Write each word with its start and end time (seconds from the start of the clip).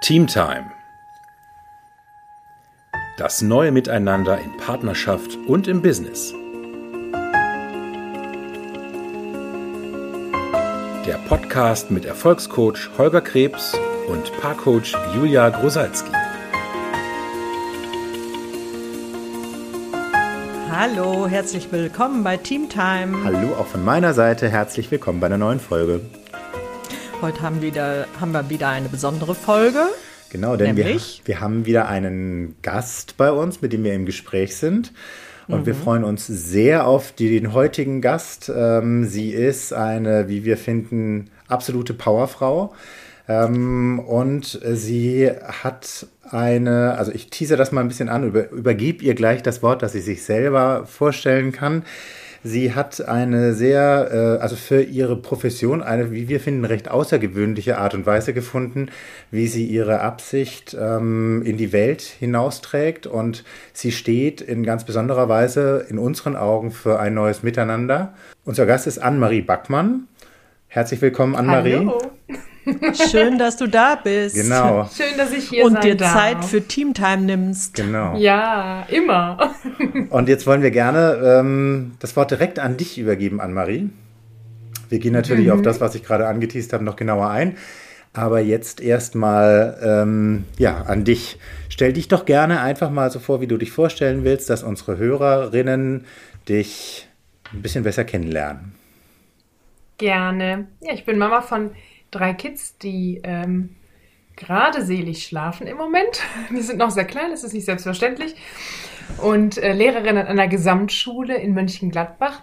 Teamtime. 0.00 0.70
Das 3.18 3.42
neue 3.42 3.72
Miteinander 3.72 4.38
in 4.38 4.56
Partnerschaft 4.56 5.36
und 5.48 5.66
im 5.66 5.82
Business. 5.82 6.32
Der 11.04 11.18
Podcast 11.28 11.90
mit 11.90 12.04
Erfolgscoach 12.04 12.90
Holger 12.96 13.20
Krebs 13.20 13.76
und 14.06 14.32
Paarcoach 14.40 14.94
Julia 15.16 15.48
Grosalski. 15.48 16.12
Hallo, 20.70 21.26
herzlich 21.26 21.72
willkommen 21.72 22.22
bei 22.22 22.36
Teamtime. 22.36 23.24
Hallo 23.24 23.56
auch 23.58 23.66
von 23.66 23.84
meiner 23.84 24.14
Seite, 24.14 24.48
herzlich 24.48 24.92
willkommen 24.92 25.18
bei 25.18 25.26
einer 25.26 25.38
neuen 25.38 25.58
Folge. 25.58 26.02
Heute 27.20 27.42
haben, 27.42 27.62
wieder, 27.62 28.06
haben 28.20 28.30
wir 28.30 28.48
wieder 28.48 28.68
eine 28.68 28.88
besondere 28.88 29.34
Folge. 29.34 29.80
Genau, 30.30 30.54
denn 30.54 30.76
wir, 30.76 31.00
wir 31.24 31.40
haben 31.40 31.66
wieder 31.66 31.88
einen 31.88 32.54
Gast 32.62 33.16
bei 33.16 33.32
uns, 33.32 33.60
mit 33.60 33.72
dem 33.72 33.82
wir 33.82 33.92
im 33.92 34.06
Gespräch 34.06 34.56
sind. 34.56 34.92
Und 35.48 35.62
mhm. 35.62 35.66
wir 35.66 35.74
freuen 35.74 36.04
uns 36.04 36.28
sehr 36.28 36.86
auf 36.86 37.10
die, 37.10 37.28
den 37.40 37.52
heutigen 37.52 38.00
Gast. 38.02 38.52
Ähm, 38.54 39.04
sie 39.04 39.30
ist 39.30 39.72
eine, 39.72 40.28
wie 40.28 40.44
wir 40.44 40.56
finden, 40.56 41.30
absolute 41.48 41.92
Powerfrau. 41.92 42.72
Ähm, 43.26 43.98
und 43.98 44.60
sie 44.64 45.28
hat 45.28 46.06
eine, 46.30 46.94
also 46.98 47.10
ich 47.10 47.30
tease 47.30 47.56
das 47.56 47.72
mal 47.72 47.80
ein 47.80 47.88
bisschen 47.88 48.08
an, 48.08 48.28
über, 48.28 48.48
übergib 48.50 49.02
ihr 49.02 49.16
gleich 49.16 49.42
das 49.42 49.60
Wort, 49.60 49.82
dass 49.82 49.90
sie 49.90 50.00
sich 50.00 50.22
selber 50.22 50.86
vorstellen 50.86 51.50
kann. 51.50 51.82
Sie 52.48 52.74
hat 52.74 53.06
eine 53.06 53.52
sehr, 53.52 54.08
äh, 54.10 54.42
also 54.42 54.56
für 54.56 54.80
ihre 54.80 55.16
Profession 55.16 55.82
eine, 55.82 56.10
wie 56.12 56.28
wir 56.28 56.40
finden, 56.40 56.64
recht 56.64 56.90
außergewöhnliche 56.90 57.76
Art 57.76 57.92
und 57.92 58.06
Weise 58.06 58.32
gefunden, 58.32 58.90
wie 59.30 59.48
sie 59.48 59.66
ihre 59.66 60.00
Absicht 60.00 60.74
ähm, 60.80 61.42
in 61.44 61.58
die 61.58 61.74
Welt 61.74 62.00
hinausträgt. 62.00 63.06
Und 63.06 63.44
sie 63.74 63.92
steht 63.92 64.40
in 64.40 64.64
ganz 64.64 64.84
besonderer 64.84 65.28
Weise 65.28 65.84
in 65.90 65.98
unseren 65.98 66.36
Augen 66.36 66.70
für 66.70 66.98
ein 66.98 67.12
neues 67.12 67.42
Miteinander. 67.42 68.14
Unser 68.46 68.64
Gast 68.64 68.86
ist 68.86 68.98
Anne-Marie 68.98 69.42
Backmann. 69.42 70.08
Herzlich 70.68 71.02
willkommen, 71.02 71.36
Anne-Marie. 71.36 71.90
Schön, 73.10 73.38
dass 73.38 73.56
du 73.56 73.66
da 73.66 73.94
bist. 73.96 74.34
Genau. 74.34 74.88
Schön, 74.94 75.16
dass 75.16 75.32
ich 75.32 75.48
hier 75.48 75.64
Und 75.64 75.82
dir 75.82 75.94
darf. 75.94 76.12
Zeit 76.12 76.44
für 76.44 76.62
Teamtime 76.62 77.22
nimmst. 77.22 77.74
Genau. 77.74 78.16
Ja, 78.16 78.84
immer. 78.88 79.54
Und 80.10 80.28
jetzt 80.28 80.46
wollen 80.46 80.62
wir 80.62 80.70
gerne 80.70 81.20
ähm, 81.22 81.92
das 82.00 82.16
Wort 82.16 82.30
direkt 82.30 82.58
an 82.58 82.76
dich 82.76 82.98
übergeben, 82.98 83.40
Anne-Marie. 83.40 83.90
Wir 84.88 84.98
gehen 84.98 85.12
natürlich 85.12 85.46
mhm. 85.46 85.52
auf 85.52 85.62
das, 85.62 85.80
was 85.80 85.94
ich 85.94 86.02
gerade 86.02 86.26
angeteased 86.26 86.72
habe, 86.72 86.84
noch 86.84 86.96
genauer 86.96 87.30
ein. 87.30 87.56
Aber 88.12 88.40
jetzt 88.40 88.80
erstmal 88.80 89.78
ähm, 89.82 90.44
ja, 90.58 90.82
an 90.82 91.04
dich. 91.04 91.38
Stell 91.68 91.92
dich 91.92 92.08
doch 92.08 92.24
gerne 92.24 92.60
einfach 92.60 92.90
mal 92.90 93.10
so 93.10 93.18
vor, 93.18 93.40
wie 93.40 93.46
du 93.46 93.56
dich 93.58 93.70
vorstellen 93.70 94.24
willst, 94.24 94.50
dass 94.50 94.62
unsere 94.62 94.96
Hörerinnen 94.96 96.06
dich 96.48 97.08
ein 97.52 97.62
bisschen 97.62 97.84
besser 97.84 98.04
kennenlernen. 98.04 98.72
Gerne. 99.98 100.68
Ja, 100.80 100.94
ich 100.94 101.04
bin 101.04 101.18
Mama 101.18 101.42
von 101.42 101.70
drei 102.10 102.34
Kids, 102.34 102.78
die 102.78 103.20
ähm, 103.24 103.76
gerade 104.36 104.84
selig 104.84 105.26
schlafen 105.26 105.66
im 105.66 105.76
Moment. 105.76 106.22
Die 106.50 106.60
sind 106.60 106.78
noch 106.78 106.90
sehr 106.90 107.04
klein, 107.04 107.30
das 107.30 107.44
ist 107.44 107.52
nicht 107.52 107.66
selbstverständlich. 107.66 108.36
Und 109.22 109.58
äh, 109.58 109.72
Lehrerin 109.72 110.16
an 110.16 110.26
einer 110.26 110.48
Gesamtschule 110.48 111.36
in 111.36 111.54
Mönchengladbach. 111.54 112.42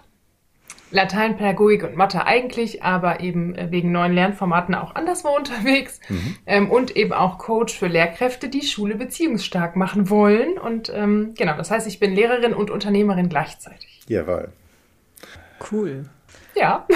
Latein, 0.92 1.36
Pädagogik 1.36 1.82
und 1.82 1.96
Mathe 1.96 2.26
eigentlich, 2.26 2.84
aber 2.84 3.20
eben 3.20 3.56
äh, 3.56 3.70
wegen 3.70 3.90
neuen 3.90 4.12
Lernformaten 4.12 4.74
auch 4.74 4.94
anderswo 4.94 5.28
unterwegs. 5.36 6.00
Mhm. 6.08 6.36
Ähm, 6.46 6.70
und 6.70 6.96
eben 6.96 7.12
auch 7.12 7.38
Coach 7.38 7.76
für 7.76 7.88
Lehrkräfte, 7.88 8.48
die 8.48 8.62
Schule 8.62 8.94
beziehungsstark 8.94 9.74
machen 9.74 10.10
wollen. 10.10 10.58
Und 10.58 10.92
ähm, 10.94 11.34
genau, 11.36 11.56
das 11.56 11.70
heißt, 11.70 11.86
ich 11.86 11.98
bin 11.98 12.14
Lehrerin 12.14 12.54
und 12.54 12.70
Unternehmerin 12.70 13.28
gleichzeitig. 13.28 14.00
Jawohl. 14.06 14.52
Cool. 15.72 16.08
Ja. 16.56 16.86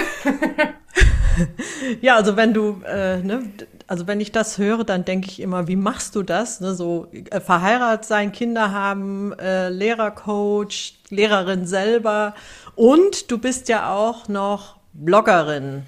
ja, 2.01 2.15
also 2.15 2.35
wenn 2.35 2.53
du, 2.53 2.81
äh, 2.85 3.17
ne, 3.17 3.43
also 3.87 4.07
wenn 4.07 4.19
ich 4.19 4.31
das 4.31 4.57
höre, 4.57 4.83
dann 4.83 5.05
denke 5.05 5.27
ich 5.27 5.39
immer, 5.39 5.67
wie 5.67 5.75
machst 5.75 6.15
du 6.15 6.23
das? 6.23 6.61
Ne? 6.61 6.73
So 6.73 7.07
äh, 7.11 7.39
verheiratet 7.39 8.05
sein, 8.05 8.31
Kinder 8.31 8.71
haben, 8.71 9.33
äh, 9.33 9.69
Lehrercoach, 9.69 10.95
Lehrerin 11.09 11.65
selber 11.65 12.33
und 12.75 13.29
du 13.29 13.37
bist 13.37 13.69
ja 13.69 13.93
auch 13.93 14.27
noch 14.27 14.77
Bloggerin. 14.93 15.83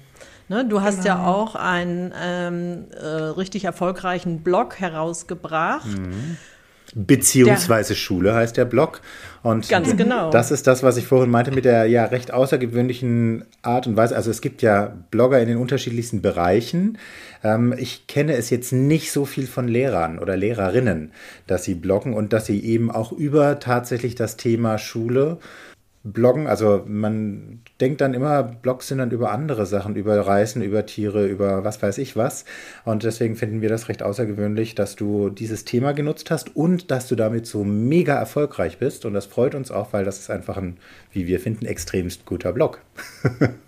Ne? 0.48 0.64
Du 0.66 0.82
hast 0.82 1.02
genau. 1.02 1.14
ja 1.16 1.26
auch 1.26 1.54
einen 1.54 2.12
ähm, 2.20 2.86
äh, 2.92 3.06
richtig 3.06 3.64
erfolgreichen 3.64 4.42
Blog 4.42 4.78
herausgebracht. 4.78 5.86
Mhm. 5.86 6.36
Beziehungsweise 6.94 7.94
Schule 7.96 8.34
heißt 8.34 8.56
der 8.56 8.64
Blog. 8.64 9.00
Und 9.42 9.68
ganz 9.68 9.96
genau. 9.96 10.30
Das 10.30 10.50
ist 10.50 10.66
das, 10.66 10.82
was 10.82 10.96
ich 10.96 11.06
vorhin 11.06 11.30
meinte 11.30 11.50
mit 11.50 11.64
der 11.64 11.86
ja 11.86 12.04
recht 12.04 12.32
außergewöhnlichen 12.32 13.44
Art 13.62 13.86
und 13.86 13.96
Weise. 13.96 14.14
Also 14.16 14.30
es 14.30 14.40
gibt 14.40 14.62
ja 14.62 14.94
Blogger 15.10 15.40
in 15.40 15.48
den 15.48 15.58
unterschiedlichsten 15.58 16.22
Bereichen. 16.22 16.98
Ähm, 17.42 17.74
ich 17.76 18.06
kenne 18.06 18.34
es 18.34 18.48
jetzt 18.50 18.72
nicht 18.72 19.10
so 19.10 19.24
viel 19.24 19.46
von 19.46 19.66
Lehrern 19.66 20.18
oder 20.18 20.36
Lehrerinnen, 20.36 21.12
dass 21.46 21.64
sie 21.64 21.74
bloggen 21.74 22.14
und 22.14 22.32
dass 22.32 22.46
sie 22.46 22.64
eben 22.64 22.90
auch 22.90 23.12
über 23.12 23.58
tatsächlich 23.58 24.14
das 24.14 24.36
Thema 24.36 24.78
Schule 24.78 25.38
Bloggen, 26.04 26.46
also 26.46 26.84
man 26.86 27.60
denkt 27.80 28.00
dann 28.00 28.14
immer, 28.14 28.42
Blogs 28.42 28.88
sind 28.88 28.98
dann 28.98 29.10
über 29.10 29.32
andere 29.32 29.66
Sachen, 29.66 29.96
über 29.96 30.18
Reisen, 30.20 30.62
über 30.62 30.86
Tiere, 30.86 31.26
über 31.26 31.64
was 31.64 31.82
weiß 31.82 31.98
ich 31.98 32.16
was. 32.16 32.44
Und 32.84 33.02
deswegen 33.02 33.36
finden 33.36 33.60
wir 33.60 33.68
das 33.68 33.88
recht 33.88 34.02
außergewöhnlich, 34.02 34.74
dass 34.74 34.96
du 34.96 35.30
dieses 35.30 35.64
Thema 35.64 35.92
genutzt 35.92 36.30
hast 36.30 36.54
und 36.54 36.90
dass 36.90 37.08
du 37.08 37.16
damit 37.16 37.46
so 37.46 37.64
mega 37.64 38.14
erfolgreich 38.14 38.78
bist. 38.78 39.04
Und 39.04 39.14
das 39.14 39.26
freut 39.26 39.54
uns 39.54 39.70
auch, 39.70 39.92
weil 39.92 40.04
das 40.04 40.18
ist 40.18 40.30
einfach 40.30 40.56
ein, 40.56 40.76
wie 41.12 41.26
wir 41.26 41.40
finden, 41.40 41.66
extremst 41.66 42.26
guter 42.26 42.52
Blog. 42.52 42.80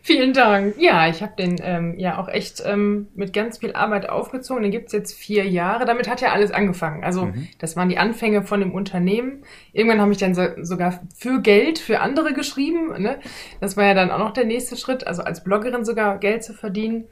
Vielen 0.00 0.32
Dank. 0.32 0.76
Ja, 0.78 1.08
ich 1.08 1.22
habe 1.22 1.34
den 1.36 1.56
ähm, 1.62 1.98
ja 1.98 2.18
auch 2.18 2.28
echt 2.28 2.62
ähm, 2.64 3.08
mit 3.14 3.32
ganz 3.32 3.58
viel 3.58 3.72
Arbeit 3.72 4.08
aufgezogen. 4.08 4.62
Den 4.62 4.72
gibt's 4.72 4.92
jetzt 4.92 5.14
vier 5.14 5.44
Jahre. 5.44 5.84
Damit 5.84 6.08
hat 6.08 6.20
ja 6.20 6.32
alles 6.32 6.50
angefangen. 6.50 7.04
Also 7.04 7.26
mhm. 7.26 7.48
das 7.58 7.76
waren 7.76 7.88
die 7.88 7.98
Anfänge 7.98 8.42
von 8.42 8.60
dem 8.60 8.72
Unternehmen. 8.72 9.42
Irgendwann 9.72 10.00
habe 10.00 10.12
ich 10.12 10.18
dann 10.18 10.34
so, 10.34 10.46
sogar 10.62 11.00
für 11.16 11.42
Geld 11.42 11.78
für 11.78 12.00
andere 12.00 12.32
geschrieben. 12.32 13.02
Ne? 13.02 13.18
Das 13.60 13.76
war 13.76 13.84
ja 13.84 13.94
dann 13.94 14.10
auch 14.10 14.18
noch 14.18 14.32
der 14.32 14.44
nächste 14.44 14.76
Schritt, 14.76 15.06
also 15.06 15.22
als 15.22 15.44
Bloggerin 15.44 15.84
sogar 15.84 16.18
Geld 16.18 16.42
zu 16.44 16.54
verdienen. 16.54 17.04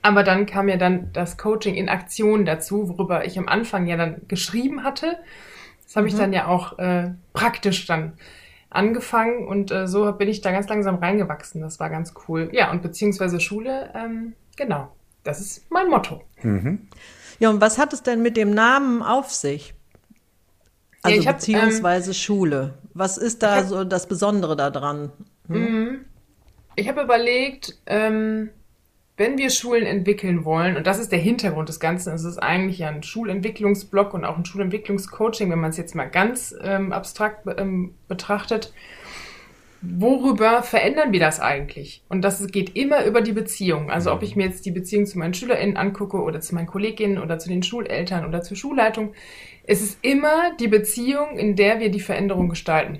Aber 0.00 0.22
dann 0.22 0.46
kam 0.46 0.68
ja 0.68 0.76
dann 0.76 1.10
das 1.12 1.36
Coaching 1.36 1.74
in 1.74 1.88
Aktion 1.88 2.44
dazu, 2.44 2.88
worüber 2.88 3.24
ich 3.24 3.38
am 3.38 3.48
Anfang 3.48 3.86
ja 3.86 3.96
dann 3.96 4.22
geschrieben 4.28 4.84
hatte. 4.84 5.18
Das 5.84 5.96
habe 5.96 6.04
mhm. 6.04 6.12
ich 6.12 6.18
dann 6.18 6.32
ja 6.32 6.46
auch 6.46 6.78
äh, 6.78 7.10
praktisch 7.32 7.86
dann 7.86 8.12
angefangen 8.74 9.46
und 9.46 9.70
äh, 9.70 9.86
so 9.86 10.10
bin 10.12 10.28
ich 10.28 10.40
da 10.40 10.50
ganz 10.50 10.68
langsam 10.68 10.96
reingewachsen. 10.96 11.60
Das 11.60 11.80
war 11.80 11.90
ganz 11.90 12.14
cool. 12.28 12.50
Ja, 12.52 12.70
und 12.70 12.82
beziehungsweise 12.82 13.40
Schule, 13.40 13.92
ähm, 13.94 14.34
genau, 14.56 14.92
das 15.22 15.40
ist 15.40 15.70
mein 15.70 15.88
Motto. 15.88 16.22
Mhm. 16.42 16.88
Ja, 17.38 17.50
und 17.50 17.60
was 17.60 17.78
hat 17.78 17.92
es 17.92 18.02
denn 18.02 18.22
mit 18.22 18.36
dem 18.36 18.50
Namen 18.50 19.02
auf 19.02 19.30
sich? 19.30 19.74
Also 21.02 21.20
ja, 21.20 21.28
hab, 21.28 21.36
beziehungsweise 21.36 22.10
ähm, 22.10 22.14
Schule. 22.14 22.74
Was 22.94 23.18
ist 23.18 23.42
da 23.42 23.56
hab, 23.56 23.66
so 23.66 23.84
das 23.84 24.06
Besondere 24.06 24.56
daran? 24.56 25.12
Hm? 25.48 26.04
Ich 26.76 26.88
habe 26.88 27.02
überlegt, 27.02 27.78
ähm, 27.86 28.50
wenn 29.16 29.38
wir 29.38 29.50
Schulen 29.50 29.86
entwickeln 29.86 30.44
wollen, 30.44 30.76
und 30.76 30.86
das 30.86 30.98
ist 30.98 31.12
der 31.12 31.20
Hintergrund 31.20 31.68
des 31.68 31.78
Ganzen, 31.78 32.12
es 32.14 32.24
ist 32.24 32.38
eigentlich 32.38 32.84
ein 32.84 33.02
Schulentwicklungsblock 33.02 34.12
und 34.12 34.24
auch 34.24 34.36
ein 34.36 34.44
Schulentwicklungscoaching, 34.44 35.50
wenn 35.50 35.60
man 35.60 35.70
es 35.70 35.76
jetzt 35.76 35.94
mal 35.94 36.06
ganz 36.06 36.54
ähm, 36.62 36.92
abstrakt 36.92 37.46
ähm, 37.56 37.94
betrachtet, 38.08 38.72
worüber 39.82 40.62
verändern 40.62 41.12
wir 41.12 41.20
das 41.20 41.40
eigentlich? 41.40 42.02
Und 42.08 42.22
das 42.22 42.44
geht 42.48 42.74
immer 42.74 43.04
über 43.04 43.20
die 43.20 43.32
Beziehung. 43.32 43.90
Also 43.90 44.12
ob 44.12 44.22
ich 44.22 44.34
mir 44.34 44.46
jetzt 44.46 44.66
die 44.66 44.70
Beziehung 44.70 45.06
zu 45.06 45.18
meinen 45.18 45.34
SchülerInnen 45.34 45.76
angucke 45.76 46.16
oder 46.16 46.40
zu 46.40 46.54
meinen 46.54 46.66
KollegInnen 46.66 47.22
oder 47.22 47.38
zu 47.38 47.48
den 47.48 47.62
Schuleltern 47.62 48.26
oder 48.26 48.42
zur 48.42 48.56
Schulleitung, 48.56 49.12
es 49.64 49.80
ist 49.80 49.98
immer 50.02 50.56
die 50.58 50.68
Beziehung, 50.68 51.38
in 51.38 51.54
der 51.54 51.78
wir 51.78 51.90
die 51.90 52.00
Veränderung 52.00 52.48
gestalten. 52.48 52.98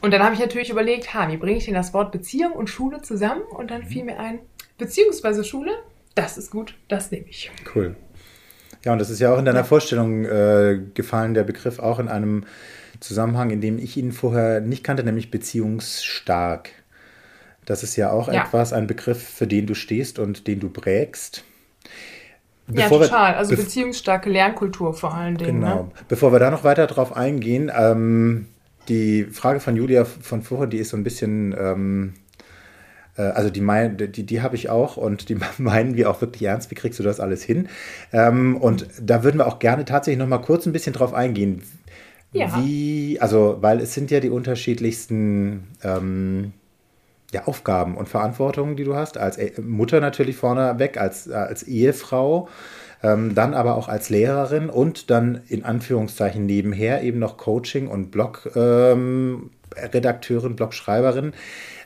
Und 0.00 0.12
dann 0.12 0.22
habe 0.22 0.34
ich 0.34 0.40
natürlich 0.40 0.70
überlegt, 0.70 1.14
ha, 1.14 1.30
wie 1.30 1.36
bringe 1.36 1.58
ich 1.58 1.64
denn 1.64 1.74
das 1.74 1.94
Wort 1.94 2.12
Beziehung 2.12 2.52
und 2.52 2.68
Schule 2.68 3.02
zusammen? 3.02 3.42
Und 3.42 3.70
dann 3.70 3.82
fiel 3.82 4.04
mir 4.04 4.18
ein, 4.18 4.40
beziehungsweise 4.78 5.44
Schule, 5.44 5.72
das 6.14 6.38
ist 6.38 6.50
gut, 6.50 6.74
das 6.88 7.10
nehme 7.10 7.26
ich. 7.28 7.50
Cool. 7.74 7.96
Ja, 8.84 8.92
und 8.92 8.98
das 8.98 9.10
ist 9.10 9.20
ja 9.20 9.32
auch 9.32 9.38
in 9.38 9.44
deiner 9.44 9.60
ja. 9.60 9.64
Vorstellung 9.64 10.24
äh, 10.24 10.80
gefallen, 10.94 11.34
der 11.34 11.44
Begriff 11.44 11.78
auch 11.78 11.98
in 11.98 12.08
einem 12.08 12.44
Zusammenhang, 13.00 13.50
in 13.50 13.60
dem 13.60 13.78
ich 13.78 13.96
ihn 13.96 14.12
vorher 14.12 14.60
nicht 14.60 14.84
kannte, 14.84 15.02
nämlich 15.02 15.30
beziehungsstark. 15.30 16.70
Das 17.64 17.82
ist 17.82 17.96
ja 17.96 18.10
auch 18.10 18.32
ja. 18.32 18.44
etwas, 18.44 18.72
ein 18.72 18.86
Begriff, 18.86 19.22
für 19.22 19.46
den 19.46 19.66
du 19.66 19.74
stehst 19.74 20.18
und 20.18 20.46
den 20.46 20.60
du 20.60 20.70
prägst. 20.70 21.44
Bevor 22.68 23.00
ja, 23.00 23.06
total. 23.06 23.34
Also 23.34 23.56
beziehungsstarke 23.56 24.30
Lernkultur 24.30 24.94
vor 24.94 25.14
allen 25.14 25.36
Dingen. 25.36 25.60
Genau. 25.60 25.84
Ne? 25.84 25.90
Bevor 26.08 26.32
wir 26.32 26.38
da 26.38 26.50
noch 26.50 26.64
weiter 26.64 26.86
drauf 26.86 27.14
eingehen, 27.16 27.70
ähm, 27.74 28.46
die 28.88 29.24
Frage 29.24 29.60
von 29.60 29.76
Julia 29.76 30.04
von 30.04 30.42
vorher, 30.42 30.66
die 30.66 30.78
ist 30.78 30.90
so 30.90 30.96
ein 30.96 31.04
bisschen 31.04 31.54
ähm, 31.58 32.14
äh, 32.14 32.25
also 33.22 33.50
die, 33.50 33.60
mein, 33.60 33.96
die, 33.96 34.24
die 34.24 34.42
habe 34.42 34.56
ich 34.56 34.68
auch 34.68 34.96
und 34.96 35.28
die 35.28 35.38
meinen 35.58 35.96
wir 35.96 36.10
auch 36.10 36.20
wirklich 36.20 36.42
ernst. 36.42 36.70
Wie 36.70 36.74
kriegst 36.74 36.98
du 36.98 37.02
das 37.02 37.20
alles 37.20 37.42
hin? 37.42 37.68
Ähm, 38.12 38.56
und 38.56 38.86
da 39.00 39.24
würden 39.24 39.38
wir 39.38 39.46
auch 39.46 39.58
gerne 39.58 39.84
tatsächlich 39.84 40.18
noch 40.18 40.28
mal 40.28 40.38
kurz 40.38 40.66
ein 40.66 40.72
bisschen 40.72 40.92
drauf 40.92 41.14
eingehen. 41.14 41.62
Ja. 42.32 42.58
Wie, 42.58 43.18
also, 43.20 43.58
weil 43.60 43.80
es 43.80 43.94
sind 43.94 44.10
ja 44.10 44.20
die 44.20 44.30
unterschiedlichsten 44.30 45.68
ähm, 45.82 46.52
ja, 47.32 47.46
Aufgaben 47.46 47.96
und 47.96 48.08
Verantwortungen, 48.08 48.76
die 48.76 48.84
du 48.84 48.94
hast, 48.94 49.18
als 49.18 49.38
äh, 49.38 49.52
Mutter 49.60 50.00
natürlich 50.00 50.36
vorneweg, 50.36 50.98
als, 50.98 51.30
als 51.30 51.62
Ehefrau, 51.62 52.48
ähm, 53.02 53.34
dann 53.34 53.54
aber 53.54 53.76
auch 53.76 53.88
als 53.88 54.10
Lehrerin 54.10 54.68
und 54.70 55.10
dann 55.10 55.40
in 55.48 55.64
Anführungszeichen 55.64 56.46
nebenher 56.46 57.02
eben 57.02 57.18
noch 57.18 57.36
Coaching 57.36 57.88
und 57.88 58.10
Blog-Redakteurin, 58.10 60.50
ähm, 60.50 60.56
Blogschreiberin. 60.56 61.32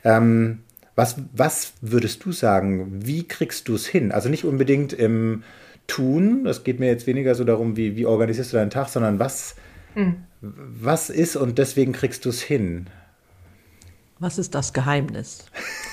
Ähm, 0.05 0.61
was, 0.97 1.17
was 1.33 1.75
würdest 1.81 2.25
du 2.25 2.33
sagen? 2.33 3.07
Wie 3.07 3.27
kriegst 3.27 3.69
du 3.69 3.75
es 3.75 3.87
hin? 3.87 4.13
Also 4.13 4.29
nicht 4.29 4.45
unbedingt 4.45 4.93
im 4.93 5.45
Tun, 5.87 6.47
es 6.47 6.63
geht 6.63 6.79
mir 6.79 6.87
jetzt 6.87 7.07
weniger 7.07 7.35
so 7.35 7.45
darum, 7.45 7.77
wie, 7.77 7.97
wie 7.97 8.07
organisierst 8.07 8.53
du 8.53 8.57
deinen 8.57 8.71
Tag, 8.71 8.89
sondern 8.89 9.19
was, 9.19 9.57
hm. 9.95 10.25
was 10.41 11.11
ist 11.11 11.37
und 11.37 11.59
deswegen 11.59 11.93
kriegst 11.93 12.25
du 12.25 12.29
es 12.29 12.41
hin? 12.41 12.87
Was 14.21 14.39
ist 14.39 14.55
das 14.55 14.73
Geheimnis? 14.73 15.47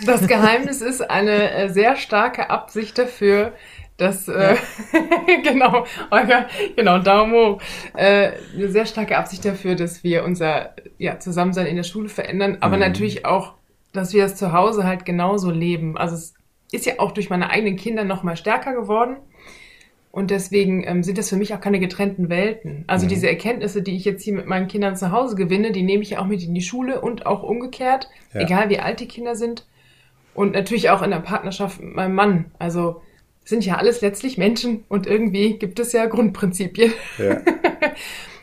Das 0.06 0.28
Geheimnis 0.28 0.82
ist 0.82 1.02
eine 1.10 1.52
äh, 1.52 1.70
sehr 1.70 1.96
starke 1.96 2.50
Absicht 2.50 2.98
dafür, 2.98 3.54
dass, 3.96 4.28
äh, 4.28 4.56
ja. 4.56 4.58
genau, 5.44 5.86
Olga, 6.12 6.48
genau, 6.76 7.00
Daumen 7.00 7.34
hoch. 7.34 7.62
Äh, 7.96 8.34
eine 8.54 8.70
sehr 8.70 8.86
starke 8.86 9.18
Absicht 9.18 9.46
dafür, 9.46 9.76
dass 9.76 10.04
wir 10.04 10.24
unser 10.24 10.76
ja, 10.98 11.20
Zusammensein 11.20 11.66
in 11.66 11.78
der 11.78 11.84
Schule 11.84 12.10
verändern, 12.10 12.58
aber 12.60 12.76
mhm. 12.76 12.82
natürlich 12.82 13.26
auch 13.26 13.54
dass 13.94 14.14
wir 14.14 14.26
es 14.26 14.36
zu 14.36 14.52
Hause 14.52 14.84
halt 14.84 15.06
genauso 15.06 15.52
leben. 15.52 15.98
Also 15.98 16.16
es 16.16 16.34
ist 16.72 16.86
ja 16.86 16.96
auch 17.00 17.12
durch 17.12 17.30
meine 17.30 17.50
eigenen 17.50 17.76
Kinder 17.76 18.04
noch 18.04 18.24
mal 18.24 18.36
stärker 18.36 18.74
geworden. 18.74 19.18
Und 20.12 20.32
deswegen 20.32 20.84
ähm, 20.84 21.04
sind 21.04 21.18
das 21.18 21.30
für 21.30 21.36
mich 21.36 21.54
auch 21.54 21.62
keine 21.62 21.80
getrennten 21.80 22.30
Welten. 22.30 22.86
Also 22.88 23.06
mhm. 23.06 23.10
diese 23.10 23.30
Erkenntnisse, 23.30 23.84
die 23.84 23.96
ich 23.96 24.04
jetzt 24.04 24.24
hier 24.24 24.34
mit 24.34 24.48
meinen 24.48 24.68
Kindern 24.68 24.96
zu 24.96 25.12
Hause 25.12 25.36
gewinne, 25.36 25.72
die 25.72 25.84
nehme 25.84 26.02
ich 26.02 26.12
ja 26.12 26.20
auch 26.20 26.26
mit 26.26 26.44
in 26.44 26.56
die 26.56 26.62
Schule 26.62 27.02
und 27.02 27.26
auch 27.26 27.44
umgekehrt, 27.44 28.10
ja. 28.34 28.42
egal 28.42 28.70
wie 28.70 28.80
alt 28.80 29.00
die 29.00 29.08
Kinder 29.08 29.36
sind. 29.36 29.68
Und 30.34 30.54
natürlich 30.54 30.90
auch 30.90 31.02
in 31.02 31.12
der 31.12 31.20
Partnerschaft 31.20 31.82
mit 31.82 31.96
meinem 31.96 32.16
Mann. 32.16 32.46
Also 32.58 33.02
sind 33.44 33.66
ja 33.66 33.76
alles 33.76 34.02
letztlich 34.02 34.38
Menschen 34.38 34.84
und 34.90 35.08
irgendwie 35.08 35.58
gibt 35.58 35.80
es 35.80 35.94
ja 35.94 36.06
Grundprinzipien. 36.06 36.94
Ja. 37.18 37.42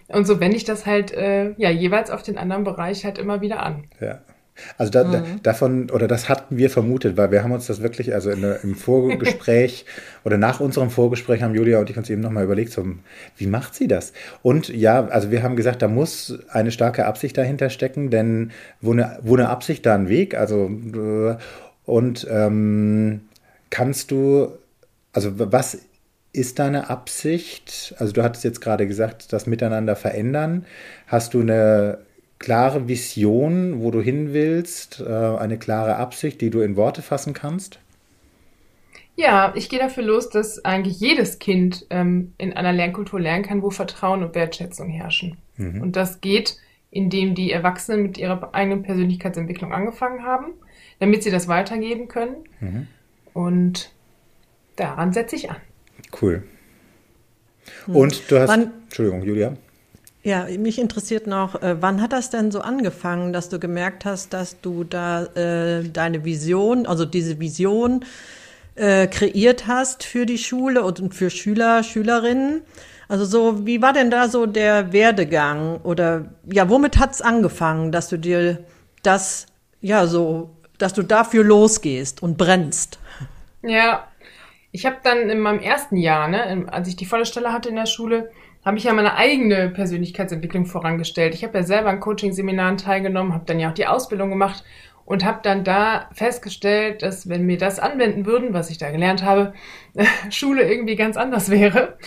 und 0.17 0.27
so 0.27 0.41
wende 0.41 0.57
ich 0.57 0.65
das 0.65 0.87
halt 0.87 1.13
äh, 1.13 1.55
ja 1.57 1.71
jeweils 1.71 2.11
auf 2.11 2.23
den 2.23 2.39
anderen 2.39 2.65
Bereich 2.65 3.05
halt 3.05 3.19
immer 3.19 3.41
wieder 3.41 3.63
an. 3.63 3.85
Ja. 4.01 4.21
Also 4.79 4.93
da, 4.93 5.05
mhm. 5.05 5.13
da, 5.13 5.23
davon, 5.43 5.91
oder 5.91 6.07
das 6.07 6.29
hatten 6.29 6.57
wir 6.57 6.71
vermutet, 6.71 7.17
weil 7.17 7.31
wir 7.31 7.43
haben 7.43 7.53
uns 7.53 7.67
das 7.67 7.83
wirklich, 7.83 8.15
also 8.15 8.31
in, 8.31 8.43
im 8.63 8.75
Vorgespräch 8.77 9.85
oder 10.25 10.39
nach 10.39 10.61
unserem 10.61 10.91
Vorgespräch 10.91 11.43
haben 11.43 11.55
Julia 11.55 11.81
und 11.81 11.91
ich 11.91 11.97
uns 11.97 12.09
eben 12.09 12.21
nochmal 12.21 12.45
überlegt, 12.45 12.73
so, 12.73 12.85
wie 13.37 13.47
macht 13.47 13.75
sie 13.75 13.89
das? 13.89 14.13
Und 14.43 14.69
ja, 14.69 15.07
also 15.09 15.31
wir 15.31 15.43
haben 15.43 15.57
gesagt, 15.57 15.83
da 15.83 15.89
muss 15.89 16.39
eine 16.51 16.71
starke 16.71 17.07
Absicht 17.07 17.37
dahinter 17.37 17.69
stecken, 17.71 18.11
denn 18.11 18.53
wo 18.81 18.93
eine, 18.93 19.19
wo 19.23 19.35
eine 19.35 19.49
Absicht, 19.49 19.85
da 19.87 19.95
ein 19.95 20.09
Weg, 20.09 20.37
also 20.37 20.71
äh, 20.95 21.37
und 21.85 22.27
ähm, 22.31 23.23
kannst 23.71 24.11
du, 24.11 24.53
also 25.13 25.33
was 25.35 25.79
ist 26.33 26.59
deine 26.59 26.91
Absicht? 26.91 27.95
Also 27.99 28.13
du 28.13 28.23
hattest 28.23 28.45
jetzt 28.45 28.61
gerade 28.61 28.87
gesagt, 28.87 29.33
das 29.33 29.47
Miteinander 29.47 29.95
verändern. 29.95 30.67
Hast 31.07 31.35
du 31.35 31.41
eine 31.41 31.99
klare 32.39 32.89
Vision, 32.89 33.81
wo 33.81 33.91
du 33.91 34.01
hin 34.01 34.33
willst, 34.33 35.01
äh, 35.01 35.13
eine 35.13 35.59
klare 35.59 35.97
Absicht, 35.97 36.41
die 36.41 36.51
du 36.51 36.61
in 36.61 36.77
Worte 36.77 37.03
fassen 37.03 37.33
kannst? 37.33 37.79
Ja, 39.17 39.53
ich 39.55 39.69
gehe 39.69 39.79
dafür 39.79 40.03
los, 40.03 40.29
dass 40.29 40.65
eigentlich 40.65 40.99
jedes 40.99 41.39
Kind 41.39 41.87
ähm, 41.91 42.35
in 42.37 42.53
einer 42.53 42.73
Lernkultur 42.73 43.21
lernen 43.21 43.45
kann, 43.45 43.63
wo 43.63 43.71
Vertrauen 43.71 44.25
und 44.25 44.35
Wertschätzung 44.35 44.89
herrschen. 44.89 45.37
Mhm. 45.57 45.81
Und 45.81 45.97
das 45.97 46.21
geht, 46.21 46.57
indem 46.91 47.35
die 47.35 47.53
Erwachsenen 47.53 48.03
mit 48.03 48.19
ihrer 48.19 48.55
eigenen 48.55 48.83
Persönlichkeitsentwicklung 48.83 49.73
angefangen 49.73 50.25
haben, 50.25 50.55
damit 50.99 51.23
sie 51.23 51.31
das 51.31 51.47
weitergeben 51.47 52.09
können. 52.09 52.37
Mhm. 52.61 52.87
Und 53.33 53.93
daran 54.77 55.13
setze 55.13 55.37
ich 55.37 55.51
an. 55.51 55.57
Cool. 56.21 56.43
Und 57.87 58.31
du 58.31 58.39
hast. 58.39 58.49
Wann, 58.49 58.73
Entschuldigung, 58.85 59.23
Julia. 59.23 59.57
Ja, 60.25 60.47
mich 60.59 60.79
interessiert 60.79 61.27
noch, 61.27 61.61
äh, 61.63 61.83
wann 61.83 62.01
hat 62.01 62.15
das 62.15 62.31
denn 62.31 62.51
so 62.51 62.61
angefangen, 62.61 63.35
dass 63.35 63.51
du 63.51 63.59
gemerkt 63.59 64.07
hast, 64.07 64.33
dass 64.33 64.59
du 64.63 64.83
da 64.83 65.27
äh, 65.35 65.87
deine 65.87 66.25
Vision, 66.25 66.87
also 66.87 67.05
diese 67.05 67.41
Vision 67.41 68.07
äh, 68.75 69.07
kreiert 69.07 69.67
hast 69.67 70.03
für 70.03 70.25
die 70.25 70.39
Schule 70.39 70.83
und 70.83 71.15
für 71.15 71.29
Schüler, 71.29 71.83
Schülerinnen? 71.83 72.63
Also 73.07 73.27
so, 73.27 73.67
wie 73.67 73.83
war 73.83 73.93
denn 73.93 74.11
da 74.11 74.29
so 74.29 74.47
der 74.47 74.95
Werdegang 74.95 75.83
oder 75.83 76.25
ja, 76.51 76.71
womit 76.71 76.99
hat's 76.99 77.21
angefangen, 77.21 77.93
dass 77.93 78.09
du 78.09 78.17
dir 78.17 78.65
das 79.03 79.45
ja 79.83 80.07
so, 80.07 80.57
dass 80.79 80.95
du 80.95 81.03
dafür 81.03 81.45
losgehst 81.45 82.23
und 82.23 82.39
brennst? 82.39 82.99
Ja, 83.61 84.09
ich 84.73 84.87
habe 84.87 84.97
dann 85.05 85.29
in 85.29 85.41
meinem 85.41 85.61
ersten 85.61 85.99
Jahr, 85.99 86.29
ne, 86.29 86.65
als 86.69 86.89
ich 86.89 86.97
die 86.97 87.05
volle 87.05 87.27
Stelle 87.27 87.53
hatte 87.53 87.69
in 87.69 87.77
der 87.77 87.85
Schule, 87.85 88.31
habe 88.65 88.79
ich 88.79 88.85
ja 88.85 88.93
meine 88.93 89.17
eigene 89.17 89.69
Persönlichkeitsentwicklung 89.69 90.67
vorangestellt. 90.67 91.35
Ich 91.35 91.45
habe 91.45 91.59
ja 91.59 91.65
selber 91.65 91.91
an 91.91 92.01
Coaching-Seminaren 92.01 92.79
teilgenommen, 92.79 93.35
habe 93.35 93.45
dann 93.47 93.61
ja 93.61 93.71
auch 93.71 93.75
die 93.75 93.87
Ausbildung 93.87 94.31
gemacht 94.31 94.65
und 95.05 95.25
habe 95.25 95.41
dann 95.43 95.65
da 95.65 96.09
festgestellt, 96.13 97.03
dass 97.03 97.29
wenn 97.29 97.47
wir 97.47 97.59
das 97.59 97.79
anwenden 97.79 98.25
würden, 98.25 98.55
was 98.55 98.71
ich 98.71 98.79
da 98.79 98.91
gelernt 98.91 99.23
habe, 99.23 99.53
Schule 100.31 100.63
irgendwie 100.63 100.97
ganz 100.97 101.17
anders 101.17 101.51
wäre. 101.51 101.99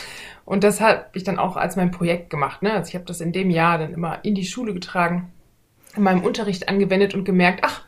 Und 0.45 0.63
das 0.63 0.81
habe 0.81 1.05
ich 1.13 1.23
dann 1.23 1.39
auch 1.39 1.57
als 1.57 1.75
mein 1.75 1.91
Projekt 1.91 2.29
gemacht. 2.29 2.63
Ne? 2.63 2.73
Also 2.73 2.89
ich 2.89 2.95
habe 2.95 3.05
das 3.05 3.21
in 3.21 3.33
dem 3.33 3.49
Jahr 3.51 3.77
dann 3.77 3.93
immer 3.93 4.19
in 4.23 4.33
die 4.33 4.45
Schule 4.45 4.73
getragen, 4.73 5.31
in 5.95 6.03
meinem 6.03 6.23
Unterricht 6.23 6.69
angewendet 6.69 7.13
und 7.13 7.25
gemerkt, 7.25 7.59
ach, 7.63 7.83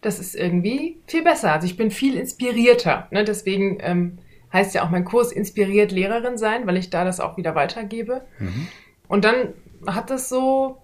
das 0.00 0.18
ist 0.18 0.34
irgendwie 0.34 0.98
viel 1.06 1.22
besser. 1.22 1.52
Also 1.52 1.66
ich 1.66 1.76
bin 1.76 1.90
viel 1.90 2.16
inspirierter. 2.16 3.06
Ne? 3.10 3.24
Deswegen 3.24 3.78
ähm, 3.80 4.18
heißt 4.52 4.74
ja 4.74 4.84
auch 4.84 4.90
mein 4.90 5.04
Kurs 5.04 5.32
inspiriert 5.32 5.92
Lehrerin 5.92 6.38
sein, 6.38 6.66
weil 6.66 6.76
ich 6.76 6.90
da 6.90 7.04
das 7.04 7.20
auch 7.20 7.36
wieder 7.36 7.54
weitergebe. 7.54 8.22
Mhm. 8.38 8.68
Und 9.08 9.24
dann 9.24 9.54
hat 9.86 10.10
das 10.10 10.28
so 10.28 10.82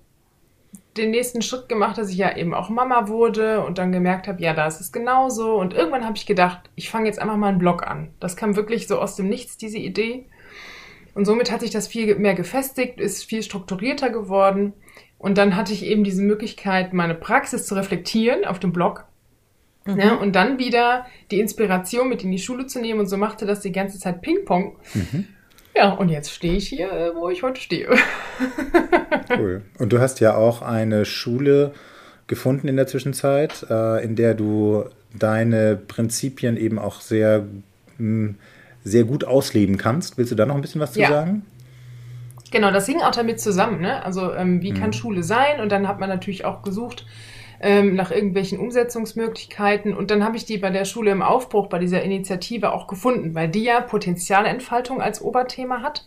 den 0.97 1.11
nächsten 1.11 1.43
Schritt 1.43 1.69
gemacht, 1.69 1.99
dass 1.99 2.11
ich 2.11 2.17
ja 2.17 2.37
eben 2.37 2.55
auch 2.55 2.71
Mama 2.71 3.09
wurde 3.09 3.65
und 3.65 3.79
dann 3.79 3.93
gemerkt 3.93 4.29
habe, 4.29 4.43
ja, 4.43 4.55
da 4.55 4.67
ist 4.67 4.81
es 4.81 4.93
genauso. 4.93 5.57
Und 5.57 5.75
irgendwann 5.75 6.05
habe 6.05 6.17
ich 6.17 6.27
gedacht, 6.27 6.71
ich 6.75 6.91
fange 6.91 7.07
jetzt 7.07 7.19
einfach 7.19 7.37
mal 7.37 7.49
einen 7.49 7.59
Blog 7.59 7.87
an. 7.87 8.11
Das 8.21 8.37
kam 8.37 8.57
wirklich 8.57 8.87
so 8.87 8.99
aus 8.99 9.17
dem 9.17 9.29
Nichts, 9.29 9.57
diese 9.57 9.79
Idee. 9.79 10.27
Und 11.15 11.25
somit 11.25 11.51
hat 11.51 11.61
sich 11.61 11.71
das 11.71 11.89
viel 11.89 12.17
mehr 12.17 12.35
gefestigt, 12.35 13.01
ist 13.01 13.25
viel 13.25 13.43
strukturierter 13.43 14.11
geworden. 14.11 14.73
Und 15.19 15.39
dann 15.39 15.57
hatte 15.57 15.73
ich 15.73 15.85
eben 15.85 16.05
diese 16.05 16.23
Möglichkeit, 16.23 16.93
meine 16.93 17.15
Praxis 17.15 17.67
zu 17.67 17.75
reflektieren 17.75 18.45
auf 18.45 18.59
dem 18.59 18.73
Blog? 18.73 19.07
Mhm. 19.87 19.99
Ja, 19.99 20.15
und 20.15 20.35
dann 20.35 20.59
wieder 20.59 21.07
die 21.31 21.41
Inspiration 21.41 22.09
mit 22.09 22.25
in 22.25 22.31
die 22.31 22.39
Schule 22.39 22.67
zu 22.67 22.81
nehmen 22.81 23.01
und 23.01 23.07
so 23.07 23.17
machte 23.17 23.47
das 23.47 23.61
die 23.61 23.73
ganze 23.73 23.99
Zeit 23.99 24.21
Ping-Pong. 24.23 24.77
Mhm. 24.95 25.27
Ja, 25.77 25.93
und 25.93 26.09
jetzt 26.09 26.31
stehe 26.31 26.55
ich 26.55 26.69
hier, 26.69 26.91
äh, 26.91 27.15
wo 27.15 27.29
ich 27.29 27.43
heute 27.43 27.61
stehe. 27.61 27.89
cool. 29.39 29.63
Und 29.79 29.93
du 29.93 30.01
hast 30.01 30.21
ja 30.21 30.35
auch 30.35 30.63
eine 30.63 31.05
Schule 31.05 31.73
gefunden 32.27 32.67
in 32.67 32.77
der 32.77 32.87
Zwischenzeit, 32.87 33.67
äh, 33.69 34.03
in 34.03 34.17
der 34.17 34.35
du 34.35 34.85
deine 35.13 35.77
Prinzipien 35.77 36.57
eben 36.57 36.79
auch 36.79 37.01
sehr, 37.01 37.45
hm, 37.99 38.37
sehr 38.85 39.05
gut 39.05 39.25
ausleben 39.25 39.77
kannst. 39.77 40.17
Willst 40.17 40.33
du 40.33 40.37
da 40.37 40.47
noch 40.47 40.55
ein 40.55 40.63
bisschen 40.63 40.81
was 40.81 40.93
zu 40.93 41.01
ja. 41.01 41.09
sagen? 41.09 41.45
Genau, 42.51 42.71
das 42.71 42.87
hing 42.87 43.03
auch 43.03 43.11
damit 43.11 43.41
zusammen. 43.41 43.81
Ne? 43.81 44.05
Also 44.05 44.33
ähm, 44.33 44.63
wie 44.63 44.73
mhm. 44.73 44.77
kann 44.77 44.93
Schule 44.93 45.23
sein? 45.23 45.61
Und 45.61 45.71
dann 45.73 45.89
hat 45.89 46.01
man 46.01 46.09
natürlich 46.09 46.45
auch 46.45 46.63
gesucht, 46.63 47.05
ähm, 47.61 47.95
nach 47.95 48.11
irgendwelchen 48.11 48.59
Umsetzungsmöglichkeiten. 48.59 49.95
Und 49.95 50.11
dann 50.11 50.25
habe 50.25 50.37
ich 50.37 50.45
die 50.45 50.59
bei 50.59 50.71
der 50.71 50.85
Schule 50.85 51.11
im 51.11 51.23
Aufbruch, 51.23 51.69
bei 51.69 51.79
dieser 51.79 52.03
Initiative 52.03 52.73
auch 52.73 52.87
gefunden, 52.87 53.35
weil 53.35 53.49
die 53.49 53.65
ja 53.65 53.81
Potenzialentfaltung 53.81 55.01
als 55.01 55.23
Oberthema 55.23 55.83
hat. 55.83 56.07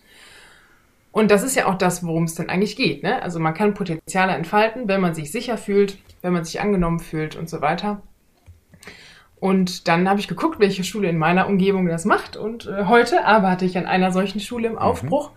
Und 1.11 1.31
das 1.31 1.43
ist 1.43 1.55
ja 1.55 1.65
auch 1.65 1.75
das, 1.75 2.05
worum 2.05 2.25
es 2.25 2.35
dann 2.35 2.49
eigentlich 2.49 2.75
geht. 2.75 3.03
Ne? 3.03 3.21
Also 3.21 3.39
man 3.39 3.53
kann 3.53 3.73
Potenziale 3.73 4.33
entfalten, 4.33 4.87
wenn 4.87 5.01
man 5.01 5.15
sich 5.15 5.31
sicher 5.31 5.57
fühlt, 5.57 5.97
wenn 6.21 6.33
man 6.33 6.45
sich 6.45 6.61
angenommen 6.61 6.99
fühlt 6.99 7.35
und 7.35 7.49
so 7.49 7.61
weiter. 7.61 8.01
Und 9.39 9.87
dann 9.87 10.09
habe 10.09 10.19
ich 10.19 10.27
geguckt, 10.27 10.59
welche 10.59 10.83
Schule 10.83 11.09
in 11.09 11.17
meiner 11.17 11.47
Umgebung 11.47 11.87
das 11.87 12.05
macht. 12.05 12.35
Und 12.35 12.67
äh, 12.67 12.85
heute 12.85 13.25
arbeite 13.25 13.65
ich 13.65 13.77
an 13.77 13.85
einer 13.85 14.11
solchen 14.11 14.39
Schule 14.39 14.67
im 14.67 14.73
mhm. 14.73 14.79
Aufbruch, 14.79 15.31
mhm. 15.31 15.35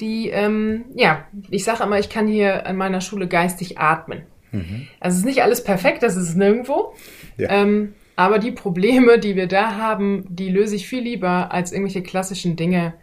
die, 0.00 0.28
ähm, 0.28 0.84
ja, 0.94 1.24
ich 1.50 1.64
sage 1.64 1.82
immer, 1.82 1.98
ich 1.98 2.10
kann 2.10 2.26
hier 2.26 2.66
an 2.66 2.76
meiner 2.76 3.00
Schule 3.00 3.28
geistig 3.28 3.78
atmen. 3.78 4.22
Mhm. 4.52 4.88
Also 5.00 5.14
es 5.14 5.18
ist 5.20 5.26
nicht 5.26 5.42
alles 5.42 5.64
perfekt, 5.64 6.02
das 6.02 6.16
ist 6.16 6.36
nirgendwo. 6.36 6.94
Ja. 7.36 7.50
Ähm, 7.50 7.94
aber 8.16 8.38
die 8.38 8.52
Probleme, 8.52 9.18
die 9.18 9.36
wir 9.36 9.46
da 9.46 9.76
haben, 9.76 10.24
die 10.28 10.50
löse 10.50 10.76
ich 10.76 10.86
viel 10.86 11.02
lieber 11.02 11.52
als 11.52 11.72
irgendwelche 11.72 12.02
klassischen 12.02 12.56
Dinge 12.56 12.94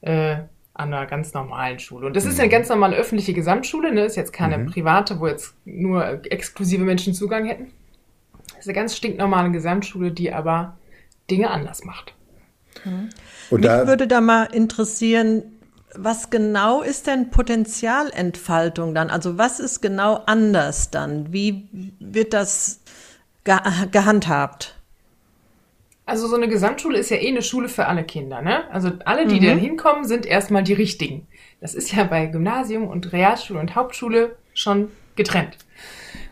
äh, 0.00 0.36
an 0.74 0.92
einer 0.92 1.06
ganz 1.06 1.32
normalen 1.32 1.78
Schule. 1.78 2.06
Und 2.06 2.16
das 2.16 2.24
mhm. 2.24 2.30
ist 2.30 2.40
eine 2.40 2.48
ganz 2.48 2.68
normale 2.68 2.96
öffentliche 2.96 3.32
Gesamtschule, 3.32 3.94
ne? 3.94 4.04
Ist 4.04 4.16
jetzt 4.16 4.32
keine 4.32 4.58
mhm. 4.58 4.66
private, 4.66 5.20
wo 5.20 5.28
jetzt 5.28 5.54
nur 5.64 6.20
exklusive 6.30 6.82
Menschen 6.82 7.14
Zugang 7.14 7.44
hätten. 7.44 7.70
Das 8.48 8.60
ist 8.60 8.68
eine 8.68 8.74
ganz 8.74 8.96
stinknormale 8.96 9.52
Gesamtschule, 9.52 10.10
die 10.10 10.32
aber 10.32 10.76
Dinge 11.30 11.50
anders 11.50 11.84
macht. 11.84 12.14
Und 13.50 13.60
Mich 13.60 13.70
würde 13.70 14.06
da 14.06 14.20
mal 14.20 14.44
interessieren, 14.44 15.42
was 15.96 16.30
genau 16.30 16.82
ist 16.82 17.06
denn 17.06 17.30
Potenzialentfaltung 17.30 18.94
dann? 18.94 19.10
Also 19.10 19.38
was 19.38 19.60
ist 19.60 19.80
genau 19.80 20.22
anders 20.26 20.90
dann? 20.90 21.32
Wie 21.32 21.68
wird 22.00 22.32
das 22.32 22.80
ge 23.44 23.56
gehandhabt? 23.90 24.76
Also 26.06 26.26
so 26.26 26.36
eine 26.36 26.48
Gesamtschule 26.48 26.98
ist 26.98 27.10
ja 27.10 27.16
eh 27.16 27.28
eine 27.28 27.42
Schule 27.42 27.68
für 27.68 27.86
alle 27.86 28.04
Kinder, 28.04 28.42
ne? 28.42 28.70
Also 28.70 28.90
alle, 29.06 29.26
die 29.26 29.40
mhm. 29.40 29.44
da 29.44 29.52
hinkommen, 29.52 30.04
sind 30.04 30.26
erstmal 30.26 30.62
die 30.62 30.74
richtigen. 30.74 31.26
Das 31.60 31.74
ist 31.74 31.92
ja 31.92 32.04
bei 32.04 32.26
Gymnasium 32.26 32.86
und 32.86 33.12
Realschule 33.12 33.58
und 33.58 33.74
Hauptschule 33.74 34.36
schon 34.52 34.88
getrennt. 35.16 35.56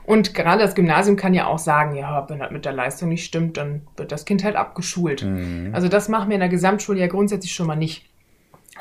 Und 0.04 0.34
gerade 0.34 0.62
das 0.62 0.74
Gymnasium 0.74 1.16
kann 1.16 1.32
ja 1.32 1.46
auch 1.46 1.58
sagen, 1.58 1.94
ja, 1.94 2.28
wenn 2.28 2.40
das 2.40 2.50
mit 2.50 2.64
der 2.64 2.72
Leistung 2.72 3.08
nicht 3.08 3.24
stimmt, 3.24 3.56
dann 3.56 3.82
wird 3.96 4.12
das 4.12 4.24
Kind 4.24 4.44
halt 4.44 4.56
abgeschult. 4.56 5.24
Mhm. 5.24 5.70
Also 5.72 5.88
das 5.88 6.08
machen 6.08 6.28
wir 6.28 6.34
in 6.34 6.40
der 6.40 6.48
Gesamtschule 6.48 7.00
ja 7.00 7.06
grundsätzlich 7.06 7.54
schon 7.54 7.66
mal 7.66 7.76
nicht. 7.76 8.11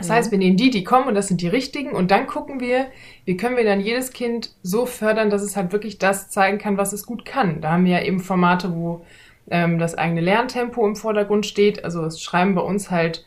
Das 0.01 0.09
mhm. 0.09 0.13
heißt, 0.13 0.31
wir 0.31 0.39
nehmen 0.39 0.57
die, 0.57 0.71
die 0.71 0.83
kommen 0.83 1.07
und 1.07 1.15
das 1.15 1.27
sind 1.27 1.41
die 1.41 1.47
richtigen 1.47 1.91
und 1.91 2.09
dann 2.09 2.25
gucken 2.25 2.59
wir, 2.59 2.87
wie 3.25 3.37
können 3.37 3.55
wir 3.55 3.63
dann 3.63 3.79
jedes 3.79 4.13
Kind 4.13 4.55
so 4.63 4.87
fördern, 4.87 5.29
dass 5.29 5.43
es 5.43 5.55
halt 5.55 5.71
wirklich 5.71 5.99
das 5.99 6.29
zeigen 6.29 6.57
kann, 6.57 6.77
was 6.77 6.91
es 6.91 7.05
gut 7.05 7.23
kann. 7.23 7.61
Da 7.61 7.73
haben 7.73 7.85
wir 7.85 7.99
ja 7.99 8.03
eben 8.03 8.19
Formate, 8.19 8.75
wo 8.75 9.05
ähm, 9.51 9.77
das 9.77 9.95
eigene 9.95 10.21
Lerntempo 10.21 10.85
im 10.87 10.95
Vordergrund 10.95 11.45
steht. 11.45 11.85
Also 11.85 12.03
es 12.03 12.19
schreiben 12.19 12.55
bei 12.55 12.61
uns 12.61 12.89
halt 12.89 13.25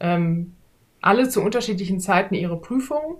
ähm, 0.00 0.54
alle 1.00 1.28
zu 1.28 1.42
unterschiedlichen 1.42 2.00
Zeiten 2.00 2.34
ihre 2.34 2.56
Prüfungen. 2.60 3.16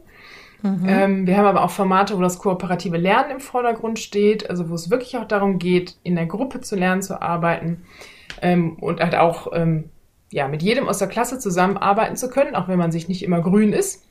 Mhm. 0.62 0.86
Ähm, 0.88 1.26
wir 1.28 1.36
haben 1.36 1.46
aber 1.46 1.62
auch 1.62 1.70
Formate, 1.70 2.16
wo 2.16 2.22
das 2.22 2.38
kooperative 2.38 2.96
Lernen 2.96 3.30
im 3.30 3.40
Vordergrund 3.40 4.00
steht, 4.00 4.50
also 4.50 4.68
wo 4.68 4.74
es 4.74 4.90
wirklich 4.90 5.16
auch 5.16 5.28
darum 5.28 5.60
geht, 5.60 5.96
in 6.02 6.16
der 6.16 6.26
Gruppe 6.26 6.60
zu 6.60 6.74
lernen, 6.74 7.02
zu 7.02 7.22
arbeiten 7.22 7.84
ähm, 8.42 8.74
und 8.80 9.00
halt 9.00 9.14
auch 9.14 9.52
ähm, 9.52 9.90
ja, 10.36 10.48
mit 10.48 10.62
jedem 10.62 10.86
aus 10.86 10.98
der 10.98 11.08
Klasse 11.08 11.38
zusammenarbeiten 11.38 12.14
zu 12.14 12.28
können, 12.28 12.54
auch 12.54 12.68
wenn 12.68 12.78
man 12.78 12.92
sich 12.92 13.08
nicht 13.08 13.22
immer 13.22 13.40
grün 13.40 13.72
ist. 13.72 14.04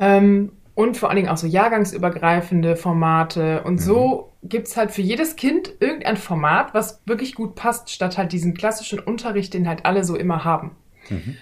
Ähm, 0.00 0.52
und 0.74 0.96
vor 0.96 1.10
allen 1.10 1.16
Dingen 1.16 1.28
auch 1.28 1.36
so 1.36 1.46
jahrgangsübergreifende 1.46 2.74
Formate. 2.74 3.62
Und 3.64 3.74
mhm. 3.74 3.78
so 3.78 4.32
gibt 4.42 4.68
es 4.68 4.78
halt 4.78 4.90
für 4.90 5.02
jedes 5.02 5.36
Kind 5.36 5.70
irgendein 5.80 6.16
Format, 6.16 6.72
was 6.72 7.02
wirklich 7.04 7.34
gut 7.34 7.56
passt, 7.56 7.90
statt 7.90 8.16
halt 8.16 8.32
diesen 8.32 8.54
klassischen 8.54 9.00
Unterricht, 9.00 9.52
den 9.52 9.68
halt 9.68 9.84
alle 9.84 10.02
so 10.02 10.16
immer 10.16 10.44
haben. 10.44 10.74
Mhm. 11.10 11.36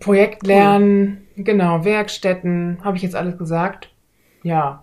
Projektlernen, 0.00 1.26
cool. 1.36 1.44
genau, 1.44 1.84
Werkstätten, 1.84 2.78
habe 2.82 2.96
ich 2.96 3.02
jetzt 3.02 3.16
alles 3.16 3.36
gesagt? 3.36 3.92
Ja. 4.42 4.82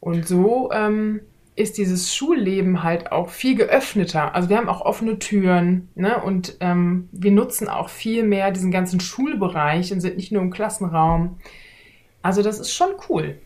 Und 0.00 0.26
so 0.26 0.72
ähm, 0.72 1.20
ist 1.56 1.78
dieses 1.78 2.14
Schulleben 2.14 2.82
halt 2.82 3.12
auch 3.12 3.30
viel 3.30 3.54
geöffneter. 3.54 4.34
Also 4.34 4.48
wir 4.48 4.56
haben 4.56 4.68
auch 4.68 4.80
offene 4.80 5.18
Türen 5.18 5.88
ne? 5.94 6.20
und 6.20 6.56
ähm, 6.60 7.08
wir 7.12 7.30
nutzen 7.30 7.68
auch 7.68 7.88
viel 7.88 8.24
mehr 8.24 8.50
diesen 8.50 8.72
ganzen 8.72 8.98
Schulbereich 8.98 9.92
und 9.92 10.00
sind 10.00 10.16
nicht 10.16 10.32
nur 10.32 10.42
im 10.42 10.50
Klassenraum. 10.50 11.38
Also 12.22 12.42
das 12.42 12.58
ist 12.58 12.72
schon 12.72 12.90
cool. 13.08 13.36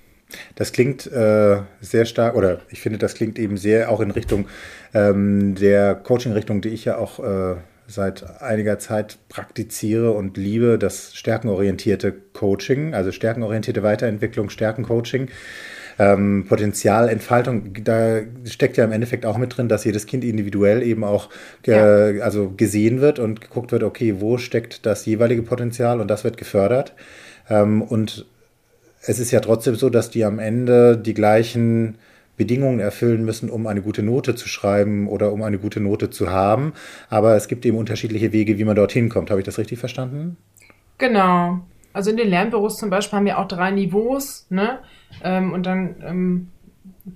Das 0.54 0.72
klingt 0.72 1.06
äh, 1.06 1.62
sehr 1.80 2.04
stark, 2.04 2.34
oder 2.34 2.60
ich 2.70 2.80
finde, 2.80 2.98
das 2.98 3.14
klingt 3.14 3.38
eben 3.38 3.56
sehr 3.56 3.90
auch 3.90 4.00
in 4.00 4.10
Richtung 4.10 4.46
ähm, 4.94 5.54
der 5.54 5.94
Coaching-Richtung, 5.94 6.60
die 6.60 6.68
ich 6.68 6.84
ja 6.84 6.98
auch 6.98 7.18
äh, 7.18 7.56
seit 7.86 8.40
einiger 8.42 8.78
Zeit 8.78 9.18
praktiziere 9.28 10.12
und 10.12 10.36
liebe, 10.36 10.78
das 10.78 11.14
stärkenorientierte 11.14 12.12
Coaching, 12.12 12.94
also 12.94 13.10
stärkenorientierte 13.10 13.82
Weiterentwicklung, 13.82 14.50
Stärkencoaching. 14.50 15.30
Ähm, 15.99 16.47
Potenzialentfaltung, 16.49 17.75
da 17.83 18.21
steckt 18.45 18.76
ja 18.76 18.85
im 18.85 18.93
Endeffekt 18.93 19.26
auch 19.26 19.37
mit 19.37 19.57
drin, 19.57 19.69
dass 19.69 19.85
jedes 19.85 20.07
Kind 20.07 20.25
individuell 20.25 20.83
eben 20.83 21.02
auch 21.02 21.28
ge 21.62 22.19
ja. 22.19 22.25
also 22.25 22.50
gesehen 22.57 23.00
wird 23.00 23.19
und 23.19 23.40
geguckt 23.40 23.73
wird, 23.73 23.83
okay, 23.83 24.17
wo 24.21 24.38
steckt 24.38 24.87
das 24.87 25.07
jeweilige 25.07 25.43
Potenzial 25.43 26.00
und 26.00 26.09
das 26.09 26.23
wird 26.23 26.37
gefördert. 26.37 26.95
Ähm, 27.50 27.83
und 27.83 28.26
es 29.02 29.19
ist 29.19 29.31
ja 29.31 29.40
trotzdem 29.40 29.75
so, 29.75 29.90
dass 29.90 30.11
die 30.11 30.25
am 30.25 30.38
Ende 30.38 30.97
die 30.97 31.14
gleichen 31.14 31.97
Bedingungen 32.37 32.78
erfüllen 32.78 33.25
müssen, 33.25 33.50
um 33.50 33.67
eine 33.67 33.83
gute 33.83 34.02
Note 34.02 34.35
zu 34.35 34.49
schreiben 34.49 35.09
oder 35.09 35.33
um 35.33 35.43
eine 35.43 35.59
gute 35.59 35.81
Note 35.81 36.09
zu 36.09 36.31
haben. 36.31 36.73
Aber 37.11 37.35
es 37.35 37.49
gibt 37.49 37.67
eben 37.67 37.76
unterschiedliche 37.76 38.33
Wege, 38.33 38.59
wie 38.59 38.64
man 38.64 38.76
dorthin 38.76 39.09
kommt. 39.09 39.31
Habe 39.31 39.40
ich 39.40 39.45
das 39.45 39.59
richtig 39.59 39.78
verstanden? 39.78 40.37
Genau. 40.99 41.61
Also 41.93 42.11
in 42.11 42.17
den 42.17 42.28
Lernbüros 42.28 42.76
zum 42.76 42.90
Beispiel 42.90 43.17
haben 43.17 43.26
wir 43.26 43.38
auch 43.38 43.49
drei 43.49 43.73
Niveaus, 43.73 44.47
ne? 44.50 44.78
Ähm, 45.22 45.52
und 45.52 45.66
dann 45.66 45.96
ähm, 46.06 46.48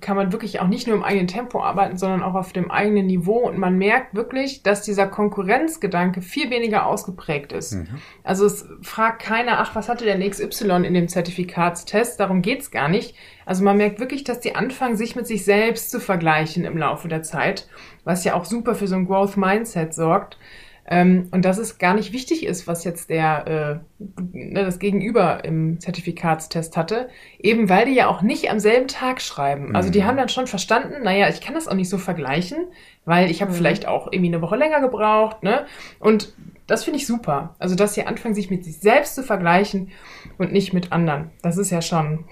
kann 0.01 0.15
man 0.15 0.31
wirklich 0.31 0.59
auch 0.59 0.67
nicht 0.67 0.87
nur 0.87 0.95
im 0.95 1.03
eigenen 1.03 1.27
Tempo 1.27 1.61
arbeiten, 1.61 1.97
sondern 1.97 2.23
auch 2.23 2.35
auf 2.35 2.53
dem 2.53 2.71
eigenen 2.71 3.07
Niveau. 3.07 3.47
Und 3.47 3.57
man 3.57 3.77
merkt 3.77 4.15
wirklich, 4.15 4.63
dass 4.63 4.81
dieser 4.81 5.07
Konkurrenzgedanke 5.07 6.21
viel 6.21 6.49
weniger 6.49 6.85
ausgeprägt 6.85 7.51
ist. 7.51 7.73
Mhm. 7.73 7.87
Also 8.23 8.45
es 8.45 8.65
fragt 8.81 9.21
keiner, 9.21 9.59
ach, 9.59 9.75
was 9.75 9.89
hatte 9.89 10.05
denn 10.05 10.27
XY 10.27 10.85
in 10.85 10.93
dem 10.93 11.07
Zertifikatstest? 11.07 12.19
Darum 12.19 12.41
geht's 12.41 12.71
gar 12.71 12.89
nicht. 12.89 13.15
Also 13.45 13.63
man 13.63 13.77
merkt 13.77 13.99
wirklich, 13.99 14.23
dass 14.23 14.39
die 14.39 14.55
anfangen, 14.55 14.95
sich 14.95 15.15
mit 15.15 15.27
sich 15.27 15.43
selbst 15.45 15.91
zu 15.91 15.99
vergleichen 15.99 16.65
im 16.65 16.77
Laufe 16.77 17.07
der 17.07 17.23
Zeit, 17.23 17.67
was 18.03 18.23
ja 18.23 18.35
auch 18.35 18.45
super 18.45 18.75
für 18.75 18.87
so 18.87 18.95
ein 18.95 19.05
Growth 19.05 19.37
Mindset 19.37 19.93
sorgt. 19.93 20.37
Ähm, 20.85 21.29
und 21.31 21.45
dass 21.45 21.57
es 21.57 21.77
gar 21.77 21.93
nicht 21.93 22.11
wichtig 22.11 22.45
ist, 22.45 22.67
was 22.67 22.83
jetzt 22.83 23.09
der 23.09 23.81
äh, 23.99 24.03
ne, 24.33 24.65
das 24.65 24.79
Gegenüber 24.79 25.45
im 25.45 25.79
Zertifikatstest 25.79 26.75
hatte, 26.75 27.09
eben 27.39 27.69
weil 27.69 27.85
die 27.85 27.93
ja 27.93 28.07
auch 28.07 28.21
nicht 28.21 28.49
am 28.49 28.59
selben 28.59 28.87
Tag 28.87 29.21
schreiben. 29.21 29.75
Also 29.75 29.89
die 29.89 30.01
mhm. 30.01 30.05
haben 30.05 30.17
dann 30.17 30.29
schon 30.29 30.47
verstanden, 30.47 31.03
naja, 31.03 31.29
ich 31.29 31.39
kann 31.39 31.53
das 31.55 31.69
auch 31.69 31.75
nicht 31.75 31.89
so 31.89 31.97
vergleichen, 31.97 32.57
weil 33.05 33.31
ich 33.31 33.41
habe 33.41 33.51
mhm. 33.51 33.55
vielleicht 33.55 33.87
auch 33.87 34.11
irgendwie 34.11 34.33
eine 34.33 34.41
Woche 34.41 34.57
länger 34.57 34.81
gebraucht, 34.81 35.41
ne? 35.41 35.65
Und 35.99 36.33
das 36.67 36.83
finde 36.83 36.99
ich 36.99 37.07
super. 37.07 37.55
Also, 37.59 37.75
dass 37.75 37.93
sie 37.93 38.05
anfangen, 38.05 38.35
sich 38.35 38.49
mit 38.49 38.63
sich 38.63 38.79
selbst 38.79 39.15
zu 39.15 39.23
vergleichen 39.23 39.91
und 40.37 40.53
nicht 40.53 40.73
mit 40.73 40.91
anderen. 40.91 41.31
Das 41.41 41.57
ist 41.57 41.71
ja 41.71 41.81
schon 41.81 42.25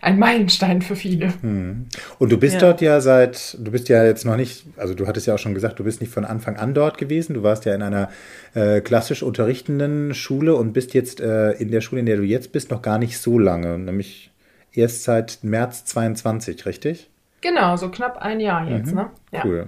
ein 0.00 0.18
Meilenstein 0.18 0.82
für 0.82 0.96
viele. 0.96 1.32
Hm. 1.42 1.86
Und 2.18 2.32
du 2.32 2.38
bist 2.38 2.54
ja. 2.54 2.60
dort 2.60 2.80
ja 2.80 3.00
seit, 3.00 3.56
du 3.58 3.70
bist 3.70 3.88
ja 3.88 4.04
jetzt 4.04 4.24
noch 4.24 4.36
nicht, 4.36 4.64
also 4.76 4.94
du 4.94 5.06
hattest 5.06 5.26
ja 5.26 5.34
auch 5.34 5.38
schon 5.38 5.54
gesagt, 5.54 5.78
du 5.78 5.84
bist 5.84 6.00
nicht 6.00 6.12
von 6.12 6.24
Anfang 6.24 6.56
an 6.56 6.74
dort 6.74 6.98
gewesen. 6.98 7.34
Du 7.34 7.42
warst 7.42 7.64
ja 7.64 7.74
in 7.74 7.82
einer 7.82 8.10
äh, 8.54 8.80
klassisch 8.80 9.22
unterrichtenden 9.22 10.14
Schule 10.14 10.54
und 10.54 10.72
bist 10.72 10.94
jetzt 10.94 11.20
äh, 11.20 11.52
in 11.52 11.70
der 11.70 11.80
Schule, 11.80 12.00
in 12.00 12.06
der 12.06 12.16
du 12.16 12.22
jetzt 12.22 12.52
bist, 12.52 12.70
noch 12.70 12.82
gar 12.82 12.98
nicht 12.98 13.18
so 13.18 13.38
lange, 13.38 13.78
nämlich 13.78 14.30
erst 14.72 15.04
seit 15.04 15.42
März 15.42 15.84
22, 15.86 16.66
richtig? 16.66 17.10
Genau, 17.40 17.76
so 17.76 17.90
knapp 17.90 18.18
ein 18.18 18.40
Jahr 18.40 18.68
jetzt, 18.68 18.90
mhm. 18.90 18.96
ne? 18.96 19.10
Ja. 19.32 19.44
Cool. 19.44 19.66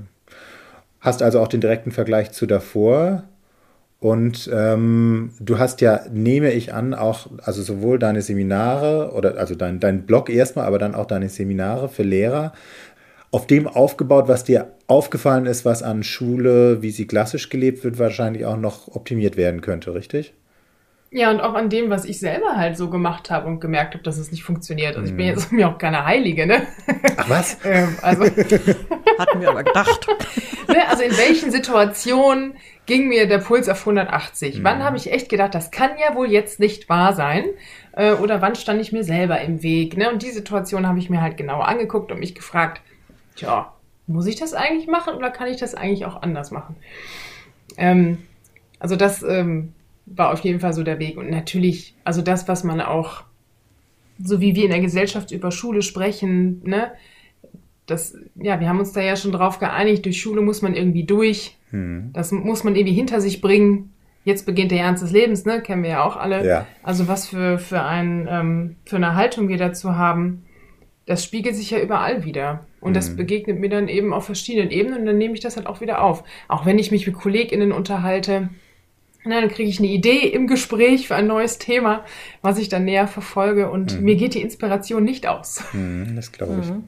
Hast 1.01 1.23
also 1.23 1.41
auch 1.41 1.49
den 1.49 1.61
direkten 1.61 1.93
Vergleich 1.93 2.33
zu 2.33 2.47
davor. 2.47 3.25
Und 4.01 4.49
ähm, 4.53 5.33
du 5.41 5.59
hast 5.59 5.83
ja, 5.83 6.01
nehme 6.11 6.53
ich 6.53 6.73
an, 6.73 6.95
auch, 6.95 7.29
also 7.43 7.63
sowohl 7.63 7.99
deine 7.99 8.23
Seminare 8.23 9.13
oder 9.13 9.37
also 9.37 9.55
dein, 9.55 9.79
dein 9.79 10.07
Blog 10.07 10.31
erstmal, 10.31 10.65
aber 10.67 10.79
dann 10.79 10.95
auch 10.95 11.05
deine 11.05 11.29
Seminare 11.29 11.91
für 11.91 12.03
Lehrer, 12.03 12.55
auf 13.31 13.47
dem 13.47 13.69
aufgebaut, 13.69 14.27
was 14.27 14.43
dir 14.43 14.73
aufgefallen 14.87 15.47
ist, 15.47 15.65
was 15.67 15.83
an 15.83 16.03
Schule, 16.03 16.83
wie 16.83 16.91
sie 16.91 17.07
klassisch 17.07 17.51
gelebt 17.51 17.85
wird, 17.85 17.99
wahrscheinlich 17.99 18.47
auch 18.47 18.57
noch 18.57 18.89
optimiert 18.89 19.37
werden 19.37 19.61
könnte, 19.61 19.95
richtig? 19.95 20.33
Ja, 21.13 21.31
und 21.31 21.41
auch 21.41 21.55
an 21.55 21.69
dem, 21.69 21.91
was 21.91 22.05
ich 22.05 22.21
selber 22.21 22.57
halt 22.57 22.77
so 22.77 22.89
gemacht 22.89 23.31
habe 23.31 23.49
und 23.49 23.59
gemerkt 23.59 23.95
habe, 23.95 24.05
dass 24.05 24.17
es 24.17 24.31
nicht 24.31 24.45
funktioniert. 24.45 24.97
Also 24.97 25.11
ich 25.11 25.17
bin 25.17 25.27
mhm. 25.27 25.33
jetzt 25.33 25.51
mir 25.53 25.69
auch 25.69 25.77
keine 25.77 26.05
Heilige, 26.05 26.47
ne? 26.47 26.63
Ach 27.17 27.29
was? 27.29 27.57
ähm, 27.65 27.97
also 28.01 28.25
hatten 29.19 29.41
wir 29.41 29.49
aber 29.51 29.65
gedacht. 29.65 30.07
ne, 30.69 30.89
also 30.89 31.03
in 31.03 31.17
welchen 31.17 31.51
Situationen 31.51 32.55
ging 32.87 33.09
mir 33.09 33.27
der 33.27 33.39
Puls 33.39 33.69
auf 33.69 33.81
180? 33.81 34.61
Mhm. 34.61 34.65
Wann 34.65 34.85
habe 34.85 34.97
ich 34.97 35.13
echt 35.13 35.29
gedacht, 35.29 35.53
das 35.53 35.73
kann 35.73 35.91
ja 35.99 36.15
wohl 36.15 36.31
jetzt 36.31 36.61
nicht 36.61 36.89
wahr 36.89 37.13
sein? 37.13 37.45
Äh, 37.93 38.13
oder 38.13 38.41
wann 38.41 38.55
stand 38.55 38.81
ich 38.81 38.93
mir 38.93 39.03
selber 39.03 39.41
im 39.41 39.65
Weg? 39.65 39.97
Ne? 39.97 40.13
Und 40.13 40.23
die 40.23 40.31
Situation 40.31 40.87
habe 40.87 41.01
ich 41.01 41.11
mir 41.11 41.21
halt 41.21 41.37
genau 41.37 41.61
angeguckt 41.61 42.13
und 42.13 42.21
mich 42.21 42.37
gefragt, 42.37 42.83
tja, 43.35 43.73
muss 44.07 44.27
ich 44.27 44.37
das 44.37 44.55
eigentlich 44.55 44.87
machen 44.87 45.15
oder 45.15 45.31
kann 45.31 45.49
ich 45.49 45.57
das 45.57 45.75
eigentlich 45.75 46.07
auch 46.07 46.23
anders 46.23 46.53
machen? 46.53 46.77
Ähm, 47.77 48.19
also 48.79 48.95
das 48.95 49.25
ähm, 49.25 49.75
war 50.11 50.33
auf 50.33 50.41
jeden 50.41 50.61
Fall 50.61 50.73
so 50.73 50.83
der 50.83 50.99
Weg. 50.99 51.17
Und 51.17 51.31
natürlich, 51.31 51.95
also 52.05 52.21
das, 52.21 52.49
was 52.49 52.65
man 52.65 52.81
auch, 52.81 53.23
so 54.23 54.41
wie 54.41 54.55
wir 54.55 54.65
in 54.65 54.71
der 54.71 54.81
Gesellschaft 54.81 55.31
über 55.31 55.51
Schule 55.51 55.83
sprechen, 55.83 56.63
ne, 56.65 56.93
das, 57.87 58.17
ja, 58.37 58.61
wir 58.61 58.69
haben 58.69 58.79
uns 58.79 58.93
da 58.93 59.01
ja 59.01 59.17
schon 59.17 59.33
drauf 59.33 59.59
geeinigt, 59.59 60.05
durch 60.05 60.21
Schule 60.21 60.43
muss 60.43 60.63
man 60.63 60.75
irgendwie 60.75 61.05
durch. 61.05 61.57
Hm. 61.71 62.11
Das 62.13 62.31
muss 62.31 62.63
man 62.63 62.77
irgendwie 62.77 62.95
hinter 62.95 63.21
sich 63.21 63.41
bringen. 63.41 63.93
Jetzt 64.25 64.47
beginnt 64.47 64.71
der 64.71 64.81
Ernst 64.81 65.03
des 65.03 65.13
Lebens, 65.13 65.45
ne? 65.45 65.63
Kennen 65.63 65.83
wir 65.83 65.91
ja 65.91 66.05
auch 66.05 66.17
alle. 66.17 66.47
Ja. 66.47 66.67
Also 66.83 67.09
was 67.09 67.29
für, 67.29 67.59
für, 67.59 67.83
ein, 67.83 68.29
ähm, 68.31 68.77
für 68.85 68.97
eine 68.97 69.15
Haltung 69.15 69.49
wir 69.49 69.57
dazu 69.57 69.97
haben, 69.97 70.45
das 71.07 71.25
spiegelt 71.25 71.57
sich 71.57 71.71
ja 71.71 71.81
überall 71.81 72.25
wieder. 72.25 72.67
Und 72.81 72.95
das 72.95 73.17
begegnet 73.17 73.59
mir 73.59 73.69
dann 73.69 73.89
eben 73.89 74.13
auf 74.15 74.25
verschiedenen 74.27 74.71
Ebenen 74.71 75.01
und 75.01 75.07
dann 75.07 75.19
nehme 75.19 75.35
ich 75.35 75.41
das 75.41 75.57
halt 75.57 75.67
auch 75.67 75.81
wieder 75.81 76.03
auf. 76.03 76.25
Auch 76.49 76.65
wenn 76.65 76.79
ich 76.79 76.91
mich 76.91 77.07
mit 77.07 77.17
KollegInnen 77.17 77.73
unterhalte, 77.73 78.49
na, 79.25 79.41
dann 79.41 79.51
kriege 79.51 79.69
ich 79.69 79.79
eine 79.79 79.89
Idee 79.89 80.29
im 80.29 80.47
Gespräch 80.47 81.09
für 81.09 81.15
ein 81.15 81.27
neues 81.27 81.59
Thema, 81.59 82.05
was 82.43 82.59
ich 82.59 82.69
dann 82.69 82.85
näher 82.85 83.07
verfolge 83.07 83.71
und 83.71 83.99
mhm. 83.99 84.05
mir 84.05 84.17
geht 84.17 84.35
die 84.35 84.41
Inspiration 84.41 85.05
nicht 85.05 85.27
aus. 85.27 85.63
Mhm, 85.73 86.17
das 86.17 86.33
glaube 86.33 86.59
ich. 86.63 86.69
Mhm. 86.69 86.85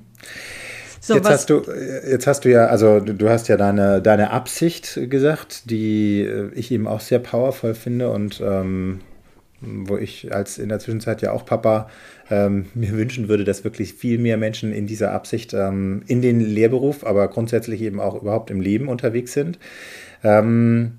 So, 1.00 1.14
jetzt, 1.14 1.28
hast 1.28 1.50
du, 1.50 1.62
jetzt 2.08 2.28
hast 2.28 2.44
du 2.44 2.50
ja, 2.50 2.66
also 2.66 3.00
du 3.00 3.28
hast 3.28 3.48
ja 3.48 3.56
deine, 3.56 4.00
deine 4.00 4.30
Absicht 4.30 5.00
gesagt, 5.10 5.68
die 5.68 6.20
äh, 6.20 6.50
ich 6.54 6.70
eben 6.70 6.86
auch 6.86 7.00
sehr 7.00 7.18
powerful 7.18 7.74
finde 7.74 8.10
und 8.10 8.40
ähm, 8.40 9.00
wo 9.60 9.96
ich 9.96 10.32
als 10.32 10.58
in 10.58 10.68
der 10.68 10.78
Zwischenzeit 10.78 11.20
ja 11.20 11.32
auch 11.32 11.44
Papa 11.44 11.88
ähm, 12.30 12.66
mir 12.74 12.92
wünschen 12.92 13.28
würde, 13.28 13.44
dass 13.44 13.64
wirklich 13.64 13.94
viel 13.94 14.18
mehr 14.18 14.36
Menschen 14.36 14.72
in 14.72 14.86
dieser 14.86 15.12
Absicht 15.12 15.54
ähm, 15.54 16.02
in 16.06 16.22
den 16.22 16.40
Lehrberuf, 16.40 17.04
aber 17.04 17.26
grundsätzlich 17.28 17.80
eben 17.82 18.00
auch 18.00 18.20
überhaupt 18.20 18.50
im 18.50 18.60
Leben 18.60 18.88
unterwegs 18.88 19.32
sind. 19.32 19.58
Ähm, 20.22 20.98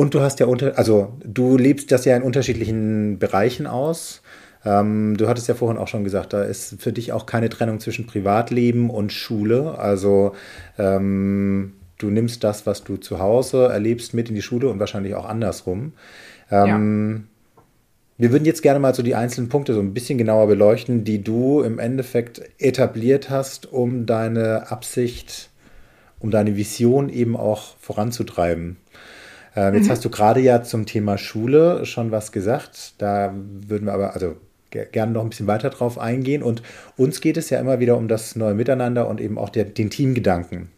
und 0.00 0.14
du 0.14 0.22
hast 0.22 0.40
ja 0.40 0.46
unter, 0.46 0.78
also 0.78 1.12
du 1.22 1.58
lebst 1.58 1.92
das 1.92 2.06
ja 2.06 2.16
in 2.16 2.22
unterschiedlichen 2.22 3.18
Bereichen 3.18 3.66
aus. 3.66 4.22
Ähm, 4.64 5.14
du 5.18 5.28
hattest 5.28 5.46
ja 5.46 5.54
vorhin 5.54 5.76
auch 5.76 5.88
schon 5.88 6.04
gesagt, 6.04 6.32
da 6.32 6.42
ist 6.42 6.80
für 6.80 6.90
dich 6.90 7.12
auch 7.12 7.26
keine 7.26 7.50
Trennung 7.50 7.80
zwischen 7.80 8.06
Privatleben 8.06 8.88
und 8.88 9.12
Schule. 9.12 9.78
Also 9.78 10.34
ähm, 10.78 11.74
du 11.98 12.08
nimmst 12.08 12.42
das, 12.44 12.64
was 12.64 12.82
du 12.82 12.96
zu 12.96 13.18
Hause 13.18 13.66
erlebst, 13.66 14.14
mit 14.14 14.30
in 14.30 14.34
die 14.34 14.40
Schule 14.40 14.70
und 14.70 14.80
wahrscheinlich 14.80 15.14
auch 15.16 15.26
andersrum. 15.26 15.92
Ähm, 16.50 17.26
ja. 17.26 17.62
Wir 18.16 18.32
würden 18.32 18.46
jetzt 18.46 18.62
gerne 18.62 18.80
mal 18.80 18.94
so 18.94 19.02
die 19.02 19.14
einzelnen 19.14 19.50
Punkte 19.50 19.74
so 19.74 19.80
ein 19.80 19.92
bisschen 19.92 20.16
genauer 20.16 20.46
beleuchten, 20.46 21.04
die 21.04 21.22
du 21.22 21.60
im 21.60 21.78
Endeffekt 21.78 22.40
etabliert 22.56 23.28
hast, 23.28 23.70
um 23.70 24.06
deine 24.06 24.70
Absicht, 24.70 25.50
um 26.20 26.30
deine 26.30 26.56
Vision 26.56 27.10
eben 27.10 27.36
auch 27.36 27.76
voranzutreiben. 27.80 28.78
Ähm, 29.56 29.74
jetzt 29.74 29.86
mhm. 29.86 29.90
hast 29.90 30.04
du 30.04 30.10
gerade 30.10 30.40
ja 30.40 30.62
zum 30.62 30.86
Thema 30.86 31.18
Schule 31.18 31.84
schon 31.86 32.10
was 32.10 32.32
gesagt. 32.32 32.94
Da 32.98 33.34
würden 33.34 33.86
wir 33.86 33.92
aber, 33.92 34.14
also 34.14 34.36
gerne 34.70 35.12
noch 35.12 35.22
ein 35.22 35.30
bisschen 35.30 35.46
weiter 35.46 35.70
drauf 35.70 35.98
eingehen. 35.98 36.42
Und 36.42 36.62
uns 36.96 37.20
geht 37.20 37.36
es 37.36 37.50
ja 37.50 37.58
immer 37.58 37.80
wieder 37.80 37.96
um 37.96 38.08
das 38.08 38.36
neue 38.36 38.54
Miteinander 38.54 39.08
und 39.08 39.20
eben 39.20 39.38
auch 39.38 39.48
der, 39.48 39.64
den 39.64 39.90
Teamgedanken. 39.90 40.68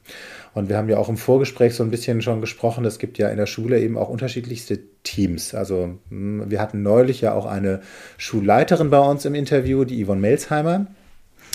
Und 0.55 0.69
wir 0.69 0.77
haben 0.77 0.89
ja 0.89 0.99
auch 0.99 1.09
im 1.09 1.17
Vorgespräch 1.17 1.75
so 1.75 1.83
ein 1.83 1.91
bisschen 1.91 2.21
schon 2.21 2.43
gesprochen, 2.43 2.85
es 2.85 2.99
gibt 2.99 3.17
ja 3.17 3.29
in 3.29 3.39
der 3.39 3.47
Schule 3.47 3.81
eben 3.81 3.97
auch 3.97 4.11
unterschiedlichste 4.11 4.81
Teams. 5.03 5.55
Also 5.55 5.99
hm, 6.11 6.51
wir 6.51 6.61
hatten 6.61 6.83
neulich 6.83 7.23
ja 7.23 7.33
auch 7.33 7.47
eine 7.47 7.81
Schulleiterin 8.19 8.91
bei 8.91 8.99
uns 8.99 9.25
im 9.25 9.35
Interview, 9.35 9.85
die 9.85 10.05
Yvonne 10.05 10.21
Melsheimer 10.21 10.89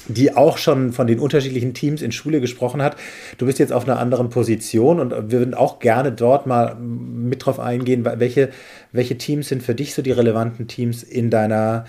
die 0.08 0.36
auch 0.36 0.58
schon 0.58 0.94
von 0.94 1.08
den 1.08 1.20
unterschiedlichen 1.20 1.74
Teams 1.74 2.02
in 2.02 2.12
Schule 2.12 2.40
gesprochen 2.40 2.82
hat. 2.82 2.96
Du 3.38 3.46
bist 3.46 3.60
jetzt 3.60 3.74
auf 3.74 3.86
einer 3.86 4.00
anderen 4.00 4.30
Position 4.30 5.00
und 5.00 5.12
wir 5.12 5.40
würden 5.40 5.54
auch 5.54 5.80
gerne 5.80 6.12
dort 6.12 6.48
mal 6.48 6.76
mit 6.76 7.46
drauf 7.46 7.60
eingehen, 7.60 8.06
welche, 8.06 8.50
welche 8.92 9.18
Teams 9.18 9.50
sind 9.50 9.64
für 9.64 9.76
dich 9.76 9.94
so 9.94 10.02
die 10.02 10.12
relevanten 10.12 10.68
Teams 10.68 11.04
in 11.04 11.30
deiner, 11.30 11.86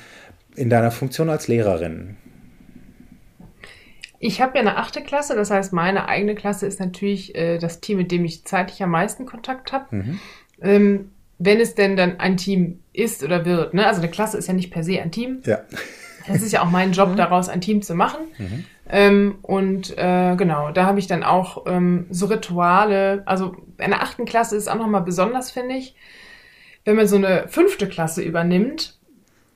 in 0.56 0.70
deiner 0.70 0.90
Funktion 0.90 1.28
als 1.28 1.48
Lehrerin? 1.48 2.16
Ich 4.20 4.40
habe 4.40 4.56
ja 4.56 4.62
eine 4.62 4.76
achte 4.76 5.02
Klasse, 5.02 5.36
das 5.36 5.50
heißt, 5.50 5.72
meine 5.72 6.08
eigene 6.08 6.34
Klasse 6.34 6.66
ist 6.66 6.80
natürlich 6.80 7.36
äh, 7.36 7.58
das 7.58 7.80
Team, 7.80 7.98
mit 7.98 8.10
dem 8.10 8.24
ich 8.24 8.44
zeitlich 8.44 8.82
am 8.82 8.90
meisten 8.90 9.26
Kontakt 9.26 9.70
habe. 9.70 9.94
Mhm. 9.94 10.18
Ähm, 10.60 11.10
wenn 11.38 11.60
es 11.60 11.76
denn 11.76 11.96
dann 11.96 12.18
ein 12.18 12.36
Team 12.36 12.80
ist 12.92 13.22
oder 13.22 13.44
wird. 13.44 13.74
Ne? 13.74 13.86
Also 13.86 14.00
eine 14.00 14.10
Klasse 14.10 14.38
ist 14.38 14.48
ja 14.48 14.54
nicht 14.54 14.72
per 14.72 14.82
se 14.82 15.00
ein 15.00 15.12
Team. 15.12 15.40
Ja. 15.46 15.60
Es 16.28 16.42
ist 16.42 16.52
ja 16.52 16.62
auch 16.62 16.70
mein 16.70 16.92
Job, 16.92 17.11
mhm. 17.11 17.16
daraus 17.16 17.49
ein 17.49 17.61
Team 17.61 17.82
zu 17.82 17.94
machen. 17.94 18.20
Mhm. 18.38 18.64
Ähm, 18.90 19.38
und 19.42 19.97
äh, 19.99 20.35
genau, 20.37 20.70
da 20.70 20.87
habe 20.87 20.99
ich 20.99 21.06
dann 21.06 21.23
auch 21.23 21.66
ähm, 21.66 22.06
so 22.11 22.26
Rituale. 22.26 23.23
Also 23.26 23.56
in 23.78 23.90
der 23.90 24.02
achten 24.02 24.25
Klasse 24.25 24.56
ist 24.56 24.68
auch 24.68 24.76
nochmal 24.76 25.02
besonders, 25.02 25.50
finde 25.50 25.76
ich. 25.76 25.94
Wenn 26.85 26.97
man 26.97 27.06
so 27.06 27.16
eine 27.16 27.49
fünfte 27.49 27.88
Klasse 27.88 28.23
übernimmt, 28.23 28.99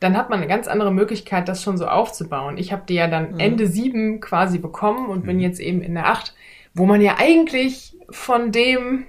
dann 0.03 0.17
hat 0.17 0.31
man 0.31 0.41
eine 0.41 0.49
ganz 0.49 0.69
andere 0.69 0.93
Möglichkeit, 0.93 1.49
das 1.49 1.63
schon 1.63 1.79
so 1.79 1.87
aufzubauen. 1.87 2.59
Ich 2.59 2.73
habe 2.73 2.83
die 2.89 2.95
ja 2.95 3.07
dann 3.07 3.33
mhm. 3.33 3.41
Ende 3.41 3.67
sieben 3.67 4.21
quasi 4.21 4.59
bekommen 4.59 5.07
und 5.07 5.25
bin 5.25 5.37
mhm. 5.37 5.43
jetzt 5.43 5.61
eben 5.61 5.81
in 5.81 5.95
der 5.95 6.09
acht, 6.09 6.35
wo 6.75 6.87
man 6.87 7.01
ja 7.01 7.17
eigentlich 7.19 7.97
von 8.11 8.53
dem, 8.53 9.05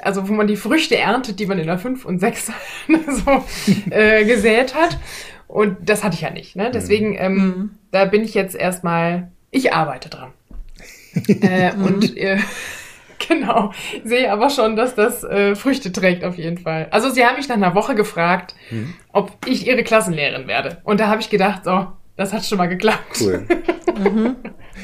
also 0.00 0.28
wo 0.28 0.32
man 0.32 0.46
die 0.46 0.56
Früchte 0.56 0.96
erntet, 0.96 1.38
die 1.38 1.46
man 1.46 1.58
in 1.58 1.66
der 1.66 1.78
fünf 1.78 2.04
und 2.04 2.18
sechs 2.18 2.46
so 2.88 3.44
äh, 3.90 4.24
gesät 4.24 4.74
hat. 4.74 4.98
Und 5.50 5.88
das 5.88 6.04
hatte 6.04 6.14
ich 6.14 6.20
ja 6.20 6.30
nicht. 6.30 6.54
Ne? 6.54 6.68
Mhm. 6.68 6.72
Deswegen, 6.72 7.16
ähm, 7.18 7.34
mhm. 7.34 7.70
da 7.90 8.04
bin 8.04 8.22
ich 8.22 8.34
jetzt 8.34 8.54
erstmal, 8.54 9.30
ich 9.50 9.72
arbeite 9.72 10.08
dran. 10.08 10.30
äh, 11.26 11.72
und 11.74 12.16
äh, 12.16 12.38
genau, 13.28 13.72
sehe 14.04 14.30
aber 14.32 14.50
schon, 14.50 14.76
dass 14.76 14.94
das 14.94 15.24
äh, 15.24 15.56
Früchte 15.56 15.90
trägt 15.90 16.22
auf 16.22 16.38
jeden 16.38 16.58
Fall. 16.58 16.86
Also 16.92 17.10
sie 17.10 17.24
haben 17.24 17.36
mich 17.36 17.48
nach 17.48 17.56
einer 17.56 17.74
Woche 17.74 17.96
gefragt, 17.96 18.54
mhm. 18.70 18.94
ob 19.12 19.32
ich 19.44 19.66
ihre 19.66 19.82
Klassenlehrerin 19.82 20.46
werde. 20.46 20.78
Und 20.84 21.00
da 21.00 21.08
habe 21.08 21.20
ich 21.20 21.30
gedacht, 21.30 21.64
so, 21.64 21.88
das 22.16 22.32
hat 22.32 22.44
schon 22.44 22.58
mal 22.58 22.68
geklappt. 22.68 23.20
Cool. 23.20 23.44
mhm. 23.98 24.36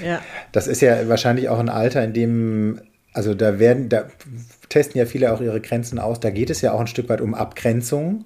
ja. 0.04 0.20
Das 0.50 0.66
ist 0.66 0.80
ja 0.80 1.08
wahrscheinlich 1.08 1.48
auch 1.48 1.60
ein 1.60 1.68
Alter, 1.68 2.02
in 2.02 2.12
dem, 2.12 2.80
also 3.12 3.34
da 3.34 3.60
werden, 3.60 3.88
da 3.88 4.06
testen 4.68 4.98
ja 4.98 5.06
viele 5.06 5.32
auch 5.32 5.40
ihre 5.40 5.60
Grenzen 5.60 6.00
aus. 6.00 6.18
Da 6.18 6.30
geht 6.30 6.50
es 6.50 6.60
ja 6.60 6.72
auch 6.72 6.80
ein 6.80 6.88
Stück 6.88 7.08
weit 7.08 7.20
um 7.20 7.34
Abgrenzung 7.34 8.24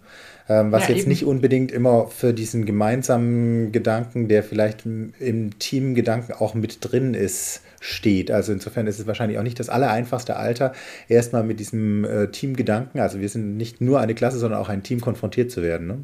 ähm, 0.51 0.73
was 0.73 0.89
ja, 0.89 0.95
jetzt 0.95 1.03
eben. 1.03 1.11
nicht 1.11 1.25
unbedingt 1.25 1.71
immer 1.71 2.09
für 2.09 2.35
diesen 2.35 2.67
gemeinsamen 2.67 3.71
Gedanken, 3.71 4.27
der 4.27 4.43
vielleicht 4.43 4.85
im 4.85 5.59
Teamgedanken 5.61 6.35
auch 6.35 6.55
mit 6.55 6.79
drin 6.81 7.15
ist, 7.15 7.63
steht. 7.81 8.33
Also 8.33 8.53
insofern 8.53 8.89
ist 8.89 8.99
es 8.99 9.07
wahrscheinlich 9.07 9.39
auch 9.39 9.45
nicht 9.45 9.61
das 9.61 9.69
allereinfachste 9.69 10.35
Alter, 10.35 10.73
erstmal 11.09 11.45
mit 11.45 11.61
diesem 11.61 12.05
äh, 12.05 12.33
Teamgedanken, 12.33 13.01
also 13.01 13.21
wir 13.21 13.29
sind 13.29 13.57
nicht 13.57 13.81
nur 13.81 14.01
eine 14.01 14.17
Klasse, 14.17 14.39
sondern 14.39 14.59
auch 14.59 14.69
ein 14.69 14.83
Team 14.83 15.01
konfrontiert 15.01 15.53
zu 15.53 15.63
werden. 15.63 15.87
Ne? 15.87 15.99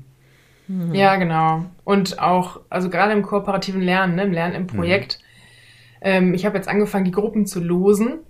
Mhm. 0.69 0.95
Ja, 0.95 1.17
genau. 1.17 1.65
Und 1.83 2.21
auch, 2.21 2.61
also 2.71 2.89
gerade 2.89 3.15
im 3.15 3.23
kooperativen 3.23 3.83
Lernen, 3.83 4.15
ne, 4.15 4.23
im 4.23 4.33
Lernen 4.33 4.55
im 4.55 4.69
Projekt. 4.69 5.19
Mhm. 5.19 6.01
Ähm, 6.03 6.35
ich 6.35 6.47
habe 6.47 6.57
jetzt 6.57 6.69
angefangen, 6.69 7.05
die 7.05 7.11
Gruppen 7.11 7.47
zu 7.47 7.59
losen 7.59 8.21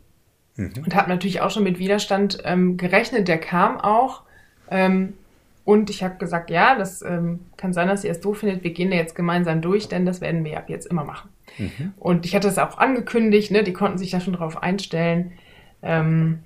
mhm. 0.57 0.73
und 0.83 0.95
habe 0.95 1.11
natürlich 1.11 1.43
auch 1.43 1.51
schon 1.51 1.65
mit 1.65 1.79
Widerstand 1.79 2.39
ähm, 2.45 2.79
gerechnet. 2.79 3.29
Der 3.29 3.37
kam 3.37 3.79
auch. 3.79 4.23
Ähm, 4.71 5.13
und 5.67 5.91
ich 5.91 6.05
habe 6.05 6.15
gesagt, 6.15 6.49
ja, 6.49 6.79
das 6.79 7.03
ähm, 7.03 7.41
kann 7.57 7.73
sein, 7.73 7.89
dass 7.89 8.05
ihr 8.05 8.13
es 8.13 8.21
doof 8.21 8.39
findet. 8.39 8.63
Wir 8.63 8.73
gehen 8.73 8.93
da 8.93 8.97
jetzt 8.97 9.17
gemeinsam 9.17 9.61
durch, 9.61 9.89
denn 9.89 10.07
das 10.07 10.21
werden 10.21 10.45
wir 10.45 10.57
ab 10.59 10.71
jetzt 10.71 10.87
immer 10.87 11.03
machen. 11.03 11.29
Mhm. 11.59 11.93
Und 11.99 12.25
ich 12.25 12.37
hatte 12.37 12.47
es 12.47 12.57
auch 12.57 12.79
angekündigt, 12.79 13.51
ne? 13.51 13.65
die 13.65 13.73
konnten 13.73 13.99
sich 13.99 14.13
da 14.13 14.21
schon 14.21 14.35
drauf 14.35 14.63
einstellen. 14.63 15.33
Ähm, 15.83 16.39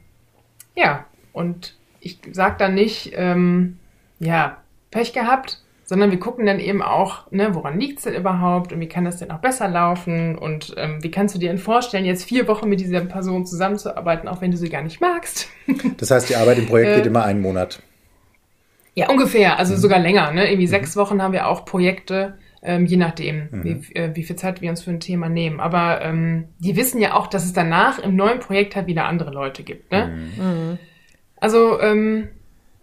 ja, 0.75 1.05
und 1.35 1.77
ich 2.01 2.19
sage 2.33 2.55
dann 2.59 2.75
nicht, 2.75 3.13
ähm, 3.15 3.79
ja, 4.21 4.57
Pech 4.91 5.13
gehabt, 5.13 5.61
sondern 5.85 6.11
wir 6.11 6.19
gucken 6.19 6.47
dann 6.47 6.59
eben 6.59 6.81
auch, 6.81 7.31
ne, 7.31 7.55
woran 7.55 7.79
liegt 7.79 7.99
es 7.99 8.05
denn 8.05 8.15
überhaupt 8.15 8.73
und 8.73 8.81
wie 8.81 8.89
kann 8.89 9.05
das 9.05 9.19
denn 9.19 9.31
auch 9.31 9.41
besser 9.41 9.69
laufen 9.69 10.39
und 10.39 10.73
ähm, 10.79 11.03
wie 11.03 11.11
kannst 11.11 11.35
du 11.35 11.39
dir 11.39 11.51
denn 11.51 11.59
vorstellen, 11.59 12.07
jetzt 12.07 12.25
vier 12.25 12.49
Wochen 12.49 12.71
mit 12.71 12.81
dieser 12.81 13.03
Person 13.03 13.45
zusammenzuarbeiten, 13.45 14.29
auch 14.29 14.41
wenn 14.41 14.51
du 14.51 14.57
sie 14.57 14.71
gar 14.71 14.83
nicht 14.83 15.03
magst. 15.03 15.49
Das 15.99 16.11
heißt, 16.11 16.31
die 16.31 16.37
Arbeit 16.37 16.57
im 16.57 16.67
Projekt 16.67 16.91
äh, 16.93 16.97
geht 16.97 17.07
immer 17.07 17.25
einen 17.25 17.43
Monat. 17.43 17.83
Ja, 18.95 19.09
ungefähr, 19.09 19.59
also 19.59 19.75
mhm. 19.75 19.79
sogar 19.79 19.99
länger. 19.99 20.33
Ne? 20.33 20.49
Irgendwie 20.49 20.67
mhm. 20.67 20.71
sechs 20.71 20.97
Wochen 20.97 21.23
haben 21.23 21.33
wir 21.33 21.49
auch 21.49 21.65
Projekte, 21.65 22.39
ähm, 22.63 22.87
je 22.87 22.97
nachdem, 22.97 23.49
mhm. 23.51 23.65
wie, 23.65 23.95
äh, 23.95 24.15
wie 24.15 24.23
viel 24.23 24.37
Zeit 24.37 24.61
wir 24.61 24.71
uns 24.71 24.83
für 24.83 24.91
ein 24.91 25.01
Thema 25.01 25.29
nehmen. 25.29 25.61
Aber 25.61 26.03
ähm, 26.03 26.49
die 26.59 26.77
wissen 26.77 27.01
ja 27.01 27.15
auch, 27.15 27.27
dass 27.27 27.45
es 27.45 27.53
danach 27.53 27.99
im 27.99 28.17
neuen 28.17 28.41
Projekt 28.41 28.77
halt 28.77 28.87
wieder 28.87 29.07
andere 29.07 29.31
Leute 29.31 29.63
gibt. 29.63 29.91
Ne? 29.93 30.31
Mhm. 30.39 30.45
mhm. 30.45 30.79
Also 31.43 31.81
ähm, 31.81 32.29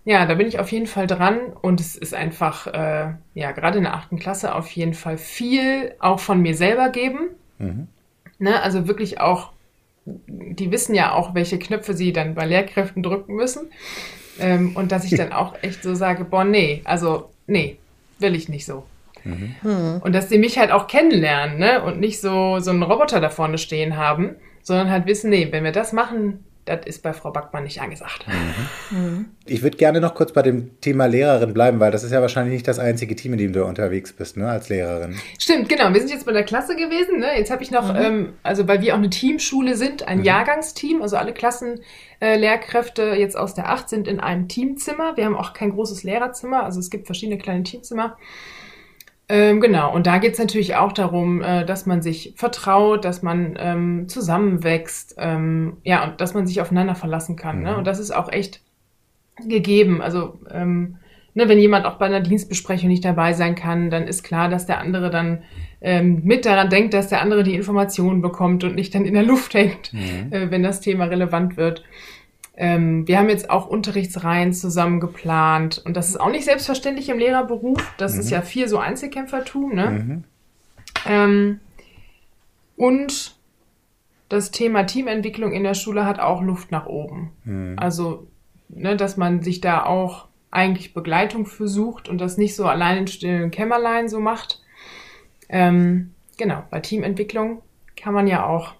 ja, 0.08 0.26
da 0.26 0.36
bin 0.36 0.48
ich 0.48 0.58
auf 0.58 0.72
jeden 0.72 0.88
Fall 0.88 1.06
dran 1.06 1.38
und 1.62 1.82
es 1.82 1.98
ist 1.98 2.14
einfach, 2.14 2.66
äh, 2.68 3.14
ja, 3.34 3.52
gerade 3.52 3.78
in 3.78 3.84
der 3.84 3.94
achten 3.94 4.18
Klasse 4.18 4.56
auf 4.56 4.70
jeden 4.70 4.94
Fall 4.94 5.18
viel 5.18 5.96
auch 6.00 6.22
von 6.22 6.42
mir 6.42 6.56
selber 6.56 6.90
geben. 6.90 7.32
Mhm. 7.58 7.88
Ne? 8.40 8.62
Also 8.62 8.88
wirklich 8.88 9.20
auch, 9.20 9.52
die 10.06 10.72
wissen 10.72 10.96
ja 10.96 11.12
auch, 11.12 11.36
welche 11.36 11.60
Knöpfe 11.60 11.94
sie 11.94 12.14
dann 12.14 12.36
bei 12.36 12.46
Lehrkräften 12.46 13.04
drücken 13.04 13.36
müssen. 13.36 13.70
Ähm, 14.40 14.76
und 14.76 14.92
dass 14.92 15.06
ich 15.06 15.16
dann 15.18 15.32
auch 15.34 15.56
echt 15.62 15.84
so 15.84 15.96
sage, 15.96 16.24
boah, 16.24 16.44
nee, 16.44 16.82
also 16.84 17.30
nee, 17.48 17.78
will 18.20 18.36
ich 18.36 18.50
nicht 18.50 18.66
so. 18.66 18.84
Mhm. 19.24 19.56
Hm. 19.62 20.02
Und 20.02 20.14
dass 20.14 20.30
die 20.30 20.38
mich 20.38 20.58
halt 20.58 20.72
auch 20.72 20.88
kennenlernen, 20.88 21.58
ne? 21.58 21.84
Und 21.84 22.00
nicht 22.00 22.22
so, 22.22 22.60
so 22.60 22.72
einen 22.72 22.84
Roboter 22.84 23.20
da 23.20 23.30
vorne 23.30 23.58
stehen 23.58 23.98
haben, 23.98 24.36
sondern 24.62 24.90
halt 24.90 25.06
wissen, 25.06 25.30
nee, 25.30 25.48
wenn 25.52 25.64
wir 25.64 25.72
das 25.72 25.94
machen, 25.94 26.44
das 26.68 26.86
ist 26.86 27.02
bei 27.02 27.14
Frau 27.14 27.32
Backmann 27.32 27.64
nicht 27.64 27.82
angesagt. 27.82 28.26
Mhm. 28.28 28.98
Mhm. 28.98 29.26
Ich 29.46 29.64
würde 29.64 29.78
gerne 29.78 30.02
noch 30.02 30.14
kurz 30.14 30.34
bei 30.34 30.42
dem 30.42 30.80
Thema 30.82 31.06
Lehrerin 31.06 31.54
bleiben, 31.54 31.80
weil 31.80 31.92
das 31.92 32.04
ist 32.04 32.12
ja 32.12 32.22
wahrscheinlich 32.22 32.54
nicht 32.54 32.68
das 32.68 32.80
einzige 32.80 33.16
Team, 33.16 33.34
in 33.34 33.40
dem 33.40 33.54
du 33.54 33.66
unterwegs 33.66 34.14
bist, 34.14 34.38
ne, 34.38 34.50
als 34.50 34.70
Lehrerin. 34.70 35.18
Stimmt, 35.40 35.70
genau. 35.70 35.94
Wir 35.94 36.00
sind 36.00 36.12
jetzt 36.12 36.26
bei 36.26 36.34
der 36.34 36.44
Klasse 36.44 36.76
gewesen. 36.76 37.20
Ne? 37.20 37.38
Jetzt 37.38 37.50
habe 37.50 37.64
ich 37.64 37.72
noch, 37.72 37.94
mhm. 37.94 38.00
ähm, 38.00 38.34
also 38.44 38.68
weil 38.68 38.82
wir 38.82 38.94
auch 38.94 38.98
eine 39.00 39.10
Teamschule 39.10 39.76
sind, 39.76 40.08
ein 40.08 40.20
mhm. 40.20 40.26
Jahrgangsteam, 40.26 41.02
also 41.02 41.18
alle 41.18 41.34
Klassenlehrkräfte 41.34 43.12
äh, 43.12 43.20
jetzt 43.20 43.38
aus 43.38 43.54
der 43.54 43.70
Acht 43.70 43.90
sind 43.90 44.08
in 44.08 44.20
einem 44.20 44.48
Teamzimmer. 44.48 45.16
Wir 45.16 45.26
haben 45.26 45.36
auch 45.36 45.54
kein 45.54 45.72
großes 45.72 46.04
Lehrerzimmer, 46.04 46.64
also 46.64 46.80
es 46.80 46.90
gibt 46.90 47.06
verschiedene 47.06 47.38
kleine 47.38 47.64
Teamzimmer. 47.64 48.18
Ähm, 49.30 49.60
genau, 49.60 49.94
und 49.94 50.08
da 50.08 50.20
geht's 50.20 50.40
natürlich 50.40 50.76
auch 50.76 50.94
darum, 50.94 51.42
äh, 51.42 51.66
dass 51.66 51.86
man 51.86 52.02
sich 52.02 52.34
vertraut, 52.38 53.04
dass 53.04 53.24
man 53.24 53.58
ähm, 53.60 54.08
zusammenwächst, 54.08 55.16
ähm, 55.18 55.78
ja, 55.84 56.06
und 56.06 56.22
dass 56.22 56.34
man 56.34 56.48
sich 56.48 56.62
aufeinander 56.62 56.96
verlassen 56.96 57.36
kann. 57.36 57.58
Ne? 57.58 57.62
Mhm. 57.62 57.66
Ne? 57.72 57.78
Und 57.78 57.88
das 57.88 58.00
ist 58.00 58.12
auch 58.12 58.32
echt 58.32 58.62
gegeben. 59.46 60.02
Also 60.02 60.40
ähm, 60.50 60.98
ne, 61.34 61.48
wenn 61.50 61.60
jemand 61.60 61.86
auch 61.86 61.98
bei 61.98 62.06
einer 62.06 62.22
Dienstbesprechung 62.22 62.90
nicht 62.90 63.06
dabei 63.06 63.34
sein 63.34 63.56
kann, 63.56 63.90
dann 63.90 64.08
ist 64.08 64.24
klar, 64.24 64.50
dass 64.50 64.66
der 64.66 64.80
andere 64.80 65.10
dann 65.10 65.44
ähm, 65.82 66.22
mit 66.24 66.46
daran 66.46 66.70
denkt, 66.70 66.94
dass 66.94 67.10
der 67.10 67.22
andere 67.22 67.44
die 67.44 67.54
Informationen 67.54 68.22
bekommt 68.22 68.64
und 68.64 68.76
nicht 68.76 68.96
dann 68.96 69.06
in 69.06 69.14
der 69.14 69.24
Luft 69.24 69.54
hängt, 69.54 69.94
mhm. 69.94 70.32
äh, 70.32 70.52
wenn 70.52 70.64
das 70.64 70.82
Thema 70.82 71.06
relevant 71.06 71.58
wird. 71.58 71.84
Ähm, 72.60 73.08
wir 73.08 73.20
haben 73.20 73.30
jetzt 73.30 73.52
auch 73.52 73.68
Unterrichtsreihen 73.68 74.52
zusammen 74.52 75.00
geplant 75.00 75.82
und 75.86 75.96
das 75.96 76.10
ist 76.10 76.20
auch 76.20 76.32
nicht 76.32 76.46
selbstverständlich 76.46 77.08
im 77.10 77.20
Lehrerberuf. 77.20 77.94
Das 77.98 78.16
mhm. 78.16 78.20
ist 78.20 78.32
ja 78.32 78.42
viel 78.42 78.68
so 78.68 78.80
Einzelkämpfertum. 78.80 79.76
Ne? 79.76 79.90
Mhm. 79.90 80.24
Ähm, 81.06 81.60
und 82.76 83.36
das 84.28 84.50
Thema 84.52 84.84
Teamentwicklung 84.86 85.52
in 85.52 85.64
der 85.64 85.76
Schule 85.76 86.06
hat 86.06 86.20
auch 86.20 86.42
Luft 86.42 86.72
nach 86.72 86.88
oben. 86.88 87.32
Mhm. 87.44 87.76
Also, 87.78 88.28
ne, 88.70 88.96
dass 88.96 89.18
man 89.18 89.44
sich 89.44 89.62
da 89.62 89.86
auch 89.86 90.28
eigentlich 90.50 90.96
Begleitung 90.96 91.46
für 91.46 91.68
sucht 91.68 92.10
und 92.10 92.20
das 92.20 92.38
nicht 92.38 92.56
so 92.56 92.66
allein 92.66 92.98
in 93.00 93.08
stillen 93.08 93.52
Kämmerlein 93.52 94.10
so 94.10 94.20
macht. 94.20 94.62
Ähm, 95.50 96.14
genau, 96.38 96.64
bei 96.72 96.80
Teamentwicklung 96.80 97.62
kann 97.96 98.14
man 98.14 98.28
ja 98.28 98.46
auch 98.46 98.74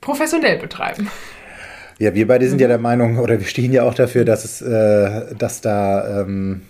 professionell 0.00 0.58
betreiben. 0.58 1.10
Ja, 2.00 2.14
wir 2.14 2.26
beide 2.26 2.48
sind 2.48 2.56
mhm. 2.56 2.62
ja 2.62 2.68
der 2.68 2.78
Meinung, 2.78 3.18
oder 3.18 3.38
wir 3.38 3.46
stehen 3.46 3.72
ja 3.72 3.82
auch 3.82 3.92
dafür, 3.92 4.24
dass 4.24 4.46
es, 4.46 4.62
äh, 4.62 5.34
dass 5.36 5.60
da 5.60 6.22
ähm, 6.22 6.62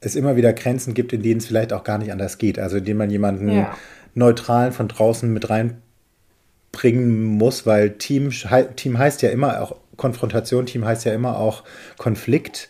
es 0.00 0.14
immer 0.14 0.36
wieder 0.36 0.52
Grenzen 0.52 0.94
gibt, 0.94 1.12
in 1.12 1.22
denen 1.22 1.40
es 1.40 1.46
vielleicht 1.46 1.72
auch 1.72 1.82
gar 1.82 1.98
nicht 1.98 2.12
anders 2.12 2.38
geht. 2.38 2.60
Also 2.60 2.76
indem 2.76 2.98
man 2.98 3.10
jemanden 3.10 3.50
ja. 3.50 3.76
neutralen 4.14 4.70
von 4.70 4.86
draußen 4.86 5.32
mit 5.32 5.50
reinbringen 5.50 7.24
muss, 7.24 7.66
weil 7.66 7.94
Team, 7.94 8.30
Team 8.76 8.96
heißt 8.96 9.22
ja 9.22 9.30
immer 9.30 9.60
auch 9.60 9.74
Konfrontation, 9.96 10.66
Team 10.66 10.84
heißt 10.84 11.04
ja 11.04 11.12
immer 11.12 11.36
auch 11.36 11.64
Konflikt 11.98 12.68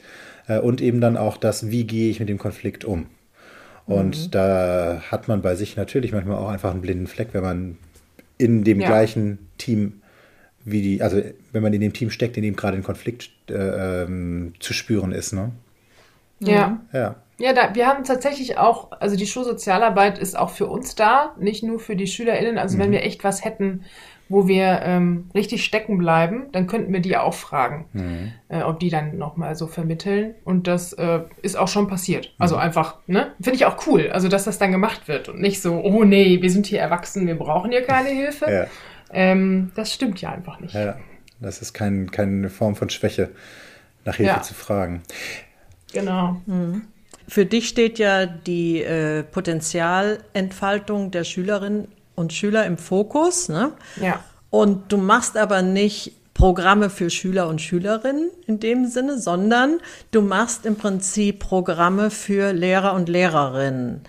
äh, 0.48 0.58
und 0.58 0.80
eben 0.80 1.02
dann 1.02 1.18
auch 1.18 1.36
das, 1.36 1.70
wie 1.70 1.84
gehe 1.84 2.10
ich 2.10 2.18
mit 2.18 2.30
dem 2.30 2.38
Konflikt 2.38 2.86
um. 2.86 3.08
Und 3.84 4.26
mhm. 4.26 4.30
da 4.30 5.02
hat 5.10 5.28
man 5.28 5.42
bei 5.42 5.54
sich 5.54 5.76
natürlich 5.76 6.12
manchmal 6.12 6.38
auch 6.38 6.48
einfach 6.48 6.70
einen 6.70 6.80
blinden 6.80 7.06
Fleck, 7.06 7.28
wenn 7.32 7.42
man 7.42 7.76
in 8.38 8.64
dem 8.64 8.80
ja. 8.80 8.86
gleichen 8.86 9.50
Team 9.58 10.00
wie 10.66 10.82
die, 10.82 11.00
also 11.00 11.22
wenn 11.52 11.62
man 11.62 11.72
in 11.72 11.80
dem 11.80 11.94
Team 11.94 12.10
steckt, 12.10 12.36
in 12.36 12.42
dem 12.42 12.56
gerade 12.56 12.76
ein 12.76 12.82
Konflikt 12.82 13.30
äh, 13.48 14.02
ähm, 14.02 14.52
zu 14.60 14.74
spüren 14.74 15.12
ist, 15.12 15.32
ne? 15.32 15.52
Ja. 16.40 16.80
Ja. 16.92 17.16
Ja, 17.38 17.52
da, 17.52 17.74
wir 17.74 17.86
haben 17.86 18.04
tatsächlich 18.04 18.56
auch, 18.56 18.92
also 18.92 19.14
die 19.14 19.26
Schulsozialarbeit 19.26 20.18
ist 20.18 20.38
auch 20.38 20.50
für 20.50 20.66
uns 20.66 20.94
da, 20.94 21.34
nicht 21.38 21.62
nur 21.62 21.78
für 21.78 21.94
die 21.94 22.06
SchülerInnen. 22.06 22.56
Also 22.56 22.76
mhm. 22.76 22.82
wenn 22.82 22.92
wir 22.92 23.02
echt 23.02 23.24
was 23.24 23.44
hätten, 23.44 23.84
wo 24.28 24.48
wir 24.48 24.80
ähm, 24.82 25.30
richtig 25.34 25.62
stecken 25.62 25.98
bleiben, 25.98 26.46
dann 26.52 26.66
könnten 26.66 26.92
wir 26.92 27.00
die 27.00 27.16
auch 27.16 27.34
fragen, 27.34 27.84
mhm. 27.92 28.32
äh, 28.48 28.62
ob 28.62 28.80
die 28.80 28.88
dann 28.88 29.18
nochmal 29.18 29.54
so 29.54 29.66
vermitteln. 29.66 30.34
Und 30.44 30.66
das 30.66 30.94
äh, 30.94 31.20
ist 31.42 31.56
auch 31.56 31.68
schon 31.68 31.88
passiert. 31.88 32.34
Also 32.38 32.56
mhm. 32.56 32.62
einfach, 32.62 32.96
ne? 33.06 33.32
Finde 33.40 33.56
ich 33.56 33.66
auch 33.66 33.86
cool. 33.86 34.10
Also, 34.10 34.28
dass 34.28 34.44
das 34.44 34.58
dann 34.58 34.72
gemacht 34.72 35.06
wird 35.06 35.28
und 35.28 35.40
nicht 35.40 35.60
so, 35.60 35.74
oh 35.74 36.04
nee, 36.04 36.40
wir 36.40 36.50
sind 36.50 36.66
hier 36.66 36.80
erwachsen, 36.80 37.26
wir 37.26 37.36
brauchen 37.36 37.70
hier 37.70 37.82
keine 37.82 38.08
Hilfe. 38.08 38.50
Ja. 38.50 38.66
Ähm, 39.10 39.72
das 39.74 39.92
stimmt 39.92 40.20
ja 40.20 40.30
einfach 40.30 40.60
nicht. 40.60 40.74
Ja, 40.74 40.96
das 41.40 41.62
ist 41.62 41.72
kein, 41.72 42.10
keine 42.10 42.50
Form 42.50 42.76
von 42.76 42.90
Schwäche, 42.90 43.30
nach 44.04 44.16
Hilfe 44.16 44.32
ja. 44.32 44.42
zu 44.42 44.54
fragen. 44.54 45.02
Genau. 45.92 46.40
Mhm. 46.46 46.82
Für 47.28 47.44
dich 47.44 47.68
steht 47.68 47.98
ja 47.98 48.26
die 48.26 48.82
äh, 48.82 49.22
Potenzialentfaltung 49.24 51.10
der 51.10 51.24
Schülerinnen 51.24 51.88
und 52.14 52.32
Schüler 52.32 52.66
im 52.66 52.78
Fokus. 52.78 53.48
Ne? 53.48 53.72
Ja. 54.00 54.20
Und 54.50 54.92
du 54.92 54.96
machst 54.96 55.36
aber 55.36 55.62
nicht 55.62 56.12
Programme 56.34 56.90
für 56.90 57.10
Schüler 57.10 57.48
und 57.48 57.60
Schülerinnen 57.60 58.30
in 58.46 58.60
dem 58.60 58.86
Sinne, 58.86 59.18
sondern 59.18 59.80
du 60.10 60.20
machst 60.20 60.66
im 60.66 60.76
Prinzip 60.76 61.38
Programme 61.40 62.10
für 62.10 62.52
Lehrer 62.52 62.92
und 62.92 63.08
Lehrerinnen. 63.08 64.02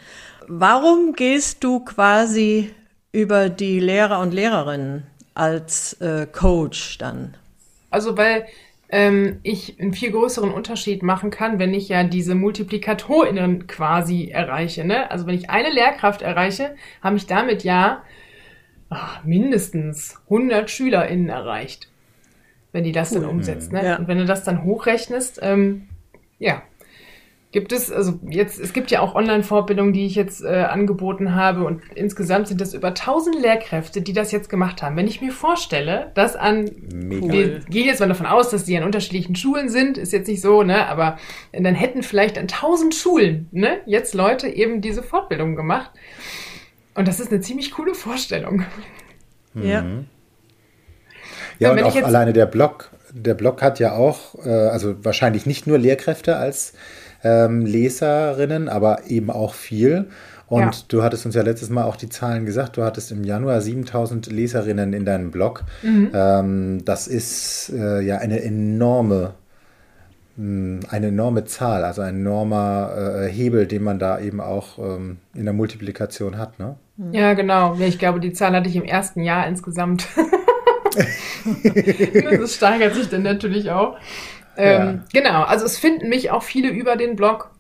Warum 0.47 1.13
gehst 1.13 1.63
du 1.63 1.79
quasi 1.79 2.73
über 3.11 3.49
die 3.49 3.79
Lehrer 3.79 4.19
und 4.19 4.33
Lehrerinnen 4.33 5.07
als 5.33 5.93
äh, 6.01 6.27
Coach 6.31 6.97
dann? 6.97 7.35
Also 7.89 8.17
weil 8.17 8.45
ähm, 8.89 9.39
ich 9.43 9.79
einen 9.79 9.93
viel 9.93 10.11
größeren 10.11 10.51
Unterschied 10.51 11.03
machen 11.03 11.29
kann, 11.29 11.59
wenn 11.59 11.73
ich 11.73 11.89
ja 11.89 12.03
diese 12.03 12.35
Multiplikatorinnen 12.35 13.67
quasi 13.67 14.29
erreiche. 14.29 14.85
Ne? 14.85 15.09
Also 15.11 15.25
wenn 15.27 15.35
ich 15.35 15.49
eine 15.49 15.69
Lehrkraft 15.69 16.21
erreiche, 16.21 16.75
habe 17.01 17.17
ich 17.17 17.25
damit 17.25 17.63
ja 17.63 18.03
ach, 18.89 19.23
mindestens 19.23 20.19
100 20.25 20.69
SchülerInnen 20.69 21.29
erreicht, 21.29 21.89
wenn 22.71 22.83
die 22.83 22.93
das 22.93 23.11
cool. 23.11 23.21
dann 23.21 23.29
umsetzt. 23.29 23.73
Ne? 23.73 23.83
Ja. 23.83 23.97
Und 23.97 24.07
wenn 24.07 24.17
du 24.17 24.25
das 24.25 24.43
dann 24.43 24.63
hochrechnest, 24.63 25.39
ähm, 25.41 25.89
ja, 26.39 26.63
Gibt 27.57 27.71
es, 27.71 27.91
also 27.91 28.19
jetzt, 28.29 28.59
es 28.59 28.71
gibt 28.71 28.91
ja 28.91 28.99
auch 28.99 29.15
Online-Fortbildungen, 29.15 29.91
die 29.91 30.05
ich 30.05 30.13
jetzt 30.13 30.43
äh, 30.43 30.65
angeboten 30.69 31.33
habe 31.33 31.63
und 31.65 31.81
insgesamt 31.95 32.47
sind 32.47 32.61
das 32.61 32.75
über 32.75 32.89
1000 32.89 33.41
Lehrkräfte, 33.41 33.99
die 33.99 34.13
das 34.13 34.31
jetzt 34.31 34.47
gemacht 34.47 34.83
haben. 34.83 34.95
Wenn 34.95 35.07
ich 35.07 35.21
mir 35.21 35.31
vorstelle, 35.31 36.11
dass 36.13 36.35
an, 36.35 36.69
Mega. 36.93 37.33
wir 37.33 37.59
gehen 37.61 37.87
jetzt 37.87 37.99
mal 37.99 38.09
davon 38.09 38.27
aus, 38.27 38.51
dass 38.51 38.65
die 38.65 38.77
an 38.77 38.83
unterschiedlichen 38.83 39.35
Schulen 39.35 39.69
sind, 39.69 39.97
ist 39.97 40.13
jetzt 40.13 40.27
nicht 40.27 40.39
so, 40.39 40.61
ne, 40.61 40.87
aber 40.87 41.17
dann 41.51 41.73
hätten 41.73 42.03
vielleicht 42.03 42.37
an 42.37 42.43
1000 42.43 42.93
Schulen, 42.93 43.47
ne, 43.51 43.79
jetzt 43.87 44.13
Leute 44.13 44.47
eben 44.47 44.81
diese 44.81 45.01
Fortbildung 45.01 45.55
gemacht. 45.55 45.89
Und 46.93 47.07
das 47.07 47.19
ist 47.19 47.31
eine 47.31 47.41
ziemlich 47.41 47.71
coole 47.71 47.95
Vorstellung. 47.95 48.65
Mhm. 49.55 49.63
Ja. 49.67 49.85
Ja, 51.57 51.71
und 51.71 51.81
auch 51.81 51.95
alleine 51.95 52.33
der 52.33 52.45
Blog, 52.45 52.91
der 53.11 53.33
Blog 53.33 53.63
hat 53.63 53.79
ja 53.79 53.93
auch, 53.93 54.35
äh, 54.45 54.47
also 54.47 55.03
wahrscheinlich 55.03 55.47
nicht 55.47 55.65
nur 55.65 55.79
Lehrkräfte 55.79 56.37
als 56.37 56.73
ähm, 57.27 57.65
Leserinnen, 57.65 58.69
aber 58.69 59.07
eben 59.07 59.29
auch 59.29 59.53
viel. 59.53 60.07
Und 60.47 60.61
ja. 60.61 60.71
du 60.87 61.03
hattest 61.03 61.25
uns 61.25 61.35
ja 61.35 61.41
letztes 61.41 61.69
Mal 61.69 61.83
auch 61.83 61.97
die 61.97 62.07
Zahlen 62.07 62.45
gesagt. 62.45 62.77
Du 62.77 62.83
hattest 62.83 63.11
im 63.11 63.23
Januar 63.23 63.59
7000 63.59 64.31
Leserinnen 64.31 64.93
in 64.93 65.03
deinem 65.03 65.29
Blog. 65.31 65.63
Mhm. 65.83 66.11
Ähm, 66.13 66.85
das 66.85 67.07
ist 67.07 67.71
äh, 67.75 67.99
ja 68.01 68.19
eine 68.19 68.41
enorme, 68.41 69.33
mh, 70.37 70.45
hm, 70.45 70.79
eine 70.89 71.07
enorme 71.07 71.43
Zahl, 71.43 71.83
also 71.83 72.01
ein 72.01 72.15
enormer 72.15 72.91
äh, 72.95 73.27
Hebel, 73.27 73.67
den 73.67 73.83
man 73.83 73.99
da 73.99 74.19
eben 74.19 74.39
auch 74.39 74.79
ähm, 74.79 75.17
in 75.33 75.43
der 75.43 75.53
Multiplikation 75.53 76.37
hat. 76.37 76.59
Ne? 76.59 76.75
Ja, 77.11 77.33
genau. 77.33 77.77
Ich 77.79 77.99
glaube, 77.99 78.21
die 78.21 78.31
Zahl 78.31 78.55
hatte 78.55 78.69
ich 78.69 78.75
im 78.77 78.85
ersten 78.85 79.23
Jahr 79.23 79.47
insgesamt. 79.47 80.07
das 82.39 82.55
steigert 82.55 82.95
sich 82.95 83.09
dann 83.09 83.23
natürlich 83.23 83.69
auch. 83.69 83.97
Ähm, 84.57 85.03
ja. 85.13 85.21
Genau, 85.21 85.43
also 85.43 85.65
es 85.65 85.77
finden 85.77 86.09
mich 86.09 86.31
auch 86.31 86.43
viele 86.43 86.69
über 86.69 86.95
den 86.95 87.15
Blog. 87.15 87.51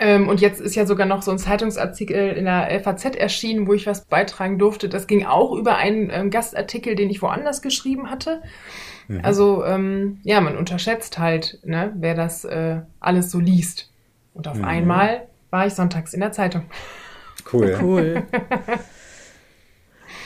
Ähm, 0.00 0.28
und 0.28 0.40
jetzt 0.40 0.60
ist 0.60 0.76
ja 0.76 0.86
sogar 0.86 1.06
noch 1.06 1.22
so 1.22 1.32
ein 1.32 1.38
Zeitungsartikel 1.38 2.30
in 2.30 2.44
der 2.44 2.80
FAZ 2.82 3.16
erschienen, 3.16 3.66
wo 3.66 3.74
ich 3.74 3.86
was 3.86 4.04
beitragen 4.04 4.58
durfte. 4.58 4.88
Das 4.88 5.06
ging 5.06 5.26
auch 5.26 5.52
über 5.52 5.76
einen 5.76 6.10
ähm, 6.10 6.30
Gastartikel, 6.30 6.94
den 6.94 7.10
ich 7.10 7.20
woanders 7.20 7.62
geschrieben 7.62 8.08
hatte. 8.08 8.42
Mhm. 9.08 9.20
Also 9.24 9.64
ähm, 9.64 10.20
ja, 10.22 10.40
man 10.40 10.56
unterschätzt 10.56 11.18
halt, 11.18 11.58
ne, 11.64 11.92
wer 11.96 12.14
das 12.14 12.44
äh, 12.44 12.80
alles 13.00 13.30
so 13.30 13.40
liest. 13.40 13.90
Und 14.34 14.46
auf 14.46 14.58
mhm. 14.58 14.64
einmal 14.64 15.26
war 15.50 15.66
ich 15.66 15.74
sonntags 15.74 16.14
in 16.14 16.20
der 16.20 16.32
Zeitung. 16.32 16.66
Cool. 17.52 17.76
Cool. 17.80 18.22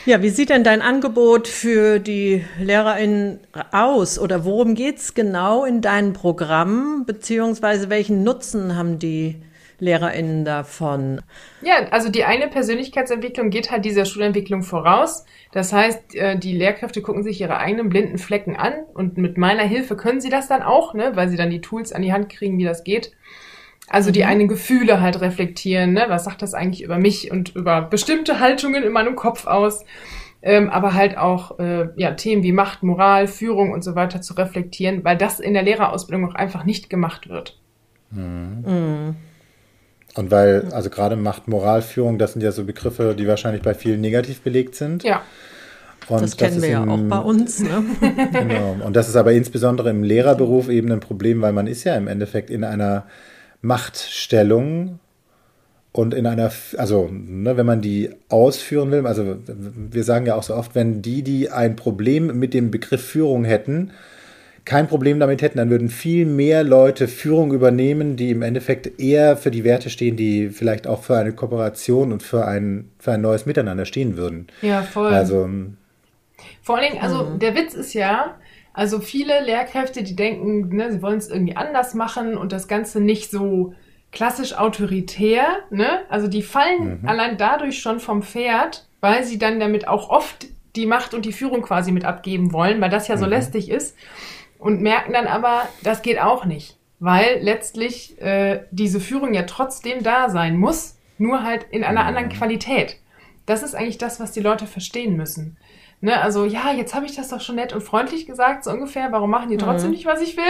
Ja, 0.05 0.21
wie 0.21 0.31
sieht 0.31 0.51
denn 0.51 0.65
dein 0.65 0.83
Angebot 0.83 1.47
für 1.47 2.01
die 2.01 2.45
LehrerInnen 2.59 3.39
aus? 3.71 4.19
Oder 4.19 4.45
worum 4.45 4.75
geht's 4.75 5.15
genau 5.15 5.65
in 5.65 5.81
deinem 5.81 6.13
Programm? 6.13 7.05
Beziehungsweise 7.07 7.89
welchen 7.89 8.25
Nutzen 8.25 8.77
haben 8.77 8.99
die 8.99 9.37
LehrerInnen 9.79 10.45
davon? 10.45 11.21
Ja, 11.61 11.87
also 11.93 12.09
die 12.09 12.25
eine 12.25 12.49
Persönlichkeitsentwicklung 12.49 13.51
geht 13.51 13.71
halt 13.71 13.85
dieser 13.85 14.05
Schulentwicklung 14.05 14.65
voraus. 14.65 15.25
Das 15.53 15.73
heißt, 15.73 16.17
äh, 16.17 16.37
die 16.37 16.57
Lehrkräfte 16.57 17.01
gucken 17.01 17.23
sich 17.23 17.41
ihre 17.41 17.59
eigenen 17.59 17.89
blinden 17.89 18.19
Flecken 18.19 18.57
an 18.57 18.73
und 18.95 19.19
mit 19.19 19.39
meiner 19.39 19.63
Hilfe 19.63 19.97
können 19.97 20.21
sie 20.21 20.31
das 20.31 20.49
dann 20.49 20.63
auch, 20.63 20.95
ne, 20.95 21.13
weil 21.15 21.29
sie 21.29 21.37
dann 21.37 21.51
die 21.51 21.61
Tools 21.61 21.93
an 21.93 22.03
die 22.03 22.13
Hand 22.13 22.29
kriegen, 22.29 22.59
wie 22.59 22.65
das 22.65 22.83
geht. 22.83 23.13
Also 23.89 24.11
die 24.11 24.21
mhm. 24.21 24.27
einen 24.27 24.49
Gefühle 24.49 25.01
halt 25.01 25.21
reflektieren, 25.21 25.93
ne? 25.93 26.05
Was 26.09 26.25
sagt 26.25 26.43
das 26.43 26.55
eigentlich 26.55 26.83
über 26.83 26.99
mich 26.99 27.31
und 27.31 27.55
über 27.55 27.83
bestimmte 27.83 28.41
Haltungen 28.41 28.83
in 28.83 28.93
meinem 28.93 29.17
Kopf 29.17 29.47
aus? 29.47 29.85
Ähm, 30.45 30.71
aber 30.71 30.95
halt 30.95 31.17
auch 31.17 31.59
äh, 31.61 31.89
ja, 31.95 32.13
Themen 32.13 32.43
wie 32.43 32.51
Macht, 32.51 32.83
Moral, 32.83 33.29
Führung 33.29 33.71
und 33.71 33.85
so 33.85 33.95
weiter 33.95 34.21
zu 34.21 34.35
reflektieren, 34.35 35.05
weil 35.05 35.17
das 35.17 35.39
in 35.39 35.55
der 35.55 35.63
Lehrerausbildung 35.63 36.29
auch 36.29 36.35
einfach 36.35 36.65
nicht 36.65 36.91
gemacht 36.91 37.29
wird. 37.29 37.61
Mhm. 38.11 38.65
Mhm. 38.67 39.17
Und 40.15 40.31
weil, 40.31 40.69
also 40.73 40.91
gerade 40.91 41.17
Macht, 41.17 41.49
Moral, 41.49 41.81
Führung, 41.81 42.19
das 42.19 42.33
sind 42.33 42.43
ja 42.43 42.53
so 42.53 42.65
Begriffe, 42.65 43.15
die 43.17 43.27
wahrscheinlich 43.27 43.63
bei 43.63 43.73
vielen 43.73 44.01
negativ 44.01 44.43
belegt 44.43 44.75
sind. 44.75 45.05
Ja. 45.05 45.23
Und 46.09 46.23
das 46.23 46.37
kennen 46.37 46.57
das 46.57 46.63
wir 46.63 46.71
ja 46.71 46.85
auch 46.85 46.99
bei 46.99 47.19
uns. 47.19 47.61
Ne? 47.61 47.85
genau. 48.33 48.77
Und 48.85 48.97
das 48.97 49.09
ist 49.09 49.17
aber 49.17 49.33
insbesondere 49.33 49.91
im 49.91 50.03
Lehrerberuf 50.03 50.69
eben 50.69 50.91
ein 50.91 51.01
Problem, 51.01 51.41
weil 51.41 51.53
man 51.53 51.67
ist 51.67 51.85
ja 51.85 51.95
im 51.95 52.09
Endeffekt 52.09 52.51
in 52.51 52.65
einer 52.65 53.05
Machtstellung 53.63 54.99
und 55.93 56.15
in 56.15 56.27
einer, 56.27 56.51
also 56.79 57.09
ne, 57.11 57.57
wenn 57.57 57.67
man 57.67 57.81
die 57.81 58.11
ausführen 58.29 58.91
will, 58.91 59.07
also 59.07 59.37
wir 59.47 60.05
sagen 60.05 60.27
ja 60.27 60.35
auch 60.35 60.43
so 60.43 60.55
oft, 60.55 60.75
wenn 60.75 61.03
die, 61.03 61.23
die 61.23 61.51
ein 61.51 61.77
Problem 61.77 62.39
mit 62.39 62.55
dem 62.55 62.71
Begriff 62.71 63.05
Führung 63.05 63.45
hätten, 63.45 63.93
kein 64.65 64.87
Problem 64.87 65.19
damit 65.19 65.43
hätten, 65.43 65.59
dann 65.59 65.71
würden 65.71 65.89
viel 65.89 66.25
mehr 66.25 66.63
Leute 66.63 67.09
Führung 67.09 67.53
übernehmen, 67.53 68.17
die 68.17 68.31
im 68.31 68.43
Endeffekt 68.43 69.01
eher 69.01 69.37
für 69.37 69.51
die 69.51 69.65
Werte 69.65 69.91
stehen, 69.91 70.17
die 70.17 70.51
vielleicht 70.51 70.87
auch 70.87 71.03
für 71.03 71.17
eine 71.17 71.33
Kooperation 71.33 72.13
und 72.13 72.23
für 72.23 72.47
ein, 72.47 72.91
für 72.99 73.13
ein 73.13 73.21
neues 73.21 73.45
Miteinander 73.45 73.87
stehen 73.87 74.17
würden. 74.17 74.47
Ja, 74.63 74.83
voll. 74.83 75.13
Also, 75.13 75.49
Vor 76.63 76.79
allen 76.79 76.93
Dingen, 76.93 77.03
also 77.03 77.25
mhm. 77.25 77.39
der 77.41 77.57
Witz 77.57 77.75
ist 77.75 77.93
ja, 77.93 78.37
also 78.75 79.01
viele 79.01 79.45
Lehrkräfte, 79.45 80.03
die 80.03 80.17
denken, 80.17 80.75
ne, 80.75 80.93
sie 80.93 81.03
wollen 81.03 81.19
es 81.19 81.29
irgendwie 81.29 81.57
anders 81.57 81.95
machen 81.95 82.37
und 82.37 82.53
das 82.53 82.69
Ganze 82.69 83.01
nicht 83.01 83.31
so 83.31 83.75
klassisch 84.13 84.55
autoritär, 84.55 85.45
ne? 85.71 86.03
Also 86.09 86.29
die 86.29 86.43
fallen 86.43 87.01
mhm. 87.01 87.09
allein 87.09 87.39
dadurch 87.39 87.81
schon 87.81 88.01
vom 88.01 88.23
Pferd, 88.23 88.87
weil 89.01 89.25
sie 89.25 89.39
dann 89.39 89.59
damit 89.59 89.89
auch 89.89 90.11
oft 90.11 90.47
die 90.77 90.87
Macht 90.87 91.15
und 91.15 91.25
die 91.25 91.33
Führung 91.33 91.63
quasi 91.63 91.93
mit 91.93 92.05
abgeben 92.05 92.53
wollen, 92.53 92.81
weil 92.81 92.91
das 92.91 93.09
ja 93.09 93.17
so 93.17 93.25
mhm. 93.25 93.31
lästig 93.31 93.71
ist 93.71 93.97
und 94.59 94.81
merken 94.81 95.13
dann 95.13 95.27
aber, 95.27 95.69
das 95.83 96.03
geht 96.03 96.21
auch 96.21 96.45
nicht, 96.45 96.79
weil 96.99 97.41
letztlich 97.41 98.21
äh, 98.23 98.65
diese 98.71 99.01
Führung 99.01 99.35
ja 99.35 99.43
trotzdem 99.43 100.03
da 100.03 100.31
sein 100.31 100.57
muss, 100.57 100.99
nur 101.19 101.43
halt 101.43 101.67
in 101.71 101.85
einer 101.85 102.05
anderen 102.05 102.29
mhm. 102.29 102.33
Qualität. 102.33 102.99
Das 103.45 103.63
ist 103.63 103.75
eigentlich 103.75 103.99
das, 103.99 104.21
was 104.21 104.33
die 104.33 104.41
Leute 104.41 104.67
verstehen 104.67 105.17
müssen. 105.17 105.57
Ne, 106.05 106.21
also 106.21 106.45
ja, 106.45 106.73
jetzt 106.73 106.97
habe 106.97 107.07
ich 107.07 107.15
das 107.15 107.29
doch 107.29 107.41
schon 107.41 107.55
nett 107.55 107.73
und 107.73 107.81
freundlich 107.81 108.27
gesagt, 108.27 108.65
so 108.65 108.73
ungefähr. 108.73 109.13
Warum 109.13 109.31
machen 109.31 109.51
die 109.51 109.57
trotzdem 109.57 109.91
mhm. 109.91 109.95
nicht, 109.95 110.05
was 110.05 110.21
ich 110.21 110.37
will? 110.37 110.43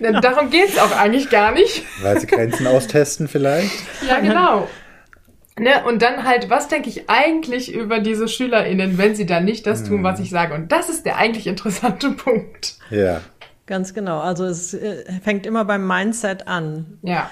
Darum 0.20 0.50
geht 0.50 0.68
es 0.68 0.78
auch 0.78 0.94
eigentlich 0.94 1.30
gar 1.30 1.52
nicht. 1.52 1.84
Weil 2.02 2.20
sie 2.20 2.26
Grenzen 2.26 2.66
austesten 2.66 3.26
vielleicht. 3.26 3.72
Ja, 4.06 4.20
genau. 4.20 4.68
Ne, 5.58 5.82
und 5.86 6.02
dann 6.02 6.24
halt, 6.24 6.50
was 6.50 6.68
denke 6.68 6.90
ich 6.90 7.08
eigentlich 7.08 7.72
über 7.72 8.00
diese 8.00 8.28
SchülerInnen, 8.28 8.98
wenn 8.98 9.14
sie 9.14 9.24
dann 9.24 9.46
nicht 9.46 9.66
das 9.66 9.82
tun, 9.82 10.04
was 10.04 10.18
hm. 10.18 10.24
ich 10.24 10.30
sage? 10.30 10.54
Und 10.54 10.70
das 10.72 10.90
ist 10.90 11.06
der 11.06 11.16
eigentlich 11.16 11.46
interessante 11.46 12.10
Punkt. 12.12 12.74
Ja. 12.90 13.22
Ganz 13.64 13.94
genau. 13.94 14.20
Also 14.20 14.44
es 14.44 14.74
äh, 14.74 15.04
fängt 15.24 15.46
immer 15.46 15.64
beim 15.64 15.86
Mindset 15.86 16.46
an. 16.48 16.98
Ja. 17.00 17.30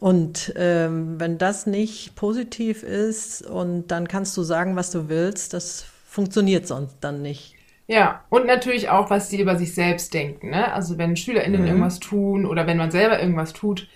Und 0.00 0.54
ähm, 0.56 1.20
wenn 1.20 1.36
das 1.36 1.66
nicht 1.66 2.16
positiv 2.16 2.82
ist 2.82 3.42
und 3.46 3.88
dann 3.88 4.08
kannst 4.08 4.34
du 4.36 4.42
sagen, 4.42 4.74
was 4.74 4.90
du 4.90 5.10
willst, 5.10 5.52
das 5.52 5.84
funktioniert 6.06 6.66
sonst 6.66 6.96
dann 7.02 7.20
nicht. 7.20 7.54
Ja, 7.86 8.24
und 8.30 8.46
natürlich 8.46 8.88
auch, 8.88 9.10
was 9.10 9.28
sie 9.28 9.40
über 9.40 9.56
sich 9.56 9.74
selbst 9.74 10.14
denken. 10.14 10.50
Ne? 10.50 10.72
Also 10.72 10.96
wenn 10.96 11.16
SchülerInnen 11.16 11.60
mhm. 11.60 11.66
irgendwas 11.66 12.00
tun 12.00 12.46
oder 12.46 12.66
wenn 12.66 12.78
man 12.78 12.90
selber 12.90 13.20
irgendwas 13.20 13.52
tut 13.52 13.88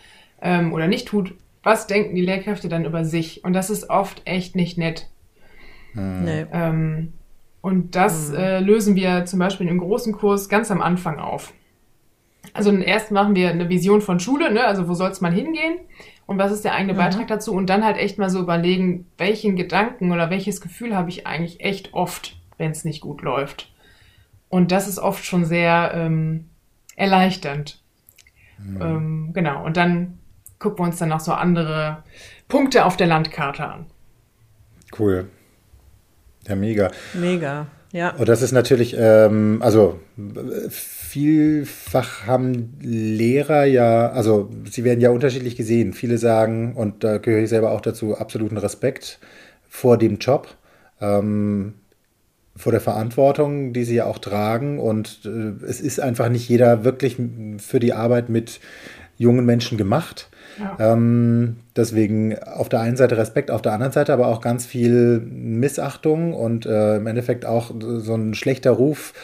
ähm, 0.43 0.75
oder 0.75 0.89
nicht 0.89 1.09
tut, 1.09 1.35
was 1.63 1.87
denken 1.87 2.15
die 2.15 2.23
Lehrkräfte 2.25 2.69
dann 2.69 2.85
über 2.85 3.07
sich? 3.07 3.43
Und 3.43 3.55
das 3.55 3.71
ist 3.71 3.89
oft 3.89 4.21
echt 4.27 4.57
nicht 4.57 4.77
nett. 4.77 5.09
Hm. 5.93 6.25
Nee. 6.25 6.47
Ähm, 6.53 7.13
und 7.63 7.95
das 7.95 8.29
hm. 8.29 8.37
äh, 8.37 8.61
lösen 8.61 8.95
wir 8.95 9.25
zum 9.25 9.39
Beispiel 9.39 9.67
in 9.67 9.71
einem 9.71 9.81
großen 9.81 10.13
Kurs 10.13 10.51
ganz 10.51 10.71
am 10.71 10.83
Anfang 10.83 11.19
auf. 11.19 11.55
Also 12.53 12.73
erst 12.73 13.11
machen 13.11 13.35
wir 13.35 13.51
eine 13.51 13.69
Vision 13.69 14.01
von 14.01 14.21
Schule, 14.21 14.53
ne? 14.53 14.65
also 14.65 14.89
wo 14.89 14.95
soll 14.95 15.11
es 15.11 15.21
mal 15.21 15.33
hingehen 15.33 15.79
und 16.27 16.39
was 16.39 16.53
ist 16.53 16.65
der 16.65 16.75
eigene 16.75 16.93
mhm. 16.93 16.99
Beitrag 16.99 17.29
dazu 17.29 17.53
und 17.53 17.69
dann 17.69 17.85
halt 17.85 17.97
echt 17.97 18.19
mal 18.19 18.31
so 18.31 18.41
überlegen, 18.41 19.07
welchen 19.19 19.57
Gedanken 19.57 20.13
oder 20.13 20.31
welches 20.31 20.61
Gefühl 20.61 20.95
habe 20.95 21.11
ich 21.11 21.27
eigentlich 21.27 21.61
echt 21.61 21.95
oft, 21.95 22.37
wenn 22.59 22.71
es 22.71 22.85
nicht 22.85 23.01
gut 23.01 23.23
läuft. 23.23 23.73
Und 24.49 24.71
das 24.73 24.89
ist 24.89 24.99
oft 24.99 25.25
schon 25.25 25.45
sehr 25.45 25.93
ähm, 25.95 26.49
erleichternd. 26.97 27.83
Mhm. 28.59 28.83
Ähm, 28.83 29.31
genau, 29.33 29.65
und 29.65 29.77
dann 29.77 30.19
gucken 30.59 30.79
wir 30.79 30.85
uns 30.85 30.99
dann 30.99 31.09
noch 31.09 31.21
so 31.21 31.33
andere 31.33 32.05
Punkte 32.49 32.85
auf 32.85 32.97
der 32.97 33.07
Landkarte 33.07 33.67
an. 33.67 33.87
Cool. 34.97 35.29
Ja, 36.47 36.55
mega. 36.55 36.91
Mega, 37.15 37.67
ja. 37.95 38.11
Und 38.17 38.29
das 38.29 38.43
ist 38.43 38.51
natürlich, 38.51 38.97
ähm, 38.99 39.61
also 39.63 40.01
vielfach 40.69 42.27
haben 42.27 42.77
Lehrer 42.83 43.67
ja, 43.67 44.11
also 44.11 44.51
sie 44.69 44.83
werden 44.83 45.01
ja 45.01 45.11
unterschiedlich 45.11 45.55
gesehen. 45.55 45.93
Viele 45.93 46.19
sagen, 46.19 46.75
und 46.75 47.05
da 47.05 47.19
gehöre 47.19 47.45
ich 47.45 47.51
selber 47.51 47.71
auch 47.71 47.81
dazu, 47.81 48.17
absoluten 48.17 48.57
Respekt 48.57 49.21
vor 49.69 49.97
dem 49.97 50.19
Job. 50.19 50.49
Ähm, 51.01 51.75
vor 52.57 52.73
der 52.73 52.81
Verantwortung, 52.81 53.73
die 53.73 53.85
sie 53.85 53.95
ja 53.95 54.07
auch 54.07 54.19
tragen. 54.19 54.81
Und 54.81 55.21
äh, 55.25 55.65
es 55.65 55.81
ist 55.81 56.01
einfach 56.01 56.29
nicht 56.29 56.49
jeder 56.49 56.83
wirklich 56.83 57.17
für 57.59 57.79
die 57.79 57.93
Arbeit 57.93 58.29
mit 58.29 58.59
jungen 59.17 59.45
Menschen 59.45 59.79
gemacht. 59.79 60.29
Ähm, 60.79 61.57
deswegen 61.77 62.39
auf 62.39 62.69
der 62.69 62.81
einen 62.81 62.97
Seite 62.97 63.17
Respekt, 63.17 63.51
auf 63.51 63.63
der 63.63 63.73
anderen 63.73 63.93
Seite 63.93 64.13
aber 64.13 64.29
auch 64.29 64.41
ganz 64.41 64.67
viel 64.67 65.21
Missachtung 65.21 66.33
und 66.33 66.67
äh, 66.67 66.97
im 66.97 67.07
Endeffekt 67.07 67.45
auch 67.45 67.73
so 67.81 68.15
ein 68.15 68.35
schlechter 68.35 68.71
Ruf, 68.71 69.15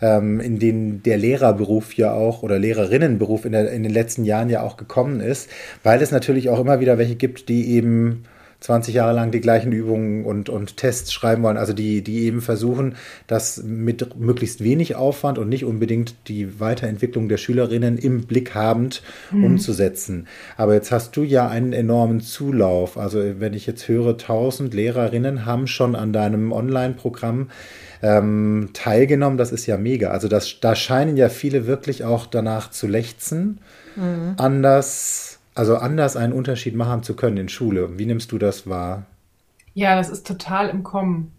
ähm, 0.00 0.40
in 0.40 0.58
den 0.58 1.02
der 1.02 1.16
Lehrerberuf 1.16 1.94
ja 1.94 2.12
auch 2.12 2.42
oder 2.42 2.58
Lehrerinnenberuf 2.58 3.44
in, 3.44 3.52
der, 3.52 3.70
in 3.70 3.82
den 3.82 3.92
letzten 3.92 4.24
Jahren 4.24 4.50
ja 4.50 4.62
auch 4.62 4.76
gekommen 4.76 5.20
ist, 5.20 5.48
weil 5.82 6.02
es 6.02 6.10
natürlich 6.10 6.48
auch 6.48 6.58
immer 6.58 6.80
wieder 6.80 6.98
welche 6.98 7.16
gibt, 7.16 7.48
die 7.48 7.70
eben 7.70 8.24
20 8.60 8.94
Jahre 8.94 9.14
lang 9.14 9.30
die 9.30 9.40
gleichen 9.40 9.72
Übungen 9.72 10.24
und, 10.24 10.50
und 10.50 10.76
Tests 10.76 11.12
schreiben 11.12 11.42
wollen. 11.42 11.56
Also 11.56 11.72
die, 11.72 12.02
die 12.02 12.24
eben 12.24 12.42
versuchen, 12.42 12.94
das 13.26 13.62
mit 13.62 14.18
möglichst 14.18 14.62
wenig 14.62 14.96
Aufwand 14.96 15.38
und 15.38 15.48
nicht 15.48 15.64
unbedingt 15.64 16.14
die 16.28 16.60
Weiterentwicklung 16.60 17.28
der 17.28 17.38
Schülerinnen 17.38 17.96
im 17.96 18.26
Blick 18.26 18.54
habend 18.54 19.02
mhm. 19.30 19.44
umzusetzen. 19.44 20.26
Aber 20.58 20.74
jetzt 20.74 20.92
hast 20.92 21.16
du 21.16 21.22
ja 21.22 21.48
einen 21.48 21.72
enormen 21.72 22.20
Zulauf. 22.20 22.98
Also 22.98 23.22
wenn 23.38 23.54
ich 23.54 23.66
jetzt 23.66 23.88
höre, 23.88 24.10
1000 24.10 24.74
Lehrerinnen 24.74 25.46
haben 25.46 25.66
schon 25.66 25.96
an 25.96 26.12
deinem 26.12 26.52
Online-Programm 26.52 27.48
ähm, 28.02 28.70
teilgenommen, 28.72 29.38
das 29.38 29.52
ist 29.52 29.66
ja 29.66 29.76
mega. 29.76 30.10
Also 30.10 30.28
das, 30.28 30.60
da 30.60 30.74
scheinen 30.74 31.16
ja 31.16 31.28
viele 31.28 31.66
wirklich 31.66 32.04
auch 32.04 32.26
danach 32.26 32.70
zu 32.70 32.86
lechzen, 32.86 33.58
mhm. 33.96 34.34
anders 34.36 35.29
also 35.60 35.76
anders 35.76 36.16
einen 36.16 36.32
Unterschied 36.32 36.74
machen 36.74 37.02
zu 37.02 37.14
können 37.14 37.36
in 37.36 37.50
Schule. 37.50 37.98
Wie 37.98 38.06
nimmst 38.06 38.32
du 38.32 38.38
das 38.38 38.66
wahr? 38.66 39.04
Ja, 39.74 39.94
das 39.94 40.08
ist 40.08 40.26
total 40.26 40.70
im 40.70 40.82
Kommen. 40.82 41.32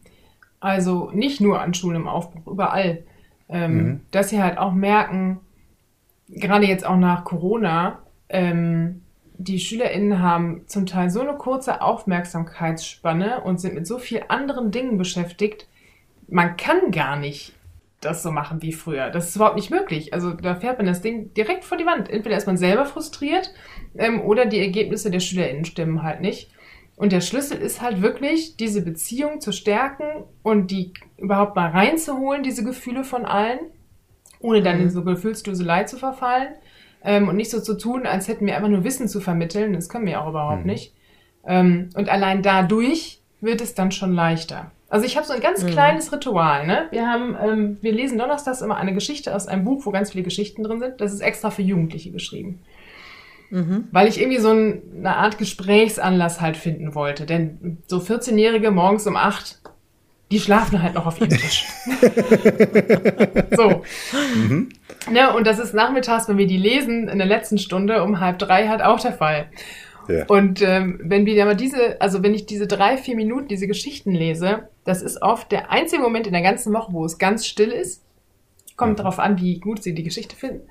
Also 0.59 1.09
nicht 1.11 1.41
nur 1.41 1.59
an 1.59 1.73
Schulen 1.73 1.95
im 1.95 2.07
Aufbruch, 2.07 2.45
überall. 2.45 2.99
Ähm, 3.49 3.75
mhm. 3.75 3.99
Dass 4.11 4.29
sie 4.29 4.39
halt 4.39 4.59
auch 4.59 4.73
merken, 4.73 5.39
gerade 6.29 6.67
jetzt 6.67 6.85
auch 6.85 6.97
nach 6.97 7.23
Corona, 7.23 7.97
ähm, 8.29 9.01
die 9.39 9.59
SchülerInnen 9.59 10.19
haben 10.19 10.67
zum 10.67 10.85
Teil 10.85 11.09
so 11.09 11.21
eine 11.21 11.33
kurze 11.33 11.81
Aufmerksamkeitsspanne 11.81 13.41
und 13.41 13.59
sind 13.59 13.73
mit 13.73 13.87
so 13.87 13.97
vielen 13.97 14.29
anderen 14.29 14.69
Dingen 14.69 14.99
beschäftigt, 14.99 15.67
man 16.27 16.57
kann 16.57 16.91
gar 16.91 17.15
nicht 17.15 17.53
das 18.01 18.23
so 18.23 18.31
machen 18.31 18.61
wie 18.61 18.73
früher. 18.73 19.09
Das 19.11 19.29
ist 19.29 19.35
überhaupt 19.35 19.55
nicht 19.55 19.69
möglich. 19.69 20.13
Also 20.13 20.31
da 20.33 20.55
fährt 20.55 20.77
man 20.77 20.87
das 20.87 21.01
Ding 21.01 21.33
direkt 21.35 21.63
vor 21.63 21.77
die 21.77 21.85
Wand. 21.85 22.09
Entweder 22.09 22.35
ist 22.35 22.47
man 22.47 22.57
selber 22.57 22.85
frustriert 22.85 23.53
ähm, 23.95 24.21
oder 24.21 24.45
die 24.45 24.59
Ergebnisse 24.59 25.11
der 25.11 25.19
SchülerInnen 25.19 25.65
stimmen 25.65 26.01
halt 26.03 26.19
nicht. 26.19 26.49
Und 26.97 27.11
der 27.11 27.21
Schlüssel 27.21 27.57
ist 27.57 27.81
halt 27.81 28.01
wirklich, 28.01 28.57
diese 28.57 28.81
Beziehung 28.83 29.39
zu 29.39 29.51
stärken 29.51 30.25
und 30.43 30.71
die 30.71 30.93
überhaupt 31.17 31.55
mal 31.55 31.69
reinzuholen, 31.69 32.43
diese 32.43 32.63
Gefühle 32.63 33.03
von 33.03 33.25
allen, 33.25 33.59
ohne 34.39 34.61
dann 34.61 34.77
mhm. 34.77 34.83
in 34.83 34.89
so 34.89 35.03
Gefühlsduselei 35.03 35.83
zu 35.83 35.97
verfallen 35.97 36.49
ähm, 37.03 37.27
und 37.27 37.35
nicht 37.35 37.51
so 37.51 37.61
zu 37.61 37.77
tun, 37.77 38.05
als 38.05 38.27
hätten 38.27 38.45
wir 38.45 38.55
einfach 38.55 38.69
nur 38.69 38.83
Wissen 38.83 39.07
zu 39.07 39.21
vermitteln. 39.21 39.73
Das 39.73 39.89
können 39.89 40.05
wir 40.05 40.21
auch 40.21 40.29
überhaupt 40.29 40.61
mhm. 40.61 40.71
nicht. 40.71 40.93
Ähm, 41.45 41.89
und 41.95 42.09
allein 42.09 42.41
dadurch 42.41 43.20
wird 43.41 43.61
es 43.61 43.73
dann 43.73 43.91
schon 43.91 44.13
leichter. 44.13 44.71
Also 44.89 45.05
ich 45.05 45.15
habe 45.15 45.25
so 45.25 45.33
ein 45.33 45.39
ganz 45.39 45.63
mhm. 45.63 45.67
kleines 45.67 46.11
Ritual. 46.11 46.67
Ne? 46.67 46.87
Wir 46.91 47.07
haben, 47.07 47.35
ähm, 47.41 47.77
wir 47.81 47.91
lesen 47.91 48.17
donnerstags 48.17 48.61
immer 48.61 48.77
eine 48.77 48.93
Geschichte 48.93 49.35
aus 49.35 49.47
einem 49.47 49.63
Buch, 49.63 49.85
wo 49.85 49.91
ganz 49.91 50.11
viele 50.11 50.23
Geschichten 50.23 50.63
drin 50.63 50.79
sind. 50.79 50.99
Das 50.99 51.13
ist 51.13 51.21
extra 51.21 51.49
für 51.49 51.61
Jugendliche 51.61 52.11
geschrieben. 52.11 52.59
Mhm. 53.49 53.87
Weil 53.91 54.07
ich 54.07 54.19
irgendwie 54.19 54.39
so 54.39 54.51
ein, 54.51 54.81
eine 54.97 55.15
Art 55.15 55.37
Gesprächsanlass 55.37 56.41
halt 56.41 56.57
finden 56.57 56.93
wollte. 56.93 57.25
Denn 57.25 57.77
so 57.87 57.97
14-Jährige 57.97 58.71
morgens 58.71 59.07
um 59.07 59.15
8, 59.15 59.61
die 60.31 60.39
schlafen 60.39 60.81
halt 60.81 60.95
noch 60.95 61.05
auf 61.05 61.19
ihrem 61.19 61.29
Tisch. 61.29 61.65
so. 63.55 63.83
Mhm. 64.35 64.69
Ne, 65.09 65.33
und 65.33 65.47
das 65.47 65.59
ist 65.59 65.73
nachmittags, 65.73 66.27
wenn 66.29 66.37
wir 66.37 66.47
die 66.47 66.57
lesen, 66.57 67.07
in 67.09 67.17
der 67.17 67.27
letzten 67.27 67.57
Stunde 67.57 68.03
um 68.03 68.19
halb 68.19 68.39
drei 68.39 68.67
halt 68.67 68.81
auch 68.81 68.99
der 68.99 69.13
Fall. 69.13 69.47
Ja. 70.11 70.25
Und 70.27 70.61
ähm, 70.61 70.99
wenn 71.03 71.25
wir 71.25 71.41
aber 71.43 71.55
diese, 71.55 71.99
also 72.01 72.23
wenn 72.23 72.33
ich 72.33 72.45
diese 72.45 72.67
drei, 72.67 72.97
vier 72.97 73.15
Minuten 73.15 73.47
diese 73.47 73.67
Geschichten 73.67 74.11
lese, 74.11 74.69
das 74.83 75.01
ist 75.01 75.21
oft 75.21 75.51
der 75.51 75.71
einzige 75.71 76.01
Moment 76.01 76.27
in 76.27 76.33
der 76.33 76.41
ganzen 76.41 76.73
Woche, 76.73 76.93
wo 76.93 77.05
es 77.05 77.17
ganz 77.17 77.45
still 77.45 77.71
ist. 77.71 78.03
Kommt 78.75 78.93
mhm. 78.93 78.97
darauf 78.97 79.19
an, 79.19 79.39
wie 79.39 79.59
gut 79.59 79.83
sie 79.83 79.93
die 79.93 80.03
Geschichte 80.03 80.35
finden. 80.35 80.67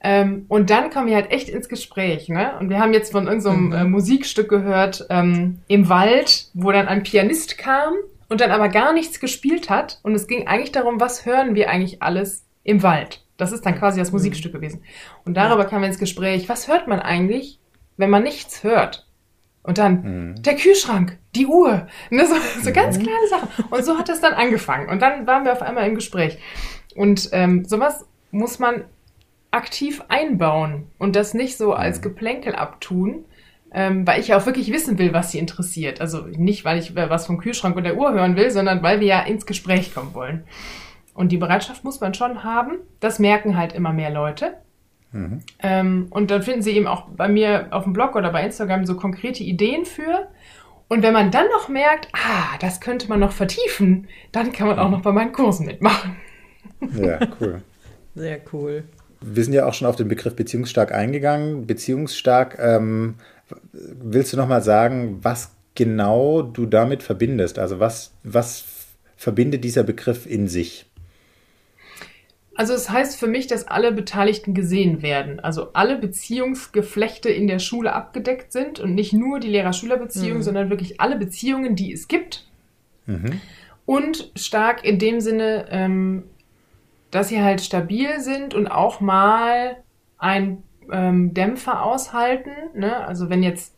Ähm, 0.00 0.46
und 0.48 0.70
dann 0.70 0.90
kommen 0.90 1.08
wir 1.08 1.16
halt 1.16 1.30
echt 1.30 1.48
ins 1.48 1.68
Gespräch, 1.68 2.28
ne? 2.28 2.52
Und 2.60 2.70
wir 2.70 2.78
haben 2.78 2.92
jetzt 2.92 3.12
von 3.12 3.26
irgendeinem 3.26 3.66
mhm. 3.66 3.72
äh, 3.72 3.84
Musikstück 3.84 4.48
gehört, 4.48 5.06
ähm, 5.10 5.58
im 5.66 5.88
Wald, 5.88 6.50
wo 6.54 6.70
dann 6.70 6.86
ein 6.86 7.02
Pianist 7.02 7.58
kam 7.58 7.94
und 8.28 8.40
dann 8.40 8.50
aber 8.50 8.68
gar 8.68 8.92
nichts 8.92 9.18
gespielt 9.18 9.70
hat. 9.70 9.98
Und 10.02 10.14
es 10.14 10.26
ging 10.26 10.46
eigentlich 10.46 10.72
darum, 10.72 11.00
was 11.00 11.26
hören 11.26 11.54
wir 11.54 11.70
eigentlich 11.70 12.02
alles 12.02 12.44
im 12.62 12.82
Wald? 12.82 13.24
Das 13.38 13.52
ist 13.52 13.66
dann 13.66 13.76
quasi 13.76 13.98
das 13.98 14.10
mhm. 14.10 14.16
Musikstück 14.16 14.52
gewesen. 14.52 14.82
Und 15.24 15.36
darüber 15.36 15.64
kamen 15.64 15.82
wir 15.82 15.88
ins 15.88 15.98
Gespräch, 15.98 16.48
was 16.48 16.68
hört 16.68 16.86
man 16.86 17.00
eigentlich, 17.00 17.57
wenn 17.98 18.08
man 18.10 18.22
nichts 18.22 18.64
hört. 18.64 19.06
Und 19.62 19.76
dann 19.76 20.02
mhm. 20.30 20.42
der 20.42 20.56
Kühlschrank, 20.56 21.18
die 21.34 21.46
Uhr, 21.46 21.86
ne, 22.08 22.26
so, 22.26 22.34
so 22.62 22.72
ganz 22.72 22.96
mhm. 22.96 23.02
kleine 23.02 23.28
Sachen. 23.28 23.64
Und 23.68 23.84
so 23.84 23.98
hat 23.98 24.08
das 24.08 24.22
dann 24.22 24.32
angefangen. 24.32 24.88
Und 24.88 25.02
dann 25.02 25.26
waren 25.26 25.44
wir 25.44 25.52
auf 25.52 25.60
einmal 25.60 25.86
im 25.86 25.94
Gespräch. 25.94 26.38
Und 26.94 27.28
ähm, 27.32 27.66
sowas 27.66 28.06
muss 28.30 28.58
man 28.58 28.84
aktiv 29.50 30.02
einbauen 30.08 30.86
und 30.98 31.16
das 31.16 31.34
nicht 31.34 31.56
so 31.56 31.72
als 31.72 32.02
Geplänkel 32.02 32.54
abtun, 32.54 33.24
ähm, 33.72 34.06
weil 34.06 34.20
ich 34.20 34.28
ja 34.28 34.38
auch 34.38 34.46
wirklich 34.46 34.72
wissen 34.72 34.98
will, 34.98 35.12
was 35.12 35.32
sie 35.32 35.38
interessiert. 35.38 36.00
Also 36.00 36.22
nicht, 36.22 36.64
weil 36.64 36.78
ich 36.78 36.94
was 36.94 37.26
vom 37.26 37.38
Kühlschrank 37.38 37.76
oder 37.76 37.90
der 37.90 37.98
Uhr 37.98 38.12
hören 38.12 38.36
will, 38.36 38.50
sondern 38.50 38.82
weil 38.82 39.00
wir 39.00 39.06
ja 39.06 39.20
ins 39.20 39.46
Gespräch 39.46 39.94
kommen 39.94 40.14
wollen. 40.14 40.44
Und 41.14 41.32
die 41.32 41.36
Bereitschaft 41.36 41.84
muss 41.84 42.00
man 42.00 42.14
schon 42.14 42.44
haben. 42.44 42.78
Das 43.00 43.18
merken 43.18 43.56
halt 43.56 43.74
immer 43.74 43.92
mehr 43.92 44.10
Leute. 44.10 44.54
Mhm. 45.12 45.40
Ähm, 45.62 46.06
und 46.10 46.30
dann 46.30 46.42
finden 46.42 46.62
sie 46.62 46.72
eben 46.72 46.86
auch 46.86 47.08
bei 47.08 47.28
mir 47.28 47.68
auf 47.70 47.84
dem 47.84 47.92
Blog 47.92 48.14
oder 48.16 48.30
bei 48.30 48.44
Instagram 48.44 48.86
so 48.86 48.96
konkrete 48.96 49.42
Ideen 49.42 49.84
für. 49.84 50.28
Und 50.88 51.02
wenn 51.02 51.12
man 51.12 51.30
dann 51.30 51.46
noch 51.48 51.68
merkt, 51.68 52.08
ah, 52.12 52.56
das 52.60 52.80
könnte 52.80 53.08
man 53.08 53.20
noch 53.20 53.32
vertiefen, 53.32 54.08
dann 54.32 54.52
kann 54.52 54.68
man 54.68 54.78
auch 54.78 54.90
noch 54.90 55.02
bei 55.02 55.12
meinen 55.12 55.32
Kursen 55.32 55.66
mitmachen. 55.66 56.16
Ja, 56.96 57.18
cool. 57.40 57.62
Sehr 58.14 58.40
cool. 58.52 58.84
Wir 59.20 59.44
sind 59.44 59.52
ja 59.52 59.66
auch 59.66 59.74
schon 59.74 59.88
auf 59.88 59.96
den 59.96 60.08
Begriff 60.08 60.34
beziehungsstark 60.36 60.92
eingegangen. 60.92 61.66
Beziehungsstark, 61.66 62.58
ähm, 62.60 63.16
willst 63.72 64.32
du 64.32 64.36
noch 64.36 64.48
mal 64.48 64.62
sagen, 64.62 65.18
was 65.22 65.52
genau 65.74 66.42
du 66.42 66.66
damit 66.66 67.02
verbindest? 67.02 67.58
Also 67.58 67.80
was, 67.80 68.12
was 68.22 68.64
verbindet 69.16 69.64
dieser 69.64 69.82
Begriff 69.82 70.26
in 70.26 70.48
sich? 70.48 70.87
Also 72.58 72.74
es 72.74 72.90
heißt 72.90 73.20
für 73.20 73.28
mich, 73.28 73.46
dass 73.46 73.68
alle 73.68 73.92
Beteiligten 73.92 74.52
gesehen 74.52 75.00
werden. 75.00 75.38
Also 75.38 75.72
alle 75.74 75.96
Beziehungsgeflechte 75.96 77.28
in 77.28 77.46
der 77.46 77.60
Schule 77.60 77.92
abgedeckt 77.92 78.50
sind 78.50 78.80
und 78.80 78.96
nicht 78.96 79.12
nur 79.12 79.38
die 79.38 79.46
Lehrer-Schüler-Beziehung, 79.46 80.38
mhm. 80.38 80.42
sondern 80.42 80.68
wirklich 80.68 81.00
alle 81.00 81.14
Beziehungen, 81.14 81.76
die 81.76 81.92
es 81.92 82.08
gibt. 82.08 82.48
Mhm. 83.06 83.40
Und 83.86 84.32
stark 84.34 84.84
in 84.84 84.98
dem 84.98 85.20
Sinne, 85.20 85.66
ähm, 85.70 86.24
dass 87.12 87.28
sie 87.28 87.40
halt 87.40 87.60
stabil 87.60 88.18
sind 88.18 88.54
und 88.54 88.66
auch 88.66 89.00
mal 89.00 89.76
ein 90.18 90.64
ähm, 90.90 91.34
Dämpfer 91.34 91.84
aushalten. 91.84 92.50
Ne? 92.74 93.06
Also 93.06 93.30
wenn 93.30 93.44
jetzt 93.44 93.77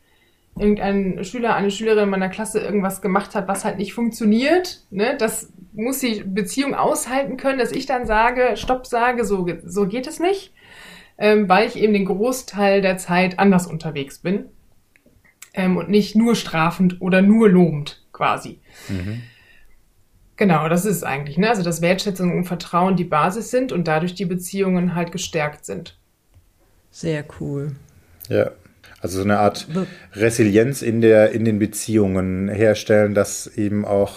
irgendein 0.61 1.25
Schüler, 1.25 1.55
eine 1.55 1.71
Schülerin 1.71 2.05
in 2.05 2.11
meiner 2.11 2.29
Klasse 2.29 2.61
irgendwas 2.61 3.03
gemacht 3.03 3.35
hat, 3.35 3.49
was 3.49 3.65
halt 3.65 3.79
nicht 3.79 3.95
funktioniert, 3.95 4.85
ne? 4.91 5.17
das 5.19 5.53
muss 5.73 6.01
die 6.01 6.23
Beziehung 6.25 6.75
aushalten 6.75 7.37
können, 7.37 7.59
dass 7.59 7.73
ich 7.73 7.87
dann 7.87 8.07
sage, 8.07 8.57
stopp 8.57 8.87
sage, 8.87 9.25
so, 9.25 9.47
so 9.65 9.87
geht 9.87 10.07
es 10.07 10.21
nicht, 10.21 10.53
ähm, 11.19 11.49
weil 11.49 11.69
ich 11.69 11.77
eben 11.77 11.93
den 11.93 12.05
Großteil 12.05 12.83
der 12.83 12.99
Zeit 12.99 13.39
anders 13.39 13.67
unterwegs 13.67 14.19
bin 14.19 14.47
ähm, 15.55 15.77
und 15.77 15.89
nicht 15.89 16.17
nur 16.17 16.35
strafend 16.35 17.01
oder 17.01 17.23
nur 17.23 17.49
lobend 17.49 18.05
quasi. 18.13 18.61
Mhm. 18.89 19.23
Genau, 20.37 20.71
das 20.71 20.87
ist 20.87 21.05
eigentlich, 21.05 21.37
ne? 21.37 21.51
Also 21.51 21.63
dass 21.63 21.83
Wertschätzung 21.83 22.35
und 22.35 22.45
Vertrauen 22.45 22.97
die 22.97 23.05
Basis 23.05 23.51
sind 23.51 23.73
und 23.73 23.87
dadurch 23.87 24.15
die 24.15 24.25
Beziehungen 24.25 24.95
halt 24.95 25.13
gestärkt 25.13 25.67
sind. 25.67 25.99
Sehr 26.91 27.25
cool. 27.39 27.77
Ja. 28.29 28.51
Also 29.01 29.19
so 29.19 29.25
eine 29.25 29.39
Art 29.39 29.67
Resilienz 30.15 30.83
in 30.83 31.01
der, 31.01 31.33
in 31.33 31.45
den 31.45 31.59
Beziehungen 31.59 32.49
herstellen, 32.49 33.15
dass 33.15 33.47
eben 33.47 33.85
auch 33.85 34.15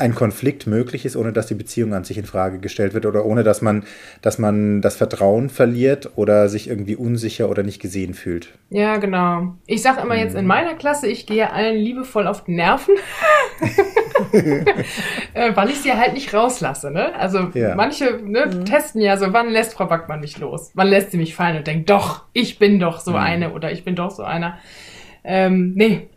ein 0.00 0.14
Konflikt 0.14 0.66
möglich 0.66 1.04
ist, 1.04 1.16
ohne 1.16 1.32
dass 1.32 1.46
die 1.46 1.54
Beziehung 1.54 1.92
an 1.92 2.04
sich 2.04 2.16
in 2.16 2.24
Frage 2.24 2.58
gestellt 2.58 2.94
wird 2.94 3.06
oder 3.06 3.26
ohne 3.26 3.44
dass 3.44 3.60
man, 3.60 3.84
dass 4.22 4.38
man 4.38 4.80
das 4.80 4.96
Vertrauen 4.96 5.50
verliert 5.50 6.12
oder 6.16 6.48
sich 6.48 6.68
irgendwie 6.68 6.96
unsicher 6.96 7.50
oder 7.50 7.62
nicht 7.62 7.80
gesehen 7.80 8.14
fühlt. 8.14 8.48
Ja, 8.70 8.96
genau. 8.96 9.54
Ich 9.66 9.82
sage 9.82 10.00
immer 10.00 10.16
jetzt 10.16 10.34
in 10.34 10.42
mhm. 10.42 10.48
meiner 10.48 10.74
Klasse, 10.74 11.06
ich 11.06 11.26
gehe 11.26 11.52
allen 11.52 11.76
liebevoll 11.76 12.26
auf 12.26 12.44
die 12.44 12.52
Nerven, 12.52 12.94
weil 15.54 15.70
ich 15.70 15.80
sie 15.80 15.92
halt 15.92 16.14
nicht 16.14 16.32
rauslasse. 16.32 16.90
Ne? 16.90 17.14
Also 17.14 17.50
ja. 17.54 17.74
manche 17.74 18.20
ne, 18.22 18.46
mhm. 18.46 18.64
testen 18.64 19.00
ja 19.00 19.16
so, 19.16 19.32
wann 19.32 19.50
lässt 19.50 19.74
Frau 19.74 19.86
Backmann 19.86 20.20
mich 20.20 20.38
los? 20.38 20.70
Wann 20.74 20.88
lässt 20.88 21.10
sie 21.10 21.18
mich 21.18 21.34
fallen 21.34 21.56
und 21.56 21.66
denkt, 21.66 21.90
doch, 21.90 22.24
ich 22.32 22.58
bin 22.58 22.80
doch 22.80 23.00
so 23.00 23.12
mhm. 23.12 23.16
eine 23.16 23.52
oder 23.52 23.72
ich 23.72 23.84
bin 23.84 23.96
doch 23.96 24.10
so 24.10 24.22
einer. 24.22 24.58
Ähm, 25.24 25.72
nee, 25.74 26.08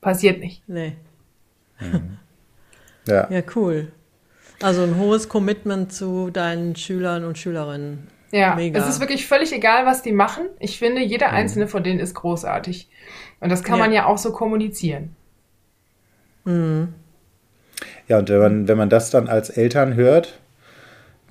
passiert 0.00 0.40
nicht. 0.40 0.62
Nee. 0.68 0.96
Mhm. 1.80 2.18
Ja. 3.06 3.28
ja, 3.30 3.42
cool. 3.56 3.92
Also 4.62 4.82
ein 4.82 4.96
hohes 4.96 5.28
Commitment 5.28 5.92
zu 5.92 6.30
deinen 6.30 6.76
Schülern 6.76 7.24
und 7.24 7.36
Schülerinnen. 7.36 8.06
Ja, 8.30 8.54
Mega. 8.54 8.80
es 8.80 8.88
ist 8.88 9.00
wirklich 9.00 9.26
völlig 9.26 9.52
egal, 9.52 9.84
was 9.84 10.02
die 10.02 10.12
machen. 10.12 10.46
Ich 10.58 10.78
finde, 10.78 11.02
jeder 11.02 11.28
mhm. 11.28 11.34
einzelne 11.34 11.68
von 11.68 11.82
denen 11.82 12.00
ist 12.00 12.14
großartig. 12.14 12.88
Und 13.40 13.50
das 13.50 13.62
kann 13.62 13.78
ja. 13.78 13.84
man 13.84 13.92
ja 13.92 14.06
auch 14.06 14.18
so 14.18 14.32
kommunizieren. 14.32 15.16
Mhm. 16.44 16.94
Ja, 18.08 18.18
und 18.18 18.28
wenn 18.28 18.40
man, 18.40 18.68
wenn 18.68 18.78
man 18.78 18.90
das 18.90 19.10
dann 19.10 19.28
als 19.28 19.50
Eltern 19.50 19.94
hört, 19.94 20.38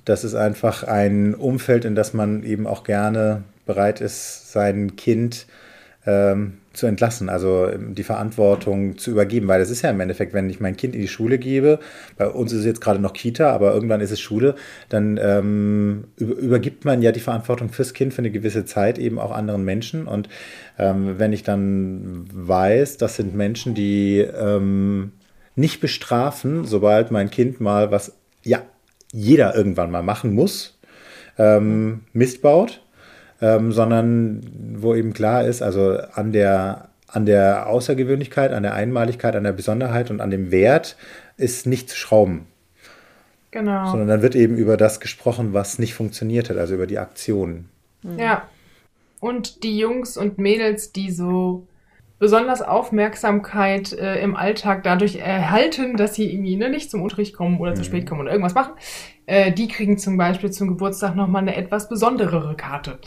das 0.04 0.24
ist 0.24 0.34
einfach 0.34 0.82
ein 0.84 1.34
Umfeld, 1.34 1.84
in 1.84 1.94
das 1.94 2.12
man 2.12 2.42
eben 2.42 2.66
auch 2.66 2.84
gerne 2.84 3.44
bereit 3.66 4.00
ist, 4.00 4.52
sein 4.52 4.96
Kind 4.96 5.46
ähm, 6.04 6.54
zu 6.72 6.86
entlassen, 6.86 7.28
also 7.28 7.68
ähm, 7.68 7.94
die 7.94 8.02
Verantwortung 8.02 8.98
zu 8.98 9.10
übergeben, 9.10 9.46
weil 9.46 9.60
das 9.60 9.70
ist 9.70 9.82
ja 9.82 9.90
im 9.90 10.00
Endeffekt, 10.00 10.34
wenn 10.34 10.50
ich 10.50 10.58
mein 10.58 10.76
Kind 10.76 10.94
in 10.94 11.00
die 11.00 11.08
Schule 11.08 11.38
gebe, 11.38 11.78
bei 12.16 12.26
uns 12.26 12.52
ist 12.52 12.60
es 12.60 12.64
jetzt 12.64 12.80
gerade 12.80 12.98
noch 12.98 13.12
Kita, 13.12 13.52
aber 13.52 13.72
irgendwann 13.72 14.00
ist 14.00 14.10
es 14.10 14.20
Schule, 14.20 14.56
dann 14.88 15.18
ähm, 15.22 16.04
übergibt 16.16 16.84
man 16.84 17.02
ja 17.02 17.12
die 17.12 17.20
Verantwortung 17.20 17.68
fürs 17.68 17.94
Kind 17.94 18.14
für 18.14 18.22
eine 18.22 18.30
gewisse 18.30 18.64
Zeit 18.64 18.98
eben 18.98 19.18
auch 19.18 19.30
anderen 19.30 19.64
Menschen. 19.64 20.06
Und 20.06 20.28
ähm, 20.78 21.18
wenn 21.18 21.32
ich 21.32 21.44
dann 21.44 22.24
weiß, 22.32 22.96
das 22.96 23.16
sind 23.16 23.36
Menschen, 23.36 23.74
die 23.74 24.18
ähm, 24.18 25.12
nicht 25.54 25.80
bestrafen, 25.80 26.64
sobald 26.64 27.10
mein 27.10 27.30
Kind 27.30 27.60
mal 27.60 27.90
was, 27.90 28.12
ja, 28.42 28.62
jeder 29.12 29.54
irgendwann 29.54 29.90
mal 29.90 30.02
machen 30.02 30.32
muss, 30.32 30.78
ähm, 31.38 32.00
Mist 32.12 32.42
baut, 32.42 32.82
ähm, 33.40 33.72
sondern 33.72 34.40
wo 34.76 34.94
eben 34.94 35.12
klar 35.12 35.44
ist, 35.44 35.62
also 35.62 35.98
an 36.14 36.32
der, 36.32 36.88
an 37.08 37.26
der 37.26 37.66
Außergewöhnlichkeit, 37.66 38.52
an 38.52 38.62
der 38.62 38.74
Einmaligkeit, 38.74 39.36
an 39.36 39.44
der 39.44 39.52
Besonderheit 39.52 40.10
und 40.10 40.20
an 40.20 40.30
dem 40.30 40.50
Wert 40.50 40.96
ist 41.36 41.66
nicht 41.66 41.90
zu 41.90 41.96
schrauben. 41.96 42.46
Genau. 43.50 43.90
Sondern 43.90 44.08
dann 44.08 44.22
wird 44.22 44.34
eben 44.34 44.56
über 44.56 44.78
das 44.78 45.00
gesprochen, 45.00 45.52
was 45.52 45.78
nicht 45.78 45.94
funktioniert 45.94 46.48
hat, 46.48 46.56
also 46.56 46.74
über 46.74 46.86
die 46.86 46.98
Aktion. 46.98 47.68
Ja. 48.16 48.48
Und 49.20 49.62
die 49.62 49.78
Jungs 49.78 50.16
und 50.16 50.38
Mädels, 50.38 50.92
die 50.92 51.10
so 51.10 51.66
besonders 52.22 52.62
Aufmerksamkeit 52.62 53.92
äh, 53.94 54.22
im 54.22 54.36
Alltag 54.36 54.84
dadurch 54.84 55.16
erhalten, 55.16 55.96
dass 55.96 56.14
sie 56.14 56.32
irgendwie 56.32 56.54
ne, 56.54 56.70
nicht 56.70 56.88
zum 56.88 57.02
Unterricht 57.02 57.34
kommen 57.34 57.58
oder 57.58 57.72
mhm. 57.72 57.76
zu 57.76 57.82
spät 57.82 58.08
kommen 58.08 58.20
oder 58.20 58.30
irgendwas 58.30 58.54
machen, 58.54 58.74
äh, 59.26 59.50
die 59.50 59.66
kriegen 59.66 59.98
zum 59.98 60.16
Beispiel 60.16 60.52
zum 60.52 60.68
Geburtstag 60.68 61.16
nochmal 61.16 61.42
eine 61.42 61.56
etwas 61.56 61.88
besonderere 61.88 62.54
Karte. 62.54 63.00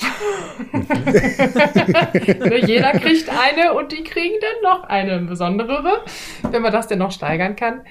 ne, 0.74 2.58
jeder 2.66 2.92
kriegt 2.92 3.30
eine 3.30 3.74
und 3.74 3.94
die 3.94 4.04
kriegen 4.04 4.36
dann 4.42 4.74
noch 4.74 4.84
eine 4.84 5.20
besonderere, 5.20 6.04
wenn 6.52 6.62
man 6.62 6.74
das 6.74 6.88
denn 6.88 7.00
noch 7.00 7.12
steigern 7.12 7.56
kann. 7.56 7.84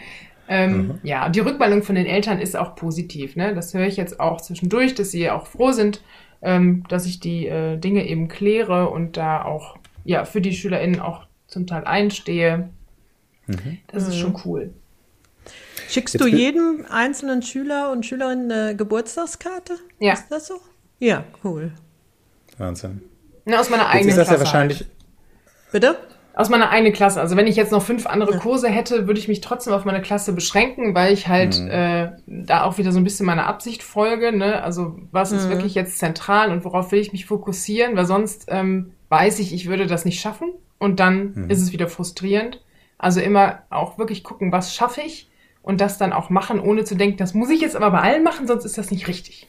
Ähm, 0.46 0.76
mhm. 0.76 0.98
Ja, 1.04 1.30
die 1.30 1.40
Rückmeldung 1.40 1.82
von 1.82 1.94
den 1.94 2.04
Eltern 2.04 2.38
ist 2.38 2.54
auch 2.54 2.76
positiv. 2.76 3.34
Ne? 3.34 3.54
Das 3.54 3.72
höre 3.72 3.86
ich 3.86 3.96
jetzt 3.96 4.20
auch 4.20 4.42
zwischendurch, 4.42 4.94
dass 4.94 5.10
sie 5.10 5.30
auch 5.30 5.46
froh 5.46 5.72
sind, 5.72 6.02
ähm, 6.42 6.84
dass 6.90 7.06
ich 7.06 7.18
die 7.18 7.46
äh, 7.46 7.78
Dinge 7.78 8.06
eben 8.06 8.28
kläre 8.28 8.90
und 8.90 9.16
da 9.16 9.42
auch 9.42 9.78
ja, 10.04 10.24
für 10.24 10.40
die 10.40 10.54
SchülerInnen 10.54 11.00
auch 11.00 11.26
zum 11.46 11.66
Teil 11.66 11.84
einstehe. 11.84 12.70
Mhm. 13.46 13.78
Das 13.88 14.08
ist 14.08 14.16
schon 14.16 14.32
mhm. 14.32 14.40
cool. 14.44 14.74
Schickst 15.88 16.14
Jetzt 16.14 16.24
du 16.24 16.28
jedem 16.28 16.86
einzelnen 16.88 17.42
Schüler 17.42 17.92
und 17.92 18.06
Schülerin 18.06 18.50
eine 18.50 18.76
Geburtstagskarte? 18.76 19.76
Ja. 19.98 20.14
Ist 20.14 20.28
das 20.30 20.46
so? 20.46 20.60
Ja, 20.98 21.24
cool. 21.42 21.72
Wahnsinn. 22.58 23.02
Na, 23.44 23.60
aus 23.60 23.68
meiner 23.68 23.88
eigenen 23.88 24.16
Jetzt 24.16 24.18
ist 24.18 24.18
das 24.18 24.28
Klasse. 24.28 24.40
ja 24.40 24.44
wahrscheinlich. 24.44 24.86
Bitte? 25.72 25.98
Aus 26.36 26.48
meiner 26.48 26.70
eigenen 26.70 26.92
Klasse. 26.92 27.20
Also 27.20 27.36
wenn 27.36 27.46
ich 27.46 27.54
jetzt 27.54 27.70
noch 27.70 27.82
fünf 27.82 28.06
andere 28.06 28.38
Kurse 28.38 28.68
hätte, 28.68 29.06
würde 29.06 29.20
ich 29.20 29.28
mich 29.28 29.40
trotzdem 29.40 29.72
auf 29.72 29.84
meine 29.84 30.02
Klasse 30.02 30.32
beschränken, 30.32 30.94
weil 30.94 31.12
ich 31.12 31.28
halt 31.28 31.60
mhm. 31.60 31.70
äh, 31.70 32.12
da 32.26 32.64
auch 32.64 32.78
wieder 32.78 32.90
so 32.90 32.98
ein 32.98 33.04
bisschen 33.04 33.26
meiner 33.26 33.46
Absicht 33.46 33.84
folge. 33.84 34.36
Ne? 34.36 34.60
Also 34.62 34.98
was 35.12 35.30
mhm. 35.30 35.38
ist 35.38 35.48
wirklich 35.48 35.74
jetzt 35.74 35.98
zentral 35.98 36.50
und 36.50 36.64
worauf 36.64 36.90
will 36.90 36.98
ich 36.98 37.12
mich 37.12 37.26
fokussieren? 37.26 37.94
Weil 37.94 38.06
sonst 38.06 38.46
ähm, 38.48 38.93
weiß 39.08 39.38
ich, 39.38 39.52
ich 39.52 39.66
würde 39.66 39.86
das 39.86 40.04
nicht 40.04 40.20
schaffen 40.20 40.52
und 40.78 41.00
dann 41.00 41.32
mhm. 41.34 41.50
ist 41.50 41.62
es 41.62 41.72
wieder 41.72 41.88
frustrierend. 41.88 42.60
Also 42.98 43.20
immer 43.20 43.62
auch 43.70 43.98
wirklich 43.98 44.24
gucken, 44.24 44.52
was 44.52 44.74
schaffe 44.74 45.00
ich 45.02 45.30
und 45.62 45.80
das 45.80 45.98
dann 45.98 46.12
auch 46.12 46.30
machen, 46.30 46.60
ohne 46.60 46.84
zu 46.84 46.94
denken, 46.94 47.16
das 47.16 47.34
muss 47.34 47.50
ich 47.50 47.60
jetzt 47.60 47.76
aber 47.76 47.90
bei 47.90 48.00
allen 48.00 48.22
machen, 48.22 48.46
sonst 48.46 48.64
ist 48.64 48.78
das 48.78 48.90
nicht 48.90 49.08
richtig. 49.08 49.46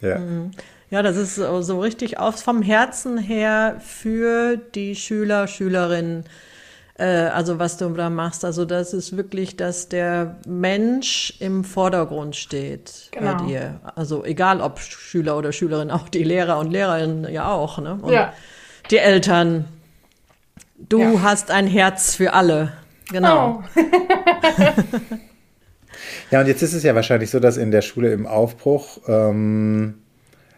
Ja. 0.00 0.18
Mhm. 0.18 0.52
Ja, 0.90 1.02
das 1.02 1.16
ist 1.16 1.34
so 1.34 1.80
richtig 1.80 2.18
aus 2.18 2.42
vom 2.42 2.62
Herzen 2.62 3.18
her 3.18 3.76
für 3.80 4.56
die 4.56 4.94
Schüler, 4.94 5.46
Schülerinnen. 5.46 6.24
Äh, 6.94 7.04
also 7.04 7.58
was 7.58 7.76
du 7.76 7.90
da 7.90 8.08
machst, 8.08 8.42
also 8.42 8.64
das 8.64 8.94
ist 8.94 9.14
wirklich, 9.14 9.56
dass 9.56 9.90
der 9.90 10.38
Mensch 10.46 11.34
im 11.40 11.62
Vordergrund 11.62 12.36
steht 12.36 13.08
genau. 13.10 13.36
bei 13.36 13.46
dir. 13.46 13.80
Also 13.96 14.24
egal 14.24 14.62
ob 14.62 14.78
Schüler 14.78 15.36
oder 15.36 15.52
Schülerin, 15.52 15.90
auch 15.90 16.08
die 16.08 16.24
Lehrer 16.24 16.58
und 16.58 16.70
Lehrerinnen 16.70 17.30
ja 17.30 17.50
auch, 17.50 17.78
ne? 17.78 17.98
Und 18.00 18.12
ja 18.12 18.32
die 18.90 18.98
Eltern. 18.98 19.66
Du 20.78 21.00
ja. 21.00 21.22
hast 21.22 21.50
ein 21.50 21.66
Herz 21.66 22.14
für 22.14 22.32
alle. 22.32 22.72
Genau. 23.10 23.62
Oh. 23.74 23.80
Ja, 26.30 26.40
und 26.40 26.46
jetzt 26.46 26.62
ist 26.62 26.74
es 26.74 26.82
ja 26.82 26.94
wahrscheinlich 26.94 27.30
so, 27.30 27.40
dass 27.40 27.56
in 27.56 27.70
der 27.70 27.82
Schule 27.82 28.12
im 28.12 28.26
Aufbruch 28.26 28.98
ähm, 29.08 29.94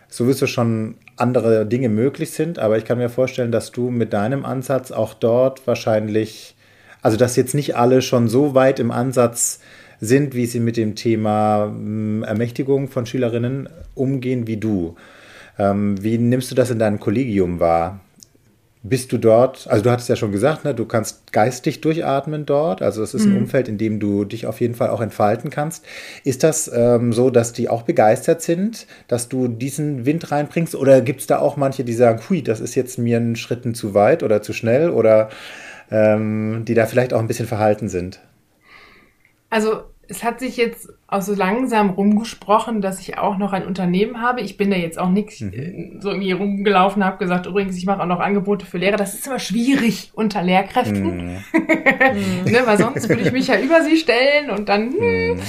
sowieso 0.08 0.46
schon 0.46 0.96
andere 1.16 1.66
Dinge 1.66 1.88
möglich 1.88 2.32
sind, 2.32 2.58
aber 2.58 2.76
ich 2.78 2.84
kann 2.84 2.98
mir 2.98 3.08
vorstellen, 3.08 3.52
dass 3.52 3.70
du 3.70 3.90
mit 3.90 4.12
deinem 4.12 4.44
Ansatz 4.44 4.90
auch 4.90 5.14
dort 5.14 5.66
wahrscheinlich, 5.66 6.56
also 7.02 7.16
dass 7.16 7.36
jetzt 7.36 7.54
nicht 7.54 7.76
alle 7.76 8.02
schon 8.02 8.28
so 8.28 8.54
weit 8.54 8.80
im 8.80 8.90
Ansatz 8.90 9.60
sind, 10.00 10.34
wie 10.34 10.46
sie 10.46 10.60
mit 10.60 10.76
dem 10.76 10.96
Thema 10.96 11.66
hm, 11.66 12.24
Ermächtigung 12.24 12.88
von 12.88 13.06
Schülerinnen 13.06 13.68
umgehen 13.94 14.46
wie 14.46 14.56
du. 14.56 14.96
Ähm, 15.58 16.02
wie 16.02 16.18
nimmst 16.18 16.50
du 16.50 16.54
das 16.54 16.70
in 16.70 16.78
deinem 16.78 16.98
Kollegium 16.98 17.60
wahr? 17.60 18.00
Bist 18.82 19.12
du 19.12 19.18
dort, 19.18 19.66
also 19.68 19.84
du 19.84 19.90
hattest 19.90 20.08
ja 20.08 20.16
schon 20.16 20.32
gesagt, 20.32 20.64
ne, 20.64 20.74
du 20.74 20.86
kannst 20.86 21.32
geistig 21.32 21.82
durchatmen 21.82 22.46
dort, 22.46 22.80
also 22.80 23.02
es 23.02 23.12
ist 23.12 23.26
ein 23.26 23.32
mhm. 23.32 23.42
Umfeld, 23.42 23.68
in 23.68 23.76
dem 23.76 24.00
du 24.00 24.24
dich 24.24 24.46
auf 24.46 24.62
jeden 24.62 24.74
Fall 24.74 24.88
auch 24.88 25.02
entfalten 25.02 25.50
kannst. 25.50 25.84
Ist 26.24 26.42
das 26.44 26.70
ähm, 26.74 27.12
so, 27.12 27.28
dass 27.28 27.52
die 27.52 27.68
auch 27.68 27.82
begeistert 27.82 28.40
sind, 28.40 28.86
dass 29.06 29.28
du 29.28 29.48
diesen 29.48 30.06
Wind 30.06 30.30
reinbringst 30.30 30.74
oder 30.74 31.02
gibt 31.02 31.20
es 31.20 31.26
da 31.26 31.40
auch 31.40 31.58
manche, 31.58 31.84
die 31.84 31.92
sagen, 31.92 32.22
hui, 32.30 32.42
das 32.42 32.60
ist 32.60 32.74
jetzt 32.74 32.96
mir 32.96 33.18
ein 33.18 33.36
Schritten 33.36 33.74
zu 33.74 33.92
weit 33.92 34.22
oder 34.22 34.40
zu 34.40 34.54
schnell 34.54 34.88
oder 34.88 35.28
ähm, 35.90 36.64
die 36.66 36.74
da 36.74 36.86
vielleicht 36.86 37.12
auch 37.12 37.20
ein 37.20 37.26
bisschen 37.26 37.46
verhalten 37.46 37.90
sind? 37.90 38.20
Also 39.50 39.89
es 40.10 40.24
hat 40.24 40.40
sich 40.40 40.56
jetzt 40.56 40.92
auch 41.06 41.22
so 41.22 41.34
langsam 41.34 41.90
rumgesprochen, 41.90 42.80
dass 42.80 42.98
ich 42.98 43.16
auch 43.16 43.38
noch 43.38 43.52
ein 43.52 43.64
Unternehmen 43.64 44.20
habe. 44.20 44.40
Ich 44.40 44.56
bin 44.56 44.70
da 44.70 44.76
jetzt 44.76 44.98
auch 44.98 45.08
nicht 45.08 45.40
mhm. 45.40 45.52
Äh, 45.52 46.00
so 46.00 46.10
irgendwie 46.10 46.32
rumgelaufen, 46.32 47.04
habe 47.04 47.18
gesagt, 47.18 47.46
übrigens, 47.46 47.76
ich 47.76 47.86
mache 47.86 48.02
auch 48.02 48.06
noch 48.06 48.18
Angebote 48.18 48.66
für 48.66 48.78
Lehrer. 48.78 48.96
Das 48.96 49.14
ist 49.14 49.26
immer 49.28 49.38
schwierig 49.38 50.10
unter 50.14 50.42
Lehrkräften, 50.42 51.04
mhm. 51.04 51.38
ne, 52.44 52.62
weil 52.64 52.78
sonst 52.78 53.08
würde 53.08 53.22
ich 53.22 53.32
mich 53.32 53.46
ja 53.46 53.60
über 53.60 53.82
sie 53.82 53.96
stellen 53.96 54.50
und 54.50 54.68
dann. 54.68 54.92
Hm. 54.92 55.34
Mhm. 55.34 55.40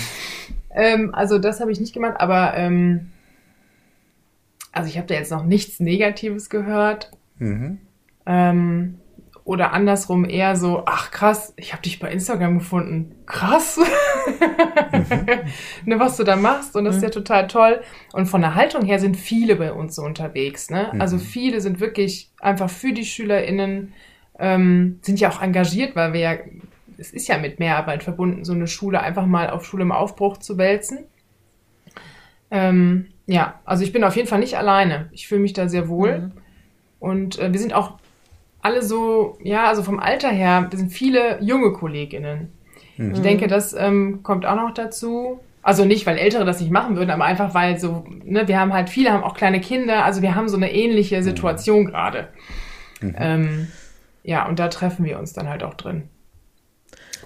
Ähm, 0.74 1.14
also 1.14 1.38
das 1.38 1.60
habe 1.60 1.72
ich 1.72 1.80
nicht 1.80 1.94
gemacht, 1.94 2.16
aber 2.20 2.54
ähm, 2.56 3.10
also 4.72 4.88
ich 4.88 4.98
habe 4.98 5.08
da 5.08 5.16
jetzt 5.16 5.32
noch 5.32 5.44
nichts 5.44 5.80
Negatives 5.80 6.50
gehört. 6.50 7.12
Mhm. 7.40 7.80
Ähm, 8.26 9.01
oder 9.44 9.74
andersrum 9.74 10.30
eher 10.30 10.56
so, 10.56 10.84
ach 10.86 11.10
krass, 11.10 11.54
ich 11.58 11.74
habe 11.74 11.82
dich 11.82 12.00
bei 12.00 12.12
Instagram 12.12 12.60
gefunden. 12.60 13.16
Krass. 13.26 13.80
Mhm. 13.80 15.40
ne, 15.86 16.00
was 16.00 16.18
du 16.18 16.24
da 16.24 16.36
machst. 16.36 16.76
Und 16.76 16.86
das 16.86 16.98
ist 16.98 17.02
ja 17.02 17.08
mhm. 17.10 17.14
total 17.14 17.48
toll. 17.48 17.82
Und 18.14 18.28
von 18.28 18.42
der 18.42 18.56
Haltung 18.56 18.86
her 18.86 19.00
sind 19.00 19.18
viele 19.18 19.56
bei 19.56 19.74
uns 19.74 19.96
so 19.96 20.04
unterwegs. 20.04 20.70
Ne? 20.70 20.90
Mhm. 20.94 21.02
Also 21.02 21.18
viele 21.18 21.60
sind 21.60 21.80
wirklich 21.80 22.32
einfach 22.40 22.70
für 22.70 22.94
die 22.94 23.06
SchülerInnen, 23.06 23.94
ähm, 24.38 25.00
sind 25.02 25.20
ja 25.20 25.30
auch 25.30 25.42
engagiert, 25.42 25.96
weil 25.96 26.14
wir 26.14 26.20
ja, 26.20 26.34
es 26.98 27.12
ist 27.12 27.28
ja 27.28 27.40
mit 27.40 27.60
Mehrarbeit 27.60 28.04
verbunden, 28.04 28.46
so 28.46 28.54
eine 28.54 28.68
Schule 28.68 29.02
einfach 29.02 29.26
mal 29.26 29.50
auf 29.50 29.66
Schule 29.66 29.84
im 29.84 29.92
Aufbruch 29.92 30.38
zu 30.38 30.60
wälzen. 30.60 31.00
Ähm, 32.52 33.08
ja, 33.26 33.60
also 33.66 33.84
ich 33.84 33.92
bin 33.92 34.04
auf 34.04 34.16
jeden 34.16 34.28
Fall 34.28 34.40
nicht 34.40 34.58
alleine. 34.58 35.10
Ich 35.14 35.28
fühle 35.28 35.42
mich 35.42 35.54
da 35.54 35.68
sehr 35.68 35.88
wohl. 35.88 36.20
Mhm. 36.20 36.32
Und 37.00 37.40
äh, 37.40 37.52
wir 37.52 37.60
sind 37.60 37.74
auch 37.74 38.01
alle 38.62 38.84
so, 38.84 39.38
ja, 39.44 39.66
also 39.66 39.84
vom 39.84 40.00
Alter 40.00 40.30
her, 40.30 40.68
wir 40.70 40.78
sind 40.78 40.92
viele 40.92 41.42
junge 41.42 41.72
KollegInnen. 41.72 42.52
Mhm. 42.98 43.14
Ich 43.14 43.22
denke, 43.22 43.48
das 43.48 43.74
ähm, 43.74 44.22
kommt 44.24 44.46
auch 44.46 44.56
noch 44.56 44.74
dazu. 44.74 45.40
Also 45.64 45.86
nicht, 45.86 46.08
weil 46.08 46.18
Ältere 46.18 46.44
das 46.44 46.60
nicht 46.60 46.72
machen 46.72 46.96
würden, 46.96 47.12
aber 47.12 47.26
einfach, 47.26 47.54
weil 47.54 47.80
so, 47.80 48.04
ne, 48.24 48.48
wir 48.48 48.60
haben 48.60 48.74
halt, 48.74 48.90
viele 48.90 49.12
haben 49.12 49.24
auch 49.24 49.36
kleine 49.36 49.62
Kinder, 49.62 50.04
also 50.06 50.24
wir 50.24 50.34
haben 50.34 50.50
so 50.50 50.58
eine 50.58 50.74
ähnliche 50.74 51.18
mhm. 51.18 51.24
Situation 51.24 51.86
gerade. 51.86 52.30
Mhm. 53.00 53.16
Ähm, 53.18 53.68
ja, 54.24 54.48
und 54.48 54.60
da 54.60 54.70
treffen 54.70 55.06
wir 55.06 55.20
uns 55.20 55.34
dann 55.34 55.48
halt 55.48 55.64
auch 55.64 55.76
drin. 55.76 56.04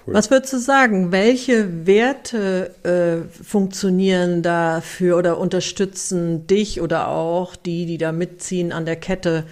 Cool. 0.06 0.14
Was 0.14 0.30
würdest 0.30 0.52
du 0.52 0.58
sagen? 0.58 1.12
Welche 1.12 1.86
Werte 1.86 2.74
äh, 2.84 3.42
funktionieren 3.42 4.42
dafür 4.42 5.16
oder 5.16 5.38
unterstützen 5.38 6.46
dich 6.46 6.80
oder 6.80 7.08
auch 7.08 7.56
die, 7.56 7.86
die 7.86 7.98
da 7.98 8.12
mitziehen 8.12 8.70
an 8.70 8.84
der 8.84 8.96
Kette? 8.96 9.44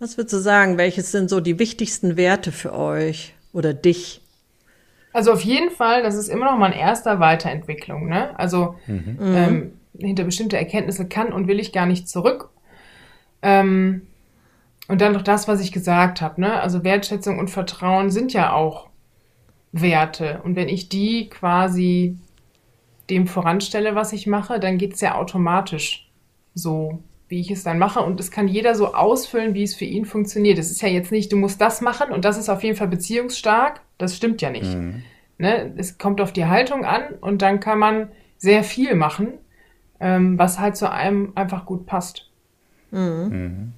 Was 0.00 0.16
würdest 0.16 0.32
du 0.32 0.38
sagen? 0.38 0.78
Welches 0.78 1.12
sind 1.12 1.28
so 1.28 1.40
die 1.40 1.58
wichtigsten 1.58 2.16
Werte 2.16 2.52
für 2.52 2.74
euch 2.74 3.34
oder 3.52 3.74
dich? 3.74 4.22
Also 5.12 5.30
auf 5.30 5.42
jeden 5.42 5.70
Fall, 5.70 6.02
das 6.02 6.14
ist 6.14 6.28
immer 6.28 6.46
noch 6.46 6.56
mal 6.56 6.72
ein 6.72 6.78
erster 6.78 7.20
Weiterentwicklung. 7.20 8.08
Ne? 8.08 8.36
Also 8.38 8.76
mhm. 8.86 9.18
ähm, 9.20 9.72
hinter 9.98 10.24
bestimmte 10.24 10.56
Erkenntnisse 10.56 11.06
kann 11.06 11.32
und 11.32 11.48
will 11.48 11.60
ich 11.60 11.72
gar 11.72 11.84
nicht 11.84 12.08
zurück. 12.08 12.48
Ähm, 13.42 14.06
und 14.88 15.02
dann 15.02 15.12
noch 15.12 15.22
das, 15.22 15.48
was 15.48 15.60
ich 15.60 15.70
gesagt 15.70 16.22
habe. 16.22 16.40
Ne? 16.40 16.60
Also 16.60 16.82
Wertschätzung 16.82 17.38
und 17.38 17.50
Vertrauen 17.50 18.10
sind 18.10 18.32
ja 18.32 18.54
auch 18.54 18.88
Werte. 19.70 20.40
Und 20.44 20.56
wenn 20.56 20.68
ich 20.70 20.88
die 20.88 21.28
quasi 21.28 22.16
dem 23.10 23.26
voranstelle, 23.26 23.94
was 23.94 24.14
ich 24.14 24.26
mache, 24.26 24.60
dann 24.60 24.78
geht 24.78 24.94
es 24.94 25.02
ja 25.02 25.16
automatisch 25.16 26.10
so 26.54 27.02
wie 27.30 27.40
ich 27.40 27.50
es 27.50 27.62
dann 27.62 27.78
mache. 27.78 28.00
Und 28.00 28.18
es 28.20 28.30
kann 28.30 28.48
jeder 28.48 28.74
so 28.74 28.92
ausfüllen, 28.92 29.54
wie 29.54 29.62
es 29.62 29.74
für 29.74 29.84
ihn 29.84 30.04
funktioniert. 30.04 30.58
Es 30.58 30.70
ist 30.70 30.82
ja 30.82 30.88
jetzt 30.88 31.12
nicht, 31.12 31.32
du 31.32 31.36
musst 31.36 31.60
das 31.60 31.80
machen 31.80 32.12
und 32.12 32.24
das 32.24 32.36
ist 32.36 32.48
auf 32.48 32.62
jeden 32.62 32.76
Fall 32.76 32.88
beziehungsstark. 32.88 33.80
Das 33.98 34.16
stimmt 34.16 34.42
ja 34.42 34.50
nicht. 34.50 34.74
Mhm. 34.74 35.04
Ne? 35.38 35.72
Es 35.76 35.96
kommt 35.96 36.20
auf 36.20 36.32
die 36.32 36.46
Haltung 36.46 36.84
an 36.84 37.14
und 37.20 37.40
dann 37.40 37.60
kann 37.60 37.78
man 37.78 38.08
sehr 38.36 38.64
viel 38.64 38.96
machen, 38.96 39.34
ähm, 40.00 40.38
was 40.38 40.58
halt 40.58 40.76
zu 40.76 40.90
einem 40.90 41.32
einfach 41.36 41.66
gut 41.66 41.86
passt. 41.86 42.28
Mhm. 42.90 43.28
Mhm. 43.30 43.72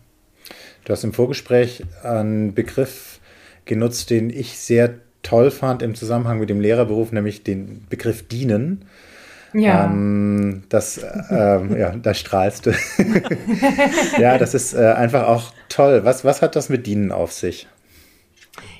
Du 0.84 0.92
hast 0.92 1.04
im 1.04 1.12
Vorgespräch 1.12 1.84
einen 2.02 2.54
Begriff 2.54 3.20
genutzt, 3.66 4.08
den 4.08 4.30
ich 4.30 4.58
sehr 4.58 4.94
toll 5.22 5.50
fand 5.50 5.82
im 5.82 5.94
Zusammenhang 5.94 6.40
mit 6.40 6.48
dem 6.50 6.60
Lehrerberuf, 6.60 7.12
nämlich 7.12 7.44
den 7.44 7.86
Begriff 7.90 8.26
dienen. 8.26 8.86
Ja. 9.54 9.84
Ähm, 9.84 10.64
das, 10.68 11.04
ähm, 11.30 11.76
ja, 11.76 11.90
da 11.90 12.14
strahlst 12.14 12.66
du. 12.66 12.70
ja, 14.18 14.38
das 14.38 14.54
ist 14.54 14.74
äh, 14.74 14.92
einfach 14.92 15.28
auch 15.28 15.52
toll. 15.68 16.04
Was, 16.04 16.24
was 16.24 16.42
hat 16.42 16.56
das 16.56 16.68
mit 16.68 16.86
Dienen 16.86 17.12
auf 17.12 17.32
sich? 17.32 17.68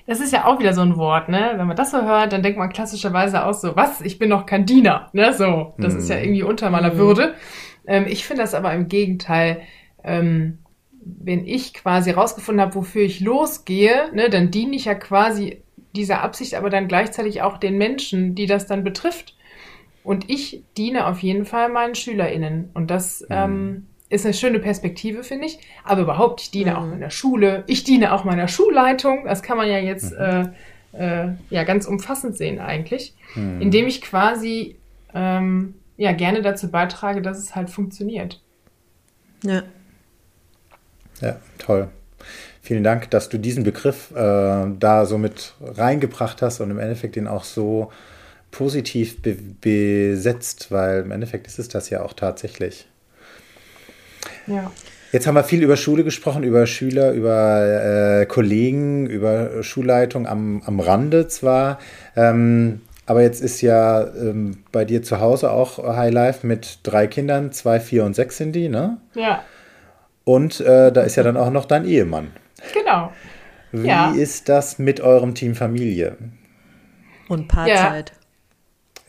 Das 0.07 0.21
ist 0.21 0.33
ja 0.33 0.47
auch 0.47 0.59
wieder 0.59 0.75
so 0.75 0.81
ein 0.81 0.97
Wort, 0.97 1.29
ne? 1.29 1.53
Wenn 1.57 1.67
man 1.67 1.77
das 1.77 1.93
so 1.93 2.03
hört, 2.03 2.33
dann 2.33 2.43
denkt 2.43 2.59
man 2.59 2.71
klassischerweise 2.71 3.45
auch 3.45 3.55
so, 3.55 3.77
was? 3.77 4.01
Ich 4.01 4.19
bin 4.19 4.29
noch 4.29 4.47
kein 4.47 4.67
Diener, 4.67 5.09
ne? 5.13 5.33
So, 5.33 5.75
das 5.79 5.93
hm. 5.93 6.01
ist 6.01 6.09
ja 6.09 6.17
mhm. 6.17 6.23
irgendwie 6.23 6.43
unter 6.43 6.71
meiner 6.71 6.95
mhm. 6.95 6.99
Würde. 6.99 7.35
Ähm, 7.87 8.07
ich 8.09 8.27
finde 8.27 8.43
das 8.43 8.55
aber 8.55 8.73
im 8.73 8.89
Gegenteil, 8.89 9.63
ähm, 10.05 10.59
wenn 11.05 11.47
ich 11.47 11.75
quasi 11.75 12.11
rausgefunden 12.11 12.61
habe, 12.61 12.75
wofür 12.75 13.03
ich 13.03 13.21
losgehe, 13.21 14.11
ne, 14.13 14.31
dann 14.31 14.51
diene 14.51 14.77
ich 14.77 14.85
ja 14.85 14.95
quasi 14.95 15.63
dieser 15.95 16.23
Absicht, 16.23 16.55
aber 16.55 16.71
dann 16.71 16.89
gleichzeitig 16.89 17.43
auch 17.43 17.59
den 17.59 17.77
Menschen, 17.77 18.35
die 18.35 18.47
das 18.47 18.67
dann 18.67 18.85
betrifft. 18.85 19.37
Und 20.05 20.29
ich 20.29 20.65
diene 20.77 21.07
auf 21.07 21.21
jeden 21.21 21.45
Fall 21.45 21.69
meinen 21.69 21.95
SchülerInnen. 21.95 22.71
Und 22.75 22.91
das 22.91 23.21
mhm. 23.21 23.27
ähm, 23.31 23.87
ist 24.09 24.25
eine 24.25 24.35
schöne 24.35 24.59
Perspektive, 24.59 25.23
finde 25.25 25.47
ich. 25.47 25.59
Aber 25.85 26.03
überhaupt, 26.03 26.43
ich 26.43 26.51
diene 26.51 26.73
mhm. 26.73 26.77
auch 26.77 26.87
meiner 26.87 27.11
Schule. 27.11 27.65
Ich 27.67 27.85
diene 27.85 28.13
auch 28.13 28.25
meiner 28.25 28.49
Schulleitung. 28.49 29.25
Das 29.25 29.43
kann 29.43 29.57
man 29.57 29.69
ja 29.69 29.79
jetzt 29.79 30.13
mhm. 30.13 30.53
äh, 30.93 31.25
äh, 31.25 31.29
ja 31.51 31.65
ganz 31.65 31.87
umfassend 31.87 32.37
sehen 32.37 32.59
eigentlich. 32.59 33.15
Mhm. 33.35 33.61
Indem 33.61 33.87
ich 33.87 34.03
quasi 34.03 34.77
ähm, 35.15 35.75
ja 35.97 36.13
gerne 36.13 36.43
dazu 36.43 36.71
beitrage, 36.71 37.23
dass 37.23 37.39
es 37.39 37.55
halt 37.55 37.71
funktioniert. 37.71 38.41
Ja. 39.45 39.63
Ja, 41.21 41.37
toll. 41.59 41.89
Vielen 42.61 42.85
Dank, 42.85 43.11
dass 43.11 43.29
du 43.29 43.39
diesen 43.39 43.65
Begriff 43.65 44.11
äh, 44.13 44.15
da 44.79 45.07
so 45.07 45.19
mit 45.19 45.55
reingebracht 45.61 46.43
hast 46.43 46.61
und 46.61 46.71
im 46.71 46.79
Endeffekt 46.79 47.17
den 47.17 47.27
auch 47.27 47.45
so 47.45 47.91
positiv 48.53 49.21
be 49.21 49.37
besetzt, 49.61 50.71
weil 50.71 51.01
im 51.01 51.11
Endeffekt 51.11 51.49
ist 51.49 51.59
es 51.59 51.69
das 51.69 51.91
ja 51.91 52.03
auch 52.03 52.13
tatsächlich. 52.13 52.87
Ja. 54.47 54.71
Jetzt 55.11 55.27
haben 55.27 55.35
wir 55.35 55.45
viel 55.45 55.63
über 55.63 55.77
Schule 55.77 56.05
gesprochen, 56.05 56.43
über 56.43 56.67
Schüler, 56.67 57.13
über 57.13 58.21
äh, 58.21 58.27
Kollegen, 58.27 59.07
über 59.07 59.63
Schulleitung 59.63 60.27
am, 60.27 60.63
am 60.65 60.81
Rande 60.81 61.29
zwar. 61.29 61.79
Ähm, 62.17 62.81
aber 63.05 63.23
jetzt 63.23 63.43
ist 63.43 63.61
ja 63.61 64.07
ähm, 64.15 64.59
bei 64.71 64.85
dir 64.85 65.03
zu 65.03 65.21
Hause 65.21 65.51
auch 65.51 65.79
High 65.79 66.13
Life 66.13 66.47
mit 66.47 66.79
drei 66.83 67.07
Kindern, 67.09 67.53
zwei, 67.53 67.81
vier 67.81 68.05
und 68.05 68.15
sechs 68.15 68.37
sind 68.39 68.53
die, 68.53 68.69
ne? 68.69 68.99
Ja. 69.15 69.43
Und 70.25 70.61
äh, 70.61 70.93
da 70.93 71.03
ist 71.03 71.17
ja 71.17 71.23
dann 71.23 71.37
auch 71.37 71.51
noch 71.51 71.67
dein 71.67 71.85
Ehemann. 71.85 72.29
Genau. 72.73 73.13
Wie 73.73 73.89
ja. 73.89 74.13
ist 74.13 74.49
das 74.49 74.79
mit 74.79 75.01
eurem 75.01 75.35
Team 75.35 75.55
Familie? 75.55 76.17
Und 77.29 77.49
Paarzeit. 77.49 78.11
Ja. 78.11 78.22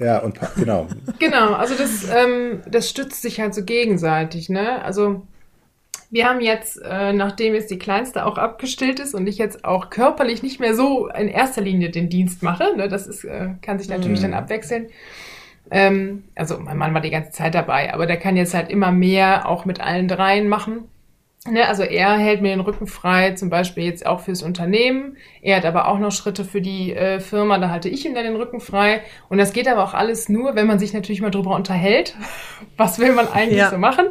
Ja, 0.03 0.19
und 0.19 0.37
genau. 0.55 0.87
genau, 1.19 1.53
also 1.53 1.75
das, 1.75 2.07
ähm, 2.09 2.61
das 2.67 2.89
stützt 2.89 3.21
sich 3.21 3.39
halt 3.39 3.53
so 3.53 3.63
gegenseitig, 3.63 4.49
ne? 4.49 4.83
Also 4.83 5.21
wir 6.09 6.29
haben 6.29 6.41
jetzt, 6.41 6.79
äh, 6.83 7.13
nachdem 7.13 7.55
jetzt 7.55 7.71
die 7.71 7.79
Kleinste 7.79 8.25
auch 8.25 8.37
abgestillt 8.37 8.99
ist 8.99 9.15
und 9.15 9.25
ich 9.27 9.37
jetzt 9.37 9.65
auch 9.65 9.89
körperlich 9.89 10.43
nicht 10.43 10.59
mehr 10.59 10.75
so 10.75 11.07
in 11.07 11.27
erster 11.27 11.61
Linie 11.61 11.89
den 11.89 12.09
Dienst 12.09 12.43
mache, 12.43 12.75
ne, 12.75 12.87
das 12.87 13.07
ist, 13.07 13.23
äh, 13.23 13.49
kann 13.61 13.79
sich 13.79 13.89
natürlich 13.89 14.19
mm. 14.19 14.23
dann 14.23 14.33
abwechseln. 14.35 14.87
Ähm, 15.71 16.25
also 16.35 16.59
mein 16.59 16.77
Mann 16.77 16.93
war 16.93 17.01
die 17.01 17.09
ganze 17.09 17.31
Zeit 17.31 17.55
dabei, 17.55 17.93
aber 17.93 18.05
der 18.05 18.17
kann 18.17 18.37
jetzt 18.37 18.53
halt 18.53 18.69
immer 18.69 18.91
mehr 18.91 19.47
auch 19.47 19.65
mit 19.65 19.79
allen 19.79 20.07
dreien 20.07 20.47
machen. 20.47 20.83
Ne, 21.45 21.67
also 21.67 21.83
er 21.83 22.17
hält 22.17 22.41
mir 22.41 22.49
den 22.49 22.61
Rücken 22.61 22.87
frei, 22.87 23.31
zum 23.31 23.49
Beispiel 23.49 23.83
jetzt 23.83 24.05
auch 24.05 24.21
fürs 24.21 24.43
Unternehmen. 24.43 25.17
Er 25.41 25.57
hat 25.57 25.65
aber 25.65 25.89
auch 25.89 25.99
noch 25.99 26.11
Schritte 26.11 26.45
für 26.45 26.61
die 26.61 26.93
äh, 26.95 27.19
Firma, 27.19 27.57
da 27.57 27.69
halte 27.69 27.89
ich 27.89 28.05
ihm 28.05 28.15
dann 28.15 28.23
den 28.23 28.37
Rücken 28.37 28.61
frei. 28.61 29.01
Und 29.27 29.39
das 29.39 29.51
geht 29.51 29.67
aber 29.67 29.83
auch 29.83 29.93
alles 29.93 30.29
nur, 30.29 30.55
wenn 30.55 30.67
man 30.67 30.79
sich 30.79 30.93
natürlich 30.93 31.21
mal 31.21 31.31
drüber 31.31 31.53
unterhält. 31.53 32.15
Was 32.77 32.97
will 32.97 33.11
man 33.11 33.27
eigentlich 33.27 33.59
ja. 33.59 33.69
so 33.69 33.77
machen? 33.77 34.05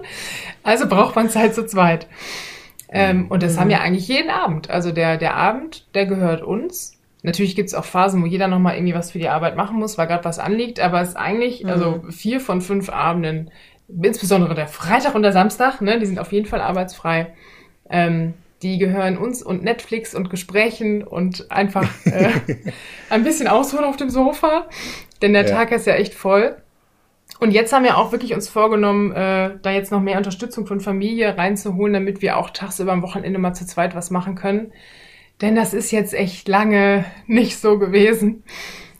Also 0.63 0.87
braucht 0.87 1.17
man 1.17 1.31
Zeit 1.31 1.55
zu 1.55 1.65
zweit. 1.65 2.07
Ähm, 2.91 3.29
und 3.31 3.43
das 3.43 3.57
mhm. 3.57 3.61
haben 3.61 3.69
wir 3.71 3.81
eigentlich 3.81 4.09
jeden 4.09 4.29
Abend. 4.29 4.69
Also 4.69 4.93
der, 4.93 5.17
der 5.17 5.35
Abend, 5.35 5.87
der 5.95 6.05
gehört 6.05 6.43
uns. 6.43 6.99
Natürlich 7.23 7.57
gibt's 7.57 7.73
auch 7.73 7.85
Phasen, 7.85 8.23
wo 8.23 8.27
jeder 8.27 8.49
nochmal 8.49 8.75
irgendwie 8.75 8.95
was 8.95 9.13
für 9.13 9.19
die 9.19 9.29
Arbeit 9.29 9.57
machen 9.57 9.79
muss, 9.79 9.97
weil 9.97 10.09
gerade 10.09 10.25
was 10.25 10.39
anliegt, 10.41 10.81
aber 10.81 11.01
es 11.01 11.11
ist 11.11 11.17
eigentlich, 11.17 11.63
mhm. 11.63 11.71
also 11.71 12.03
vier 12.11 12.41
von 12.41 12.61
fünf 12.61 12.91
Abenden 12.91 13.51
insbesondere 14.01 14.55
der 14.55 14.69
Freitag 14.69 15.15
und 15.15 15.23
der 15.23 15.33
Samstag, 15.33 15.81
ne, 15.81 15.99
die 15.99 16.07
sind 16.07 16.19
auf 16.19 16.33
jeden 16.33 16.47
Fall 16.47 16.61
arbeitsfrei. 16.61 17.35
Ähm, 17.91 18.35
die 18.63 18.79
gehören 18.79 19.19
uns 19.19 19.43
und 19.43 19.65
Netflix 19.65 20.15
und 20.15 20.31
Gesprächen 20.31 21.03
und 21.03 21.51
einfach 21.51 21.89
äh, 22.05 22.31
ein 23.11 23.25
bisschen 23.25 23.49
ausruhen 23.49 23.85
auf 23.85 23.97
dem 23.97 24.09
Sofa, 24.09 24.67
denn 25.21 25.33
der 25.33 25.47
ja. 25.47 25.51
Tag 25.51 25.73
ist 25.73 25.87
ja 25.87 25.95
echt 25.95 26.15
voll. 26.15 26.57
Und 27.41 27.51
jetzt 27.51 27.73
haben 27.73 27.85
wir 27.85 27.99
auch 27.99 28.13
wirklich 28.13 28.35
uns 28.35 28.49
vorgenommen, 28.49 29.11
äh, 29.13 29.51
da 29.63 29.71
jetzt 29.73 29.91
noch 29.91 30.01
mehr 30.01 30.17
Unterstützung 30.17 30.67
von 30.67 30.81
Familie 30.81 31.37
reinzuholen, 31.37 31.93
damit 31.93 32.23
wir 32.23 32.37
auch 32.37 32.51
tagsüber 32.51 32.93
am 32.93 33.03
Wochenende 33.03 33.41
mal 33.41 33.53
zu 33.53 33.67
zweit 33.67 33.97
was 33.97 34.11
machen 34.11 34.37
können. 34.37 34.73
Denn 35.41 35.57
das 35.57 35.75
ist 35.75 35.91
jetzt 35.91 36.15
echt 36.15 36.47
lange 36.47 37.05
nicht 37.27 37.59
so 37.59 37.79
gewesen. 37.79 38.45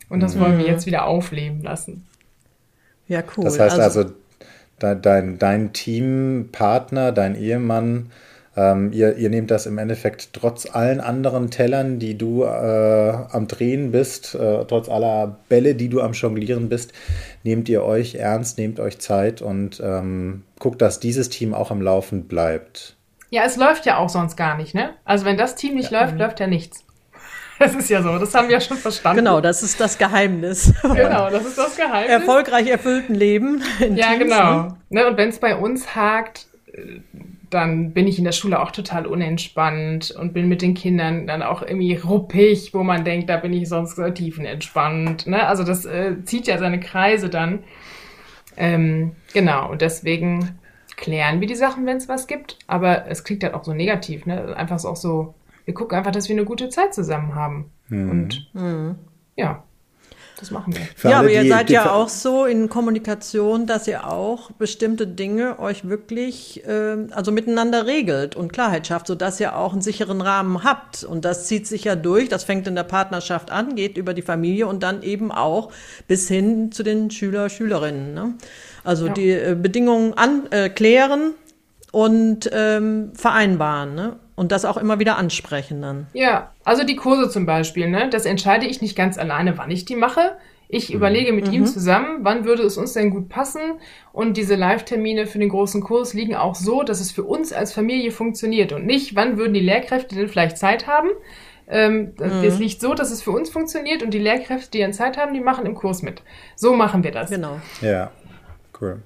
Und 0.09 0.21
das 0.21 0.35
mhm. 0.35 0.41
wollen 0.41 0.59
wir 0.59 0.65
mhm. 0.65 0.73
jetzt 0.73 0.87
wieder 0.87 1.07
aufleben 1.07 1.63
lassen. 1.63 2.05
Ja, 3.07 3.23
cool. 3.37 3.45
Das 3.45 3.61
heißt 3.61 3.79
also, 3.79 4.01
also 4.01 4.15
dein, 4.83 5.39
dein 5.39 5.73
Teampartner, 5.73 7.13
dein 7.13 7.35
Ehemann, 7.35 8.11
ähm, 8.55 8.93
ihr, 8.93 9.17
ihr 9.17 9.31
nehmt 9.31 9.51
das 9.51 9.65
im 9.67 9.79
Endeffekt 9.79 10.35
trotz 10.35 10.69
allen 10.71 11.01
anderen 11.01 11.51
Tellern, 11.51 11.99
die 11.99 12.19
du 12.19 12.43
äh, 12.43 12.47
am 12.47 13.49
Drehen 13.49 13.93
bist, 13.93 14.35
äh, 14.35 14.65
trotz 14.67 14.89
aller 14.89 15.39
Bälle, 15.49 15.75
die 15.75 15.89
du 15.89 16.03
am 16.03 16.13
Jonglieren 16.13 16.69
bist, 16.69 16.93
nehmt 17.45 17.69
ihr 17.69 17.83
euch 17.83 18.17
ernst, 18.17 18.59
nehmt 18.59 18.79
euch 18.79 18.99
Zeit 18.99 19.41
und 19.41 19.81
ähm, 19.83 20.43
guckt, 20.59 20.83
dass 20.83 21.01
dieses 21.01 21.31
Team 21.31 21.55
auch 21.55 21.71
am 21.71 21.81
Laufen 21.81 22.25
bleibt. 22.25 22.97
Ja, 23.31 23.45
es 23.47 23.57
läuft 23.57 23.87
ja 23.87 23.97
auch 23.97 24.11
sonst 24.11 24.37
gar 24.37 24.59
nicht, 24.59 24.75
ne? 24.75 24.91
Also 25.07 25.25
wenn 25.25 25.39
das 25.39 25.55
Team 25.55 25.75
nicht 25.75 25.91
ja. 25.91 26.03
läuft, 26.03 26.19
läuft 26.19 26.39
ja 26.39 26.47
nichts. 26.47 26.85
Das 27.63 27.77
ist 27.77 27.91
ja 27.91 28.03
so, 28.03 28.19
das 28.19 28.35
haben 28.35 28.49
wir 28.49 28.55
ja 28.55 28.61
schon 28.61 28.77
verstanden. 28.77 29.19
Genau, 29.19 29.41
das 29.41 29.63
ist 29.63 29.81
das 29.81 29.97
Geheimnis. 29.97 30.75
Genau, 30.83 31.31
das 31.31 31.47
ist 31.47 31.57
das 31.57 31.77
Geheimnis. 31.77 32.11
Erfolgreich 32.11 32.67
erfüllten 32.67 33.15
Leben. 33.15 33.63
ja, 33.79 33.87
Teams, 33.87 34.19
genau. 34.19 34.63
Ne? 34.63 34.77
ne 34.91 35.07
und 35.07 35.17
wenn 35.17 35.29
es 35.29 35.39
bei 35.39 35.57
uns 35.57 35.95
hakt, 35.95 36.47
dann 37.51 37.93
bin 37.93 38.09
ich 38.09 38.19
in 38.19 38.25
der 38.25 38.33
Schule 38.33 38.61
auch 38.61 38.73
total 38.73 39.07
unentspannt 39.07 40.11
und 40.11 40.33
bin 40.33 40.49
mit 40.49 40.63
den 40.63 40.75
Kindern 40.75 41.27
dann 41.27 41.43
auch 41.43 41.63
irgendwie 41.63 41.95
ruppig, 41.95 42.75
wo 42.75 42.83
man 42.83 43.05
denkt, 43.05 43.29
da 43.29 43.37
bin 43.37 43.53
ich 43.53 43.69
sonst 43.69 44.01
tiefenentspannt. 44.15 45.27
Ne? 45.27 45.47
Also 45.47 45.63
das 45.63 45.85
äh, 45.85 46.17
zieht 46.25 46.47
ja 46.49 46.59
seine 46.59 46.81
Kreise 46.81 47.29
dann. 47.29 47.61
Ähm, 48.57 49.13
genau, 49.33 49.71
und 49.71 49.83
deswegen 49.83 50.59
klären 50.97 51.41
wir 51.41 51.49
die 51.49 51.55
Sachen, 51.55 51.87
wenn 51.87 51.97
es 51.99 52.09
was 52.09 52.27
gibt. 52.27 52.59
Aber 52.67 53.07
es 53.09 53.23
klingt 53.25 53.45
halt 53.45 53.55
auch 53.55 53.65
so 53.65 53.73
negativ, 53.73 54.27
ne? 54.27 54.57
Einfach 54.57 54.79
so 54.79 54.89
auch 54.89 54.97
so 54.97 55.35
wir 55.65 55.75
gucken 55.75 55.97
einfach, 55.99 56.13
dass 56.13 56.29
wir 56.29 56.37
eine 56.37 56.45
gute 56.45 56.69
Zeit 56.69 56.95
zusammen 56.95 57.35
haben. 57.35 57.71
Mhm. 57.89 58.11
Und 58.11 58.51
mhm. 58.55 58.95
ja, 59.37 59.63
das 60.43 60.51
machen 60.51 60.75
wir. 60.75 60.83
Für 60.97 61.11
ja, 61.11 61.21
aber 61.21 61.31
ihr 61.31 61.47
seid 61.47 61.71
ja 61.71 61.93
auch 61.93 62.09
so 62.09 62.47
in 62.47 62.69
Kommunikation, 62.69 63.69
dass 63.69 63.87
ihr 63.87 64.09
auch 64.09 64.51
bestimmte 64.51 65.07
Dinge 65.07 65.61
euch 65.61 65.89
wirklich, 65.89 66.67
äh, 66.67 66.97
also 67.13 67.31
miteinander 67.31 67.87
regelt 67.87 68.35
und 68.35 68.53
Klarheit 68.53 68.89
schafft, 68.89 69.07
sodass 69.07 69.39
ihr 69.39 69.57
auch 69.57 69.73
einen 69.73 69.83
sicheren 69.83 70.21
Rahmen 70.21 70.65
habt. 70.65 71.05
Und 71.05 71.25
das 71.25 71.47
zieht 71.47 71.69
sich 71.69 71.85
ja 71.85 71.95
durch, 71.95 72.29
das 72.29 72.43
fängt 72.43 72.67
in 72.67 72.75
der 72.75 72.83
Partnerschaft 72.83 73.53
an, 73.53 73.77
geht 73.77 73.97
über 73.97 74.15
die 74.15 74.23
Familie 74.23 74.67
und 74.67 74.83
dann 74.83 75.05
eben 75.05 75.31
auch 75.31 75.71
bis 76.09 76.27
hin 76.27 76.73
zu 76.73 76.83
den 76.83 77.13
Schüler, 77.13 77.49
Schülerinnen. 77.49 78.13
Ne? 78.13 78.35
Also 78.83 79.07
ja. 79.07 79.13
die 79.13 79.31
äh, 79.31 79.57
Bedingungen 79.57 80.15
anklären 80.15 81.21
äh, 81.21 81.42
und 81.93 82.51
ähm, 82.53 83.13
vereinbaren. 83.15 83.95
Ne? 83.95 84.17
Und 84.35 84.51
das 84.51 84.65
auch 84.65 84.77
immer 84.77 84.99
wieder 84.99 85.17
ansprechen 85.17 85.81
dann. 85.81 86.09
Ja, 86.15 86.51
also 86.65 86.83
die 86.83 86.97
Kurse 86.97 87.31
zum 87.31 87.47
Beispiel, 87.47 87.89
ne? 87.89 88.09
Das 88.11 88.25
entscheide 88.25 88.67
ich 88.67 88.81
nicht 88.81 88.97
ganz 88.97 89.19
alleine, 89.19 89.57
wann 89.59 89.71
ich 89.71 89.85
die 89.85 89.95
mache. 89.95 90.33
Ich 90.69 90.89
mhm. 90.89 90.97
überlege 90.97 91.33
mit 91.33 91.49
mhm. 91.49 91.53
ihm 91.53 91.67
zusammen, 91.67 92.21
wann 92.23 92.45
würde 92.45 92.63
es 92.63 92.79
uns 92.79 92.95
denn 92.95 93.11
gut 93.11 93.29
passen. 93.29 93.61
Und 94.13 94.39
diese 94.39 94.57
Live-Termine 94.57 95.27
für 95.27 95.39
den 95.39 95.51
großen 95.51 95.83
Kurs 95.83 96.15
liegen 96.15 96.35
auch 96.35 96.55
so, 96.55 96.83
dass 96.83 97.01
es 97.01 97.13
für 97.13 97.25
uns 97.25 97.53
als 97.53 97.73
Familie 97.73 98.11
funktioniert 98.11 98.73
und 98.73 98.87
nicht, 98.87 99.15
wann 99.15 99.37
würden 99.37 99.53
die 99.53 99.61
Lehrkräfte 99.61 100.17
denn 100.17 100.29
vielleicht 100.29 100.57
Zeit 100.57 100.87
haben. 100.87 101.11
Ähm, 101.69 102.15
mhm. 102.19 102.43
Das 102.43 102.59
liegt 102.59 102.81
so, 102.81 102.95
dass 102.95 103.11
es 103.11 103.23
für 103.23 103.33
uns 103.33 103.51
funktioniert 103.51 104.03
und 104.03 104.13
die 104.13 104.19
Lehrkräfte, 104.19 104.71
die 104.71 104.81
dann 104.81 104.95
Zeit 104.95 105.19
haben, 105.19 105.35
die 105.35 105.41
machen 105.41 105.67
im 105.67 105.75
Kurs 105.75 106.03
mit. 106.03 106.23
So 106.57 106.75
machen 106.75 107.05
wir 107.05 107.13
das. 107.13 107.31
Genau. 107.31 107.61
Ja, 107.83 108.11
cool. 108.81 109.03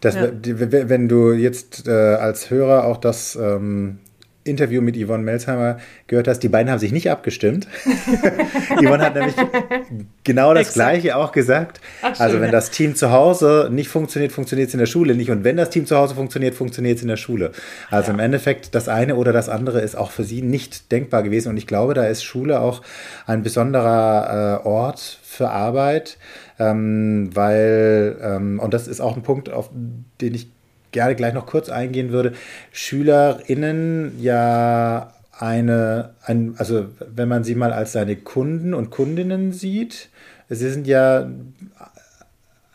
Das, 0.00 0.14
ja. 0.14 0.30
Wenn 0.32 1.08
du 1.08 1.32
jetzt 1.32 1.86
äh, 1.86 1.90
als 1.90 2.50
Hörer 2.50 2.84
auch 2.84 2.96
das 2.96 3.36
ähm, 3.36 3.98
Interview 4.44 4.80
mit 4.80 4.96
Yvonne 4.96 5.22
Melsheimer 5.22 5.78
gehört 6.06 6.26
hast, 6.26 6.40
die 6.40 6.48
beiden 6.48 6.70
haben 6.70 6.78
sich 6.78 6.92
nicht 6.92 7.10
abgestimmt. 7.10 7.68
Yvonne 8.82 9.04
hat 9.04 9.14
nämlich 9.14 9.34
genau 10.24 10.54
das. 10.54 10.72
Gleiche 10.72 11.16
auch 11.16 11.32
gesagt. 11.32 11.80
Ach, 12.00 12.18
also 12.18 12.40
wenn 12.40 12.50
das 12.50 12.70
Team 12.70 12.94
zu 12.94 13.10
Hause 13.10 13.68
nicht 13.70 13.88
funktioniert, 13.88 14.32
funktioniert 14.32 14.68
es 14.68 14.74
in 14.74 14.78
der 14.78 14.86
Schule 14.86 15.14
nicht. 15.14 15.30
Und 15.30 15.44
wenn 15.44 15.58
das 15.58 15.68
Team 15.68 15.84
zu 15.84 15.96
Hause 15.96 16.14
funktioniert, 16.14 16.54
funktioniert 16.54 16.96
es 16.96 17.02
in 17.02 17.08
der 17.08 17.16
Schule. 17.16 17.52
Also 17.90 18.08
ja. 18.08 18.14
im 18.14 18.20
Endeffekt, 18.20 18.74
das 18.74 18.88
eine 18.88 19.16
oder 19.16 19.32
das 19.32 19.50
andere 19.50 19.80
ist 19.80 19.94
auch 19.94 20.10
für 20.10 20.24
sie 20.24 20.40
nicht 20.40 20.90
denkbar 20.90 21.22
gewesen. 21.22 21.50
Und 21.50 21.58
ich 21.58 21.66
glaube, 21.66 21.92
da 21.92 22.04
ist 22.06 22.24
Schule 22.24 22.60
auch 22.60 22.80
ein 23.26 23.42
besonderer 23.42 24.62
äh, 24.64 24.66
Ort 24.66 25.18
für 25.22 25.50
Arbeit, 25.50 26.16
ähm, 26.58 27.30
weil, 27.34 28.16
ähm, 28.22 28.58
und 28.58 28.72
das 28.72 28.88
ist 28.88 29.00
auch 29.00 29.16
ein 29.16 29.22
Punkt, 29.22 29.50
auf 29.50 29.70
den 30.20 30.34
ich 30.34 30.48
gerne 30.92 31.14
gleich 31.14 31.34
noch 31.34 31.46
kurz 31.46 31.68
eingehen 31.68 32.10
würde, 32.10 32.32
SchülerInnen 32.72 34.20
ja 34.20 35.12
eine, 35.38 36.10
ein, 36.24 36.54
also 36.58 36.86
wenn 37.14 37.28
man 37.28 37.44
sie 37.44 37.54
mal 37.54 37.72
als 37.72 37.92
seine 37.92 38.16
Kunden 38.16 38.74
und 38.74 38.90
Kundinnen 38.90 39.52
sieht, 39.52 40.10
sie 40.48 40.70
sind 40.70 40.86
ja 40.86 41.30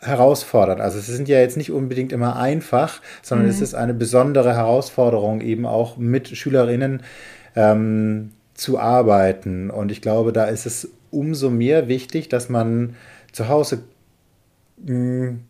herausfordernd. 0.00 0.80
Also 0.80 0.98
sie 0.98 1.14
sind 1.14 1.28
ja 1.28 1.38
jetzt 1.38 1.56
nicht 1.56 1.70
unbedingt 1.70 2.12
immer 2.12 2.36
einfach, 2.36 3.00
sondern 3.22 3.46
mhm. 3.46 3.52
es 3.52 3.60
ist 3.60 3.74
eine 3.74 3.94
besondere 3.94 4.54
Herausforderung, 4.54 5.40
eben 5.40 5.66
auch 5.66 5.96
mit 5.96 6.28
SchülerInnen 6.28 7.02
ähm, 7.54 8.32
zu 8.54 8.78
arbeiten. 8.78 9.70
Und 9.70 9.92
ich 9.92 10.00
glaube, 10.00 10.32
da 10.32 10.44
ist 10.44 10.66
es 10.66 10.90
umso 11.10 11.50
mehr 11.50 11.88
wichtig, 11.88 12.28
dass 12.28 12.48
man 12.48 12.96
zu 13.32 13.48
Hause 13.48 13.82
mh, 14.84 14.88
hm, 14.88 15.40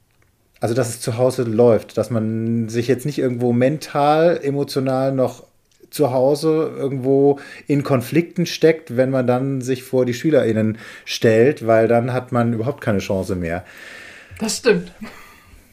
also 0.60 0.74
dass 0.74 0.88
es 0.88 1.00
zu 1.00 1.18
Hause 1.18 1.42
läuft, 1.42 1.98
dass 1.98 2.10
man 2.10 2.68
sich 2.68 2.88
jetzt 2.88 3.06
nicht 3.06 3.18
irgendwo 3.18 3.52
mental, 3.52 4.40
emotional 4.42 5.12
noch 5.12 5.44
zu 5.90 6.12
Hause 6.12 6.72
irgendwo 6.76 7.38
in 7.66 7.82
Konflikten 7.82 8.46
steckt, 8.46 8.96
wenn 8.96 9.10
man 9.10 9.26
dann 9.26 9.60
sich 9.60 9.82
vor 9.82 10.04
die 10.04 10.14
SchülerInnen 10.14 10.78
stellt, 11.04 11.66
weil 11.66 11.88
dann 11.88 12.12
hat 12.12 12.32
man 12.32 12.52
überhaupt 12.52 12.80
keine 12.80 12.98
Chance 12.98 13.36
mehr. 13.36 13.64
Das 14.38 14.58
stimmt. 14.58 14.92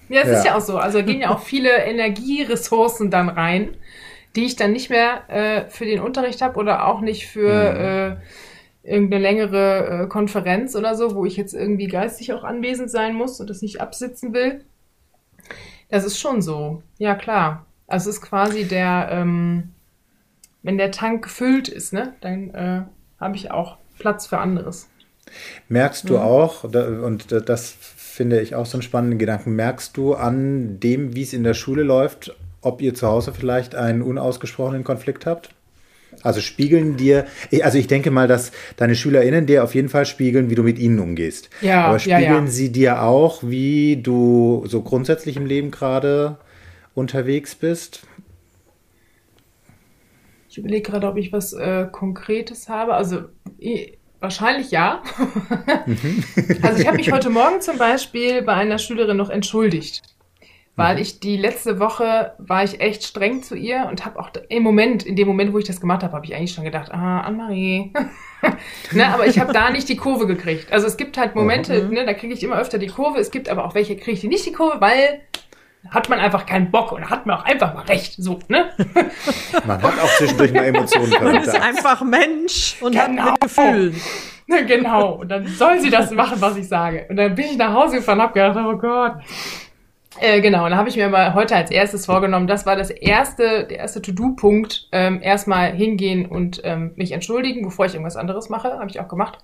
Ja, 0.09 0.21
es 0.21 0.27
ja. 0.27 0.37
ist 0.37 0.45
ja 0.45 0.55
auch 0.55 0.61
so. 0.61 0.77
Also 0.77 1.03
gehen 1.03 1.21
ja 1.21 1.31
auch 1.31 1.41
viele 1.41 1.71
Energieressourcen 1.71 3.09
dann 3.09 3.29
rein, 3.29 3.75
die 4.35 4.45
ich 4.45 4.55
dann 4.55 4.71
nicht 4.71 4.89
mehr 4.89 5.29
äh, 5.29 5.69
für 5.69 5.85
den 5.85 5.99
Unterricht 5.99 6.41
habe 6.41 6.59
oder 6.59 6.87
auch 6.87 7.01
nicht 7.01 7.27
für 7.27 7.49
mhm. 7.49 8.89
äh, 8.89 8.91
irgendeine 8.91 9.23
längere 9.23 10.03
äh, 10.03 10.07
Konferenz 10.07 10.75
oder 10.75 10.95
so, 10.95 11.15
wo 11.15 11.25
ich 11.25 11.37
jetzt 11.37 11.53
irgendwie 11.53 11.87
geistig 11.87 12.33
auch 12.33 12.43
anwesend 12.43 12.91
sein 12.91 13.15
muss 13.15 13.39
und 13.39 13.49
das 13.49 13.61
nicht 13.61 13.81
absitzen 13.81 14.33
will. 14.33 14.63
Das 15.93 16.05
ist 16.05 16.17
schon 16.17 16.41
so. 16.41 16.81
Ja, 16.97 17.13
klar. 17.13 17.67
Also 17.85 18.09
es 18.09 18.15
ist 18.15 18.23
quasi 18.23 18.63
der, 18.63 19.09
ähm, 19.11 19.69
wenn 20.63 20.79
der 20.79 20.89
Tank 20.89 21.25
gefüllt 21.25 21.67
ist, 21.67 21.93
ne, 21.93 22.15
dann 22.19 22.49
äh, 22.55 22.81
habe 23.19 23.35
ich 23.35 23.51
auch 23.51 23.77
Platz 23.99 24.25
für 24.25 24.39
anderes. 24.39 24.89
Merkst 25.69 26.09
du 26.09 26.15
mhm. 26.15 26.23
auch, 26.23 26.63
und 26.63 27.31
das 27.31 27.75
finde 27.79 28.41
ich 28.41 28.55
auch 28.55 28.65
so 28.65 28.77
einen 28.77 28.81
spannenden 28.81 29.19
Gedanken, 29.19 29.55
merkst 29.55 29.95
du 29.95 30.15
an 30.15 30.79
dem, 30.79 31.15
wie 31.15 31.21
es 31.21 31.31
in 31.31 31.43
der 31.43 31.53
Schule 31.53 31.83
läuft, 31.83 32.35
ob 32.61 32.81
ihr 32.81 32.95
zu 32.95 33.07
Hause 33.07 33.31
vielleicht 33.31 33.75
einen 33.75 34.01
unausgesprochenen 34.01 34.83
Konflikt 34.83 35.27
habt? 35.27 35.53
Also 36.23 36.41
spiegeln 36.41 36.97
dir, 36.97 37.25
also 37.61 37.77
ich 37.77 37.87
denke 37.87 38.09
mal, 38.09 38.27
dass 38.27 38.51
deine 38.77 38.95
SchülerInnen 38.95 39.45
dir 39.45 39.63
auf 39.63 39.75
jeden 39.75 39.89
Fall 39.89 40.05
spiegeln, 40.05 40.49
wie 40.49 40.55
du 40.55 40.63
mit 40.63 40.79
ihnen 40.79 40.99
umgehst. 40.99 41.49
Ja, 41.61 41.85
Aber 41.85 41.99
spiegeln 41.99 42.23
ja, 42.23 42.39
ja. 42.39 42.47
sie 42.47 42.71
dir 42.71 43.01
auch, 43.03 43.43
wie 43.43 43.97
du 43.97 44.63
so 44.67 44.81
grundsätzlich 44.81 45.37
im 45.37 45.45
Leben 45.45 45.69
gerade 45.69 46.37
unterwegs 46.95 47.55
bist? 47.55 48.07
Ich 50.49 50.57
überlege 50.57 50.91
gerade, 50.91 51.07
ob 51.07 51.17
ich 51.17 51.33
was 51.33 51.53
äh, 51.53 51.87
Konkretes 51.91 52.69
habe. 52.69 52.93
Also 52.93 53.23
ich, 53.57 53.97
wahrscheinlich 54.19 54.71
ja. 54.71 55.03
Mhm. 55.85 56.23
also 56.61 56.79
ich 56.79 56.87
habe 56.87 56.97
mich 56.97 57.11
heute 57.11 57.29
Morgen 57.29 57.59
zum 57.59 57.77
Beispiel 57.77 58.41
bei 58.43 58.53
einer 58.53 58.77
Schülerin 58.77 59.17
noch 59.17 59.29
entschuldigt 59.29 60.12
weil 60.75 60.95
mhm. 60.95 61.01
ich 61.01 61.19
die 61.19 61.37
letzte 61.37 61.79
Woche 61.79 62.33
war 62.39 62.63
ich 62.63 62.81
echt 62.81 63.03
streng 63.03 63.43
zu 63.43 63.55
ihr 63.55 63.87
und 63.89 64.05
habe 64.05 64.19
auch 64.19 64.29
im 64.49 64.63
Moment, 64.63 65.03
in 65.03 65.15
dem 65.15 65.27
Moment, 65.27 65.53
wo 65.53 65.59
ich 65.59 65.65
das 65.65 65.79
gemacht 65.79 66.03
habe, 66.03 66.13
habe 66.13 66.25
ich 66.25 66.35
eigentlich 66.35 66.53
schon 66.53 66.63
gedacht, 66.63 66.91
ah, 66.91 67.21
Anne-Marie. 67.21 67.93
ne, 68.91 69.07
aber 69.13 69.27
ich 69.27 69.39
habe 69.39 69.53
da 69.53 69.69
nicht 69.69 69.87
die 69.87 69.97
Kurve 69.97 70.25
gekriegt. 70.25 70.73
Also 70.73 70.87
es 70.87 70.97
gibt 70.97 71.17
halt 71.17 71.35
Momente, 71.35 71.83
mhm. 71.83 71.93
ne, 71.93 72.05
da 72.05 72.13
kriege 72.13 72.33
ich 72.33 72.43
immer 72.43 72.57
öfter 72.57 72.79
die 72.79 72.87
Kurve. 72.87 73.19
Es 73.19 73.29
gibt 73.29 73.49
aber 73.49 73.65
auch 73.65 73.75
welche, 73.75 73.95
kriege 73.95 74.11
ich 74.11 74.21
die 74.21 74.27
nicht 74.27 74.45
die 74.45 74.51
Kurve, 74.51 74.81
weil 74.81 75.21
hat 75.89 76.09
man 76.09 76.19
einfach 76.19 76.45
keinen 76.45 76.71
Bock 76.71 76.91
und 76.91 77.09
hat 77.09 77.25
man 77.25 77.37
auch 77.37 77.45
einfach 77.45 77.73
mal 77.73 77.83
recht. 77.83 78.15
So, 78.17 78.39
ne? 78.47 78.71
Man 79.67 79.81
hat 79.81 79.99
auch 79.99 80.09
zwischendurch 80.17 80.53
mal 80.53 80.63
Emotionen. 80.63 81.11
Man 81.21 81.35
ist 81.35 81.59
einfach 81.59 82.01
Mensch 82.01 82.77
und 82.79 82.93
genau. 82.93 83.23
hat 83.23 83.31
mit 83.31 83.41
Gefühlen. 83.41 84.01
Genau. 84.47 85.13
Und 85.13 85.29
dann 85.29 85.47
soll 85.47 85.79
sie 85.79 85.89
das 85.89 86.11
machen, 86.11 86.39
was 86.39 86.57
ich 86.57 86.67
sage. 86.67 87.05
Und 87.09 87.17
dann 87.17 87.35
bin 87.35 87.45
ich 87.45 87.57
nach 87.57 87.73
Hause 87.73 87.97
gefahren 87.97 88.19
und 88.19 88.23
habe 88.23 88.33
gedacht, 88.33 88.57
oh 88.65 88.77
Gott. 88.77 89.13
Äh, 90.23 90.39
genau, 90.39 90.63
und 90.63 90.69
dann 90.69 90.79
habe 90.79 90.87
ich 90.87 90.95
mir 90.95 91.09
mal 91.09 91.33
heute 91.33 91.53
als 91.53 91.69
erstes 91.69 92.05
vorgenommen, 92.05 92.47
das 92.47 92.65
war 92.65 92.77
das 92.77 92.89
erste, 92.89 93.65
der 93.65 93.79
erste 93.79 94.01
To-Do-Punkt, 94.01 94.87
ähm, 94.93 95.21
erstmal 95.21 95.73
hingehen 95.73 96.25
und 96.25 96.61
ähm, 96.63 96.93
mich 96.95 97.11
entschuldigen, 97.11 97.61
bevor 97.61 97.87
ich 97.87 97.93
irgendwas 97.93 98.15
anderes 98.15 98.47
mache, 98.47 98.79
habe 98.79 98.89
ich 98.89 99.01
auch 99.01 99.09
gemacht. 99.09 99.39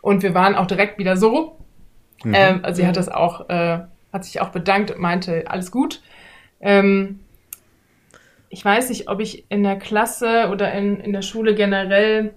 Und 0.00 0.22
wir 0.22 0.32
waren 0.32 0.54
auch 0.54 0.64
direkt 0.64 0.98
wieder 0.98 1.18
so. 1.18 1.58
Mhm. 2.24 2.32
Ähm, 2.34 2.60
also 2.62 2.80
sie 2.80 2.86
hat 2.86 2.96
das 2.96 3.10
auch, 3.10 3.50
äh, 3.50 3.80
hat 4.10 4.24
sich 4.24 4.40
auch 4.40 4.48
bedankt 4.48 4.92
und 4.92 4.98
meinte, 4.98 5.44
alles 5.46 5.70
gut. 5.70 6.00
Ähm, 6.62 7.20
ich 8.48 8.64
weiß 8.64 8.88
nicht, 8.88 9.10
ob 9.10 9.20
ich 9.20 9.44
in 9.50 9.62
der 9.62 9.76
Klasse 9.76 10.48
oder 10.50 10.72
in, 10.72 11.00
in 11.00 11.12
der 11.12 11.20
Schule 11.20 11.54
generell 11.54 12.32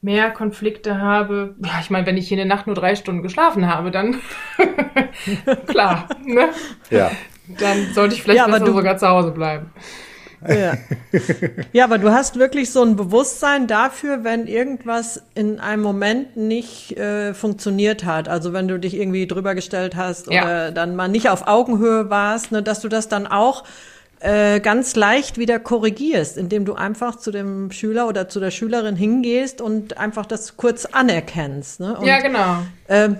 mehr 0.00 0.30
Konflikte 0.30 1.00
habe. 1.00 1.54
Ja, 1.64 1.80
ich 1.80 1.90
meine, 1.90 2.06
wenn 2.06 2.16
ich 2.16 2.28
hier 2.28 2.38
eine 2.38 2.48
Nacht 2.48 2.66
nur 2.66 2.76
drei 2.76 2.94
Stunden 2.94 3.22
geschlafen 3.22 3.66
habe, 3.66 3.90
dann 3.90 4.20
klar, 5.66 6.08
ne? 6.24 6.48
Ja. 6.90 7.10
Dann 7.60 7.92
sollte 7.94 8.14
ich 8.14 8.22
vielleicht 8.22 8.46
ja, 8.46 8.46
besser 8.46 8.72
sogar 8.72 8.96
zu 8.98 9.08
Hause 9.08 9.30
bleiben. 9.30 9.70
Ja. 10.46 10.74
ja, 11.72 11.84
aber 11.84 11.98
du 11.98 12.12
hast 12.12 12.38
wirklich 12.38 12.70
so 12.70 12.82
ein 12.82 12.96
Bewusstsein 12.96 13.66
dafür, 13.66 14.22
wenn 14.22 14.46
irgendwas 14.46 15.22
in 15.34 15.60
einem 15.60 15.82
Moment 15.82 16.36
nicht 16.36 16.96
äh, 16.98 17.34
funktioniert 17.34 18.04
hat. 18.04 18.28
Also 18.28 18.52
wenn 18.52 18.68
du 18.68 18.78
dich 18.78 18.94
irgendwie 18.94 19.26
drüber 19.26 19.54
gestellt 19.54 19.96
hast 19.96 20.28
oder 20.28 20.66
ja. 20.66 20.70
dann 20.70 20.94
mal 20.94 21.08
nicht 21.08 21.30
auf 21.30 21.46
Augenhöhe 21.46 22.10
warst, 22.10 22.52
ne, 22.52 22.62
dass 22.62 22.80
du 22.80 22.88
das 22.88 23.08
dann 23.08 23.26
auch 23.26 23.64
äh, 24.20 24.60
ganz 24.60 24.96
leicht 24.96 25.38
wieder 25.38 25.58
korrigierst, 25.58 26.38
indem 26.38 26.64
du 26.64 26.74
einfach 26.74 27.16
zu 27.16 27.30
dem 27.30 27.70
Schüler 27.70 28.08
oder 28.08 28.28
zu 28.28 28.40
der 28.40 28.50
Schülerin 28.50 28.96
hingehst 28.96 29.60
und 29.60 29.98
einfach 29.98 30.26
das 30.26 30.56
kurz 30.56 30.86
anerkennst. 30.86 31.80
Ne? 31.80 31.96
Und, 31.98 32.06
ja, 32.06 32.20
genau. 32.20 32.62
Äh, 32.88 33.10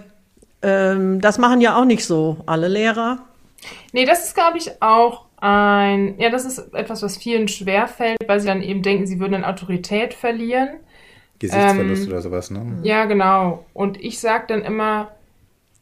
äh, 0.63 1.19
das 1.19 1.39
machen 1.39 1.61
ja 1.61 1.79
auch 1.79 1.85
nicht 1.85 2.05
so 2.05 2.39
alle 2.47 2.69
Lehrer. 2.69 3.19
Nee, 3.93 4.05
das 4.05 4.25
ist, 4.25 4.35
glaube 4.35 4.59
ich, 4.59 4.83
auch 4.83 5.27
ein, 5.39 6.19
ja, 6.19 6.31
das 6.31 6.45
ist 6.45 6.75
etwas, 6.75 7.03
was 7.03 7.17
vielen 7.17 7.49
schwerfällt, 7.49 8.19
weil 8.27 8.41
sie 8.41 8.47
dann 8.47 8.63
eben 8.63 8.83
denken, 8.83 9.07
sie 9.07 9.21
würden 9.21 9.35
an 9.35 9.45
Autorität 9.45 10.15
verlieren. 10.15 10.69
Gesichtsverlust 11.39 12.05
ähm, 12.05 12.09
oder 12.09 12.23
sowas, 12.23 12.51
ne? 12.51 12.79
Ja, 12.83 13.05
genau. 13.05 13.67
Und 13.75 14.03
ich 14.03 14.19
sage 14.19 14.45
dann 14.49 14.63
immer, 14.63 15.11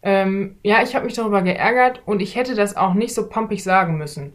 ähm, 0.02 0.56
ja, 0.64 0.82
ich 0.82 0.96
habe 0.96 1.06
mich 1.06 1.14
darüber 1.14 1.42
geärgert 1.42 2.02
und 2.04 2.20
ich 2.20 2.34
hätte 2.34 2.54
das 2.54 2.76
auch 2.76 2.94
nicht 2.94 3.14
so 3.14 3.28
pumpig 3.28 3.62
sagen 3.62 3.96
müssen. 3.96 4.32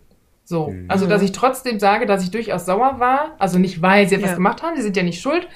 So, 0.49 0.69
mhm. 0.69 0.85
also 0.87 1.05
dass 1.05 1.21
ich 1.21 1.31
trotzdem 1.31 1.79
sage, 1.79 2.07
dass 2.07 2.23
ich 2.23 2.31
durchaus 2.31 2.65
sauer 2.65 2.99
war, 2.99 3.35
also 3.37 3.59
nicht 3.59 3.83
weil 3.83 4.09
sie 4.09 4.15
etwas 4.15 4.31
ja. 4.31 4.35
gemacht 4.35 4.63
haben, 4.63 4.75
sie 4.75 4.81
sind 4.81 4.97
ja 4.97 5.03
nicht 5.03 5.21
schuld, 5.21 5.47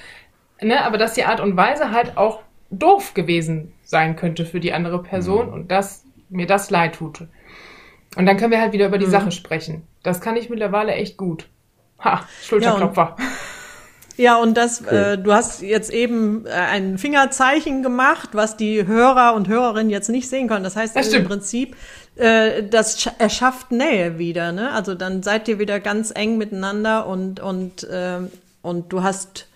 ne, 0.62 0.84
aber 0.84 0.98
dass 0.98 1.14
die 1.14 1.24
Art 1.24 1.40
und 1.40 1.56
Weise 1.56 1.90
halt 1.90 2.16
auch 2.16 2.42
doof 2.70 3.12
gewesen 3.12 3.72
sein 3.82 4.14
könnte 4.14 4.46
für 4.46 4.60
die 4.60 4.72
andere 4.72 5.02
Person 5.02 5.48
mhm. 5.48 5.52
und 5.52 5.72
dass 5.72 6.04
mir 6.28 6.46
das 6.46 6.70
leid 6.70 6.94
tut. 6.94 7.26
Und 8.14 8.26
dann 8.26 8.36
können 8.36 8.52
wir 8.52 8.60
halt 8.60 8.72
wieder 8.72 8.86
über 8.86 8.98
die 8.98 9.06
mhm. 9.06 9.10
Sache 9.10 9.32
sprechen. 9.32 9.82
Das 10.04 10.20
kann 10.20 10.36
ich 10.36 10.48
mittlerweile 10.48 10.92
echt 10.92 11.16
gut. 11.16 11.48
Ha, 11.98 12.24
Schulterklopfer. 12.44 13.16
Ja, 13.18 13.24
ja, 14.16 14.36
und 14.36 14.56
das, 14.56 14.82
cool. 14.82 14.96
äh, 14.96 15.18
du 15.18 15.32
hast 15.32 15.62
jetzt 15.62 15.92
eben 15.92 16.46
äh, 16.46 16.50
ein 16.50 16.98
Fingerzeichen 16.98 17.82
gemacht, 17.82 18.30
was 18.32 18.56
die 18.56 18.86
Hörer 18.86 19.34
und 19.34 19.48
Hörerinnen 19.48 19.90
jetzt 19.90 20.08
nicht 20.08 20.28
sehen 20.28 20.48
können. 20.48 20.64
Das 20.64 20.76
heißt 20.76 20.94
das 20.94 21.12
im 21.12 21.24
Prinzip, 21.24 21.76
äh, 22.16 22.62
das 22.62 23.08
erschafft 23.18 23.72
Nähe 23.72 24.18
wieder, 24.18 24.52
ne? 24.52 24.70
Also 24.72 24.94
dann 24.94 25.22
seid 25.22 25.48
ihr 25.48 25.58
wieder 25.58 25.80
ganz 25.80 26.12
eng 26.14 26.38
miteinander 26.38 27.06
und 27.06 27.40
und 27.40 27.84
äh, 27.84 28.18
und 28.62 28.92
du 28.92 29.02
hast 29.02 29.48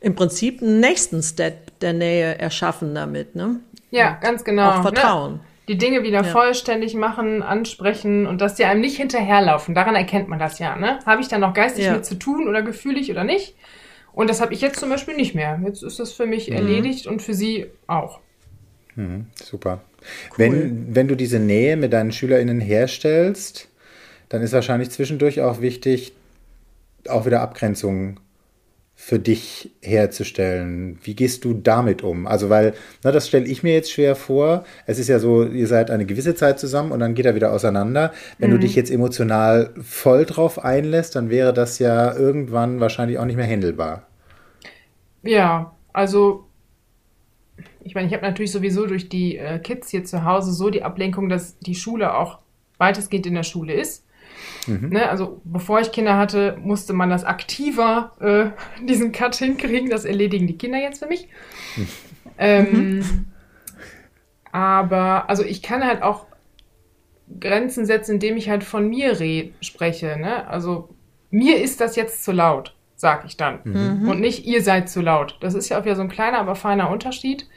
im 0.00 0.14
Prinzip 0.14 0.60
einen 0.60 0.80
nächsten 0.80 1.22
Step 1.22 1.78
der 1.80 1.94
Nähe 1.94 2.38
erschaffen 2.38 2.94
damit, 2.94 3.34
ne? 3.34 3.60
Ja, 3.90 4.14
und 4.14 4.20
ganz 4.20 4.44
genau. 4.44 4.70
Auch 4.70 4.82
Vertrauen. 4.82 5.32
Ne? 5.34 5.40
Die 5.68 5.78
Dinge 5.78 6.02
wieder 6.02 6.22
ja. 6.22 6.24
vollständig 6.24 6.94
machen, 6.94 7.42
ansprechen 7.42 8.26
und 8.26 8.42
dass 8.42 8.54
die 8.54 8.66
einem 8.66 8.82
nicht 8.82 8.98
hinterherlaufen. 8.98 9.74
Daran 9.74 9.94
erkennt 9.94 10.28
man 10.28 10.38
das 10.38 10.58
ja, 10.58 10.76
ne? 10.76 10.98
Habe 11.06 11.22
ich 11.22 11.28
da 11.28 11.38
noch 11.38 11.54
geistig 11.54 11.86
ja. 11.86 11.94
mit 11.94 12.04
zu 12.04 12.16
tun 12.16 12.48
oder 12.48 12.60
gefühlig 12.60 13.10
oder 13.10 13.24
nicht? 13.24 13.54
Und 14.14 14.30
das 14.30 14.40
habe 14.40 14.54
ich 14.54 14.60
jetzt 14.60 14.78
zum 14.78 14.90
Beispiel 14.90 15.16
nicht 15.16 15.34
mehr. 15.34 15.60
Jetzt 15.64 15.82
ist 15.82 15.98
das 15.98 16.12
für 16.12 16.26
mich 16.26 16.48
mhm. 16.48 16.56
erledigt 16.56 17.06
und 17.06 17.20
für 17.20 17.34
sie 17.34 17.66
auch. 17.86 18.20
Mhm, 18.94 19.26
super. 19.42 19.82
Cool. 20.30 20.38
Wenn, 20.38 20.94
wenn 20.94 21.08
du 21.08 21.16
diese 21.16 21.38
Nähe 21.38 21.76
mit 21.76 21.92
deinen 21.92 22.12
SchülerInnen 22.12 22.60
herstellst, 22.60 23.68
dann 24.28 24.42
ist 24.42 24.52
wahrscheinlich 24.52 24.90
zwischendurch 24.90 25.40
auch 25.40 25.60
wichtig, 25.60 26.12
auch 27.08 27.26
wieder 27.26 27.40
Abgrenzungen 27.40 28.20
für 29.06 29.18
dich 29.18 29.70
herzustellen. 29.82 30.98
Wie 31.02 31.14
gehst 31.14 31.44
du 31.44 31.52
damit 31.52 32.02
um? 32.02 32.26
Also, 32.26 32.48
weil, 32.48 32.72
na, 33.02 33.12
das 33.12 33.28
stelle 33.28 33.44
ich 33.44 33.62
mir 33.62 33.74
jetzt 33.74 33.92
schwer 33.92 34.16
vor. 34.16 34.64
Es 34.86 34.98
ist 34.98 35.08
ja 35.08 35.18
so, 35.18 35.44
ihr 35.44 35.66
seid 35.66 35.90
eine 35.90 36.06
gewisse 36.06 36.34
Zeit 36.34 36.58
zusammen 36.58 36.90
und 36.90 37.00
dann 37.00 37.14
geht 37.14 37.26
er 37.26 37.34
wieder 37.34 37.52
auseinander. 37.52 38.14
Wenn 38.38 38.48
mhm. 38.48 38.54
du 38.54 38.60
dich 38.60 38.74
jetzt 38.74 38.90
emotional 38.90 39.74
voll 39.82 40.24
drauf 40.24 40.64
einlässt, 40.64 41.16
dann 41.16 41.28
wäre 41.28 41.52
das 41.52 41.78
ja 41.78 42.16
irgendwann 42.16 42.80
wahrscheinlich 42.80 43.18
auch 43.18 43.26
nicht 43.26 43.36
mehr 43.36 43.44
händelbar. 43.44 44.06
Ja, 45.22 45.76
also 45.92 46.46
ich 47.82 47.94
meine, 47.94 48.06
ich 48.06 48.14
habe 48.14 48.24
natürlich 48.24 48.52
sowieso 48.52 48.86
durch 48.86 49.10
die 49.10 49.36
äh, 49.36 49.58
Kids 49.58 49.90
hier 49.90 50.04
zu 50.04 50.24
Hause 50.24 50.50
so 50.54 50.70
die 50.70 50.82
Ablenkung, 50.82 51.28
dass 51.28 51.58
die 51.58 51.74
Schule 51.74 52.14
auch 52.14 52.38
weitestgehend 52.78 53.26
in 53.26 53.34
der 53.34 53.42
Schule 53.42 53.74
ist. 53.74 54.03
Mhm. 54.66 54.88
Ne, 54.90 55.08
also 55.08 55.40
bevor 55.44 55.80
ich 55.80 55.92
Kinder 55.92 56.16
hatte, 56.16 56.56
musste 56.60 56.92
man 56.92 57.10
das 57.10 57.24
aktiver, 57.24 58.12
äh, 58.20 58.50
diesen 58.86 59.12
Cut 59.12 59.34
hinkriegen. 59.36 59.90
Das 59.90 60.04
erledigen 60.04 60.46
die 60.46 60.58
Kinder 60.58 60.78
jetzt 60.78 61.00
für 61.00 61.08
mich. 61.08 61.28
Mhm. 62.36 62.42
Ähm, 62.46 63.26
aber 64.50 65.30
also 65.30 65.44
ich 65.44 65.62
kann 65.62 65.84
halt 65.84 66.02
auch 66.02 66.26
Grenzen 67.38 67.86
setzen, 67.86 68.14
indem 68.14 68.36
ich 68.36 68.48
halt 68.48 68.64
von 68.64 68.88
mir 68.88 69.16
spreche. 69.60 70.16
Ne? 70.18 70.48
Also 70.48 70.88
mir 71.30 71.62
ist 71.62 71.80
das 71.80 71.96
jetzt 71.96 72.24
zu 72.24 72.32
laut, 72.32 72.74
sag 72.96 73.24
ich 73.24 73.36
dann. 73.36 73.60
Mhm. 73.64 74.08
Und 74.08 74.20
nicht 74.20 74.46
ihr 74.46 74.62
seid 74.62 74.88
zu 74.88 75.00
laut. 75.00 75.38
Das 75.40 75.54
ist 75.54 75.68
ja 75.68 75.78
auch 75.78 75.84
wieder 75.84 75.96
so 75.96 76.02
ein 76.02 76.08
kleiner, 76.08 76.38
aber 76.38 76.54
feiner 76.54 76.90
Unterschied. 76.90 77.48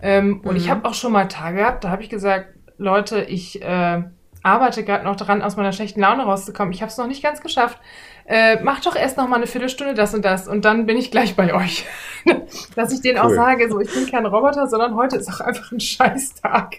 Ähm, 0.00 0.40
und 0.40 0.56
ich 0.56 0.66
mhm. 0.66 0.70
habe 0.70 0.88
auch 0.88 0.94
schon 0.94 1.12
mal 1.12 1.28
Tage 1.28 1.58
gehabt, 1.58 1.84
da 1.84 1.90
habe 1.90 2.02
ich 2.02 2.08
gesagt, 2.08 2.54
Leute, 2.76 3.22
ich 3.22 3.62
äh, 3.62 4.02
arbeite 4.44 4.84
gerade 4.84 5.04
noch 5.04 5.16
dran, 5.16 5.42
aus 5.42 5.56
meiner 5.56 5.72
schlechten 5.72 6.00
Laune 6.00 6.22
rauszukommen. 6.22 6.72
Ich 6.72 6.82
habe 6.82 6.90
es 6.90 6.98
noch 6.98 7.06
nicht 7.08 7.22
ganz 7.22 7.40
geschafft. 7.40 7.78
Äh, 8.26 8.62
mach 8.62 8.80
doch 8.80 8.94
erst 8.94 9.16
noch 9.16 9.26
mal 9.26 9.36
eine 9.36 9.46
Viertelstunde 9.46 9.94
das 9.94 10.14
und 10.14 10.24
das 10.24 10.46
und 10.46 10.64
dann 10.64 10.86
bin 10.86 10.96
ich 10.96 11.10
gleich 11.10 11.34
bei 11.34 11.52
euch. 11.52 11.86
Dass 12.76 12.92
ich 12.92 13.00
denen 13.00 13.18
cool. 13.18 13.32
auch 13.32 13.34
sage, 13.34 13.68
so 13.70 13.80
ich 13.80 13.92
bin 13.92 14.08
kein 14.08 14.26
Roboter, 14.26 14.66
sondern 14.68 14.94
heute 14.94 15.16
ist 15.16 15.28
auch 15.28 15.40
einfach 15.40 15.72
ein 15.72 15.80
Scheißtag. 15.80 16.76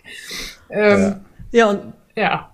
Ähm, 0.70 1.22
ja. 1.51 1.59
ja, 1.59 1.70
und 1.70 1.93
ja. 2.16 2.49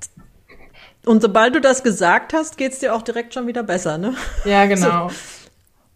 Und 1.06 1.22
sobald 1.22 1.56
du 1.56 1.62
das 1.62 1.84
gesagt 1.84 2.34
hast, 2.34 2.58
geht's 2.58 2.80
dir 2.80 2.96
auch 2.96 3.02
direkt 3.02 3.34
schon 3.34 3.48
wieder 3.48 3.64
besser, 3.64 3.98
ne? 3.98 4.16
Ja, 4.46 4.66
genau. 4.68 5.10
So. 5.10 5.16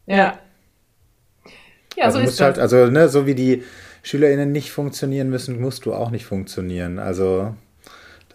Ja. 0.07 0.39
Ja, 1.95 2.05
also 2.05 2.19
so 2.19 2.25
ist 2.25 2.39
das. 2.39 2.45
Halt, 2.45 2.59
also, 2.59 2.87
ne, 2.87 3.07
so 3.07 3.25
wie 3.25 3.35
die 3.35 3.63
SchülerInnen 4.03 4.51
nicht 4.51 4.71
funktionieren 4.71 5.29
müssen, 5.29 5.61
musst 5.61 5.85
du 5.85 5.93
auch 5.93 6.11
nicht 6.11 6.25
funktionieren. 6.25 6.99
Also 6.99 7.55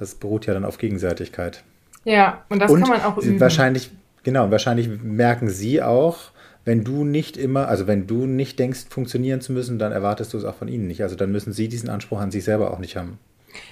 das 0.01 0.17
beruht 0.17 0.47
ja 0.47 0.55
dann 0.55 0.65
auf 0.65 0.79
Gegenseitigkeit. 0.79 1.63
Ja, 2.05 2.45
und 2.49 2.61
das 2.61 2.73
und 2.73 2.81
kann 2.81 2.89
man 2.89 3.03
auch 3.03 3.19
üben. 3.19 3.39
Wahrscheinlich, 3.39 3.91
genau, 4.25 4.51
wahrscheinlich 4.51 4.89
merken 4.89 5.51
sie 5.51 5.83
auch, 5.83 6.31
wenn 6.65 6.85
du 6.85 7.05
nicht 7.05 7.37
immer, 7.37 7.69
also 7.69 7.87
wenn 7.87 8.07
du 8.07 8.27
nicht 8.27 8.59
denkst, 8.59 8.87
funktionieren 8.89 9.41
zu 9.41 9.53
müssen, 9.53 9.79
dann 9.79 9.93
erwartest 9.93 10.33
du 10.33 10.39
es 10.39 10.45
auch 10.45 10.55
von 10.55 10.69
ihnen 10.69 10.87
nicht. 10.87 11.03
Also 11.03 11.17
dann 11.17 11.31
müssen 11.31 11.53
sie 11.53 11.69
diesen 11.69 11.89
Anspruch 11.91 12.19
an 12.19 12.31
sich 12.31 12.45
selber 12.45 12.73
auch 12.73 12.79
nicht 12.79 12.97
haben. 12.97 13.19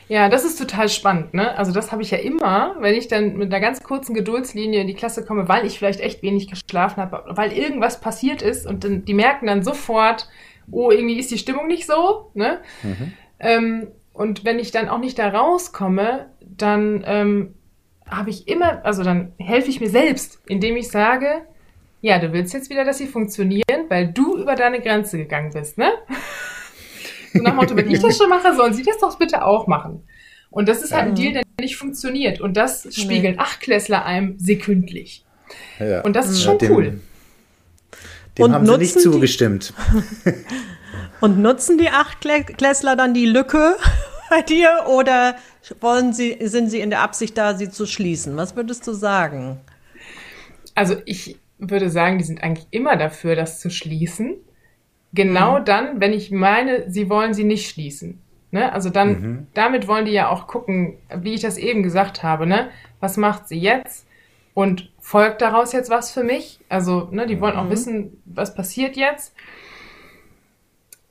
Ja, 0.08 0.28
das 0.28 0.44
ist 0.44 0.58
total 0.58 0.88
spannend, 0.88 1.34
ne? 1.34 1.56
Also 1.56 1.72
das 1.72 1.92
habe 1.92 2.02
ich 2.02 2.10
ja 2.10 2.18
immer, 2.18 2.76
wenn 2.80 2.94
ich 2.94 3.08
dann 3.08 3.36
mit 3.36 3.52
einer 3.52 3.60
ganz 3.60 3.82
kurzen 3.82 4.12
Geduldslinie 4.14 4.80
in 4.80 4.86
die 4.86 4.94
Klasse 4.94 5.24
komme, 5.24 5.48
weil 5.48 5.64
ich 5.66 5.78
vielleicht 5.78 6.00
echt 6.00 6.22
wenig 6.22 6.48
geschlafen 6.48 7.00
habe, 7.00 7.22
weil 7.28 7.52
irgendwas 7.52 8.00
passiert 8.00 8.42
ist 8.42 8.66
und 8.66 8.84
dann, 8.84 9.04
die 9.04 9.14
merken 9.14 9.46
dann 9.46 9.62
sofort, 9.62 10.28
oh, 10.70 10.90
irgendwie 10.90 11.18
ist 11.18 11.30
die 11.30 11.38
Stimmung 11.38 11.68
nicht 11.68 11.86
so, 11.86 12.30
ne? 12.34 12.58
Mhm. 12.82 13.12
Ähm, 13.38 13.88
und 14.18 14.44
wenn 14.44 14.58
ich 14.58 14.72
dann 14.72 14.88
auch 14.88 14.98
nicht 14.98 15.16
da 15.20 15.28
rauskomme, 15.28 16.26
dann 16.40 17.04
ähm, 17.06 17.54
habe 18.04 18.30
ich 18.30 18.48
immer, 18.48 18.84
also 18.84 19.04
dann 19.04 19.32
helfe 19.38 19.70
ich 19.70 19.80
mir 19.80 19.90
selbst, 19.90 20.40
indem 20.48 20.76
ich 20.76 20.88
sage, 20.88 21.42
ja, 22.00 22.18
du 22.18 22.32
willst 22.32 22.52
jetzt 22.52 22.68
wieder, 22.68 22.84
dass 22.84 22.98
sie 22.98 23.06
funktionieren, 23.06 23.86
weil 23.88 24.08
du 24.08 24.36
über 24.36 24.56
deine 24.56 24.80
Grenze 24.80 25.18
gegangen 25.18 25.52
bist, 25.52 25.78
ne? 25.78 25.92
So 27.32 27.42
nach 27.42 27.50
dem 27.50 27.56
Motto, 27.56 27.76
wenn 27.76 27.90
ich 27.90 28.00
das 28.00 28.16
schon 28.16 28.30
mache, 28.30 28.56
sollen 28.56 28.72
sie 28.72 28.82
das 28.82 28.98
doch 28.98 29.18
bitte 29.18 29.44
auch 29.44 29.66
machen. 29.66 30.02
Und 30.50 30.66
das 30.66 30.82
ist 30.82 30.94
halt 30.94 31.08
ein 31.08 31.14
Deal, 31.14 31.34
der 31.34 31.42
nicht 31.60 31.76
funktioniert. 31.76 32.40
Und 32.40 32.56
das 32.56 32.88
spiegeln 32.90 33.34
nee. 33.34 33.38
Achtklässler 33.38 34.06
einem 34.06 34.38
sekündlich. 34.38 35.26
Ja. 35.78 36.00
Und 36.00 36.16
das 36.16 36.30
ist 36.30 36.42
schon 36.42 36.56
dem, 36.56 36.72
cool. 36.72 37.00
Dem 38.38 38.44
und 38.46 38.52
haben 38.52 38.66
sie 38.66 38.78
nicht 38.78 38.98
zugestimmt. 38.98 39.74
und 41.20 41.38
nutzen 41.38 41.78
die 41.78 41.90
Achtklässler 41.90 42.96
dann 42.96 43.14
die 43.14 43.26
Lücke 43.26 43.76
bei 44.30 44.42
dir 44.42 44.84
oder 44.88 45.36
wollen 45.80 46.12
sie, 46.12 46.38
sind 46.42 46.70
sie 46.70 46.80
in 46.80 46.90
der 46.90 47.00
Absicht 47.00 47.36
da, 47.36 47.54
sie 47.54 47.70
zu 47.70 47.86
schließen? 47.86 48.36
Was 48.36 48.56
würdest 48.56 48.86
du 48.86 48.92
sagen? 48.92 49.60
Also 50.74 50.96
ich 51.04 51.38
würde 51.58 51.90
sagen, 51.90 52.18
die 52.18 52.24
sind 52.24 52.42
eigentlich 52.42 52.68
immer 52.70 52.96
dafür, 52.96 53.36
das 53.36 53.60
zu 53.60 53.70
schließen. 53.70 54.36
Genau 55.12 55.58
mhm. 55.58 55.64
dann, 55.64 56.00
wenn 56.00 56.12
ich 56.12 56.30
meine, 56.30 56.90
sie 56.90 57.10
wollen 57.10 57.34
sie 57.34 57.44
nicht 57.44 57.68
schließen. 57.68 58.20
Ne? 58.50 58.72
Also 58.72 58.90
dann, 58.90 59.08
mhm. 59.08 59.46
damit 59.54 59.88
wollen 59.88 60.06
die 60.06 60.12
ja 60.12 60.28
auch 60.28 60.46
gucken, 60.46 60.98
wie 61.14 61.34
ich 61.34 61.40
das 61.40 61.58
eben 61.58 61.82
gesagt 61.82 62.22
habe, 62.22 62.46
ne? 62.46 62.70
Was 63.00 63.16
macht 63.16 63.48
sie 63.48 63.58
jetzt? 63.58 64.06
Und 64.54 64.90
folgt 64.98 65.42
daraus 65.42 65.72
jetzt 65.72 65.90
was 65.90 66.10
für 66.10 66.24
mich? 66.24 66.58
Also, 66.68 67.08
ne, 67.12 67.26
die 67.26 67.40
wollen 67.40 67.56
auch 67.56 67.66
mhm. 67.66 67.70
wissen, 67.70 68.22
was 68.24 68.54
passiert 68.54 68.96
jetzt. 68.96 69.34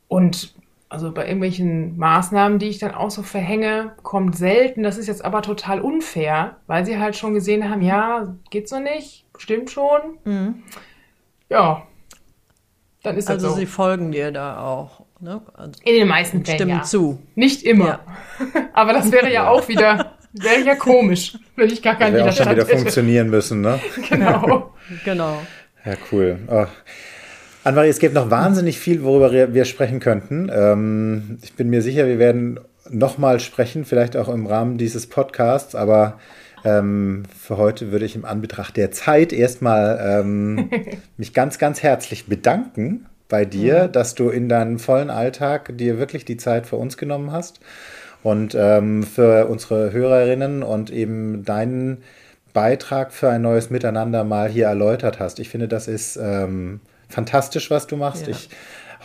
Und 0.07 0.53
also 0.89 1.11
bei 1.11 1.25
irgendwelchen 1.25 1.97
Maßnahmen, 1.97 2.59
die 2.59 2.67
ich 2.67 2.79
dann 2.79 2.95
auch 2.95 3.11
so 3.11 3.23
verhänge, 3.23 3.93
kommt 4.03 4.37
selten. 4.37 4.83
Das 4.83 4.97
ist 4.97 5.07
jetzt 5.07 5.25
aber 5.25 5.41
total 5.41 5.81
unfair, 5.81 6.57
weil 6.67 6.85
sie 6.85 6.97
halt 6.97 7.15
schon 7.15 7.33
gesehen 7.33 7.69
haben, 7.69 7.81
ja, 7.81 8.35
geht 8.49 8.69
so 8.69 8.79
nicht, 8.79 9.25
stimmt 9.37 9.69
schon. 9.69 9.99
Mhm. 10.23 10.63
Ja, 11.49 11.87
dann 13.07 13.17
ist 13.17 13.29
das 13.29 13.35
also 13.35 13.47
so. 13.47 13.53
Also 13.53 13.59
sie 13.59 13.65
folgen 13.65 14.11
dir 14.11 14.31
da 14.31 14.59
auch. 14.59 15.05
Ne? 15.19 15.41
Also 15.53 15.79
In 15.83 15.95
den 15.95 16.07
meisten 16.07 16.43
Fällen 16.43 16.57
stimmen 16.57 16.77
ja. 16.77 16.83
zu. 16.83 17.19
Nicht 17.35 17.63
immer. 17.63 17.87
Ja. 17.87 17.99
aber 18.73 18.93
das 18.93 19.11
wäre 19.11 19.31
ja 19.31 19.47
auch 19.47 19.67
wieder, 19.67 20.13
wäre 20.33 20.61
ja 20.63 20.75
komisch, 20.75 21.37
wenn 21.55 21.69
ich 21.69 21.81
gar 21.81 21.95
keinen 21.95 22.15
Widerstand 22.15 22.33
auch 22.33 22.43
schon 22.43 22.55
wieder 22.55 22.67
hätte. 22.67 22.77
funktionieren 22.77 23.29
müssen, 23.29 23.61
ne? 23.61 23.79
Genau. 24.09 24.73
genau. 25.05 25.41
Ja, 25.85 25.93
cool. 26.11 26.39
Oh. 26.47 26.65
Anne-Marie, 27.67 27.89
es 27.89 27.99
gibt 27.99 28.13
noch 28.13 28.31
wahnsinnig 28.31 28.79
viel, 28.79 29.03
worüber 29.03 29.53
wir 29.53 29.65
sprechen 29.65 29.99
könnten. 29.99 30.49
Ähm, 30.53 31.37
ich 31.41 31.53
bin 31.53 31.69
mir 31.69 31.81
sicher, 31.81 32.07
wir 32.07 32.17
werden 32.17 32.61
nochmal 32.89 33.41
sprechen, 33.41 33.83
vielleicht 33.83 34.15
auch 34.15 34.29
im 34.29 34.47
Rahmen 34.47 34.77
dieses 34.77 35.07
Podcasts, 35.07 35.75
aber 35.75 36.17
ähm, 36.63 37.23
für 37.37 37.57
heute 37.57 37.91
würde 37.91 38.05
ich 38.05 38.15
im 38.15 38.23
Anbetracht 38.23 38.77
der 38.77 38.91
Zeit 38.91 39.33
erstmal 39.33 39.99
ähm, 40.01 40.69
mich 41.17 41.33
ganz, 41.33 41.59
ganz 41.59 41.83
herzlich 41.83 42.27
bedanken 42.27 43.05
bei 43.27 43.43
dir, 43.43 43.87
mhm. 43.87 43.91
dass 43.91 44.15
du 44.15 44.29
in 44.29 44.47
deinem 44.47 44.79
vollen 44.79 45.09
Alltag 45.09 45.77
dir 45.77 45.99
wirklich 45.99 46.23
die 46.23 46.37
Zeit 46.37 46.67
für 46.67 46.77
uns 46.77 46.95
genommen 46.95 47.33
hast 47.33 47.59
und 48.23 48.55
ähm, 48.57 49.03
für 49.03 49.47
unsere 49.47 49.91
Hörerinnen 49.91 50.63
und 50.63 50.89
eben 50.89 51.43
deinen 51.43 51.97
Beitrag 52.53 53.11
für 53.11 53.29
ein 53.29 53.41
neues 53.41 53.69
Miteinander 53.69 54.23
mal 54.23 54.47
hier 54.47 54.67
erläutert 54.67 55.19
hast. 55.19 55.39
Ich 55.39 55.49
finde, 55.49 55.67
das 55.67 55.89
ist 55.89 56.15
ähm, 56.15 56.79
fantastisch, 57.09 57.71
was 57.71 57.87
du 57.87 57.97
machst. 57.97 58.27
Ja. 58.27 58.29
Ich 58.29 58.49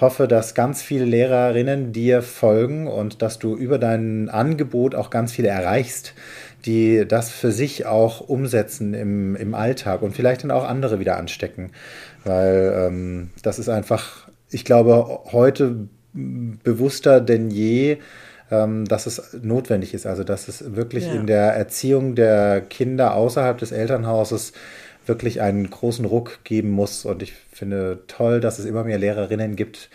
hoffe, 0.00 0.26
dass 0.26 0.54
ganz 0.54 0.82
viele 0.82 1.04
Lehrerinnen 1.04 1.92
dir 1.92 2.22
folgen 2.22 2.86
und 2.86 3.22
dass 3.22 3.38
du 3.38 3.56
über 3.56 3.78
dein 3.78 4.28
Angebot 4.28 4.94
auch 4.94 5.10
ganz 5.10 5.32
viele 5.32 5.48
erreichst, 5.48 6.14
die 6.64 7.04
das 7.06 7.30
für 7.30 7.52
sich 7.52 7.86
auch 7.86 8.20
umsetzen 8.20 8.94
im, 8.94 9.36
im 9.36 9.54
Alltag 9.54 10.02
und 10.02 10.14
vielleicht 10.14 10.44
dann 10.44 10.50
auch 10.50 10.64
andere 10.64 10.98
wieder 10.98 11.16
anstecken. 11.16 11.72
Weil 12.24 12.72
ähm, 12.86 13.30
das 13.42 13.58
ist 13.58 13.68
einfach, 13.68 14.28
ich 14.50 14.64
glaube, 14.64 15.20
heute 15.32 15.88
bewusster 16.14 17.20
denn 17.20 17.50
je, 17.50 17.98
ähm, 18.50 18.84
dass 18.84 19.06
es 19.06 19.38
notwendig 19.42 19.94
ist. 19.94 20.06
Also 20.06 20.24
dass 20.24 20.48
es 20.48 20.76
wirklich 20.76 21.06
ja. 21.06 21.14
in 21.14 21.26
der 21.26 21.54
Erziehung 21.54 22.14
der 22.14 22.60
Kinder 22.60 23.14
außerhalb 23.14 23.58
des 23.58 23.72
Elternhauses 23.72 24.52
wirklich 25.06 25.40
einen 25.40 25.68
großen 25.68 26.04
Ruck 26.04 26.40
geben 26.44 26.70
muss. 26.70 27.04
Und 27.04 27.22
ich 27.22 27.32
finde 27.52 28.04
toll, 28.06 28.40
dass 28.40 28.58
es 28.58 28.64
immer 28.64 28.84
mehr 28.84 28.98
Lehrerinnen 28.98 29.56
gibt, 29.56 29.90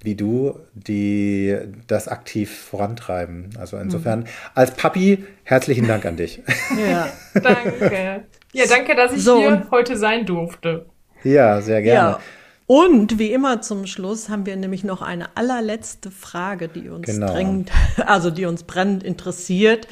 wie 0.00 0.14
du, 0.14 0.60
die 0.74 1.56
das 1.86 2.08
aktiv 2.08 2.56
vorantreiben. 2.56 3.50
Also 3.58 3.76
insofern, 3.76 4.20
mhm. 4.20 4.26
als 4.54 4.72
Papi, 4.72 5.24
herzlichen 5.44 5.86
Dank 5.88 6.04
an 6.06 6.16
dich. 6.16 6.42
Ja, 6.78 7.08
danke. 7.34 8.24
Ja, 8.52 8.64
danke, 8.68 8.94
dass 8.94 9.12
ich 9.12 9.22
so. 9.22 9.38
hier 9.38 9.66
heute 9.70 9.96
sein 9.96 10.24
durfte. 10.26 10.86
Ja, 11.24 11.60
sehr 11.60 11.82
gerne. 11.82 12.10
Ja. 12.10 12.20
Und 12.66 13.18
wie 13.18 13.32
immer 13.32 13.62
zum 13.62 13.86
Schluss 13.86 14.28
haben 14.28 14.44
wir 14.44 14.56
nämlich 14.56 14.82
noch 14.82 15.00
eine 15.00 15.36
allerletzte 15.36 16.10
Frage, 16.10 16.68
die 16.68 16.88
uns 16.88 17.06
genau. 17.06 17.32
dringend, 17.32 17.70
also 18.06 18.30
die 18.30 18.44
uns 18.44 18.64
brennend 18.64 19.04
interessiert. 19.04 19.86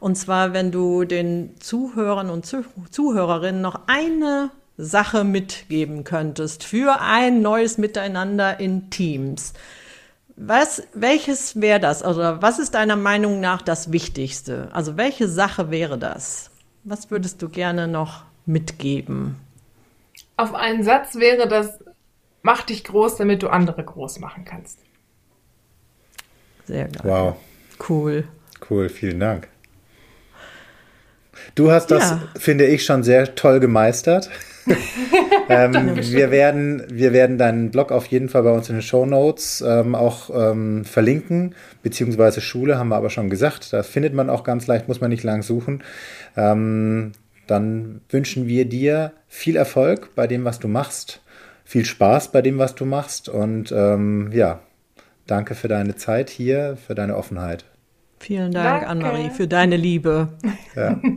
Und 0.00 0.16
zwar, 0.16 0.52
wenn 0.52 0.70
du 0.70 1.04
den 1.04 1.54
Zuhörern 1.60 2.30
und 2.30 2.46
Zuhörerinnen 2.46 3.60
noch 3.60 3.80
eine 3.86 4.50
Sache 4.76 5.24
mitgeben 5.24 6.04
könntest 6.04 6.62
für 6.62 7.00
ein 7.00 7.42
neues 7.42 7.78
Miteinander 7.78 8.60
in 8.60 8.90
Teams. 8.90 9.52
Was, 10.36 10.84
welches 10.94 11.60
wäre 11.60 11.80
das? 11.80 12.02
Oder 12.02 12.28
also, 12.28 12.42
was 12.42 12.58
ist 12.60 12.74
deiner 12.74 12.94
Meinung 12.94 13.40
nach 13.40 13.60
das 13.60 13.90
Wichtigste? 13.90 14.68
Also 14.72 14.96
welche 14.96 15.26
Sache 15.26 15.72
wäre 15.72 15.98
das? 15.98 16.50
Was 16.84 17.10
würdest 17.10 17.42
du 17.42 17.48
gerne 17.48 17.88
noch 17.88 18.22
mitgeben? 18.46 19.36
Auf 20.36 20.54
einen 20.54 20.84
Satz 20.84 21.16
wäre 21.16 21.48
das, 21.48 21.80
mach 22.42 22.62
dich 22.62 22.84
groß, 22.84 23.16
damit 23.16 23.42
du 23.42 23.48
andere 23.48 23.82
groß 23.82 24.20
machen 24.20 24.44
kannst. 24.44 24.78
Sehr 26.66 26.86
geil. 26.86 27.02
Wow. 27.02 27.36
Cool. 27.88 28.28
Cool, 28.70 28.88
vielen 28.88 29.18
Dank. 29.18 29.48
Du 31.54 31.70
hast 31.70 31.90
das, 31.90 32.10
ja. 32.10 32.22
finde 32.38 32.66
ich, 32.66 32.84
schon 32.84 33.02
sehr 33.02 33.34
toll 33.34 33.60
gemeistert. 33.60 34.30
ähm, 35.48 35.96
wir, 35.96 36.30
werden, 36.30 36.84
wir 36.90 37.12
werden 37.12 37.38
deinen 37.38 37.70
Blog 37.70 37.90
auf 37.90 38.06
jeden 38.06 38.28
Fall 38.28 38.42
bei 38.42 38.50
uns 38.50 38.68
in 38.68 38.76
den 38.76 38.82
Show 38.82 39.06
Notes 39.06 39.64
ähm, 39.66 39.94
auch 39.94 40.30
ähm, 40.34 40.84
verlinken, 40.84 41.54
beziehungsweise 41.82 42.40
Schule 42.40 42.78
haben 42.78 42.88
wir 42.88 42.96
aber 42.96 43.10
schon 43.10 43.30
gesagt. 43.30 43.72
Da 43.72 43.82
findet 43.82 44.14
man 44.14 44.30
auch 44.30 44.44
ganz 44.44 44.66
leicht, 44.66 44.88
muss 44.88 45.00
man 45.00 45.10
nicht 45.10 45.22
lang 45.22 45.42
suchen. 45.42 45.82
Ähm, 46.36 47.12
dann 47.46 48.02
wünschen 48.10 48.46
wir 48.46 48.66
dir 48.66 49.12
viel 49.26 49.56
Erfolg 49.56 50.14
bei 50.14 50.26
dem, 50.26 50.44
was 50.44 50.58
du 50.58 50.68
machst, 50.68 51.22
viel 51.64 51.84
Spaß 51.84 52.30
bei 52.30 52.42
dem, 52.42 52.58
was 52.58 52.74
du 52.74 52.84
machst 52.84 53.28
und 53.28 53.72
ähm, 53.72 54.30
ja, 54.32 54.60
danke 55.26 55.54
für 55.54 55.68
deine 55.68 55.96
Zeit 55.96 56.28
hier, 56.28 56.76
für 56.86 56.94
deine 56.94 57.16
Offenheit. 57.16 57.64
Vielen 58.18 58.52
Dank, 58.52 58.88
Anne-Marie, 58.88 59.30
für 59.30 59.46
deine 59.46 59.76
Liebe. 59.76 60.28
Ja. 60.74 61.00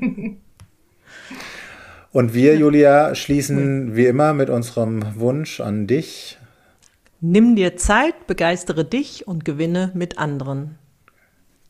Und 2.12 2.34
wir, 2.34 2.58
Julia, 2.58 3.16
schließen 3.16 3.96
wie 3.96 4.06
immer 4.06 4.34
mit 4.34 4.50
unserem 4.50 5.18
Wunsch 5.18 5.62
an 5.62 5.88
dich. 5.88 6.38
Nimm 7.22 7.56
dir 7.56 7.78
Zeit, 7.78 8.28
begeistere 8.28 8.84
dich 8.84 9.28
und 9.28 9.46
gewinne 9.46 9.92
mit 9.94 10.18
anderen. 10.18 10.78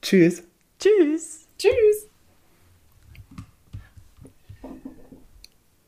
Tschüss. 0.01 0.43
Tschüss. 0.79 1.47
Tschüss. 1.59 2.10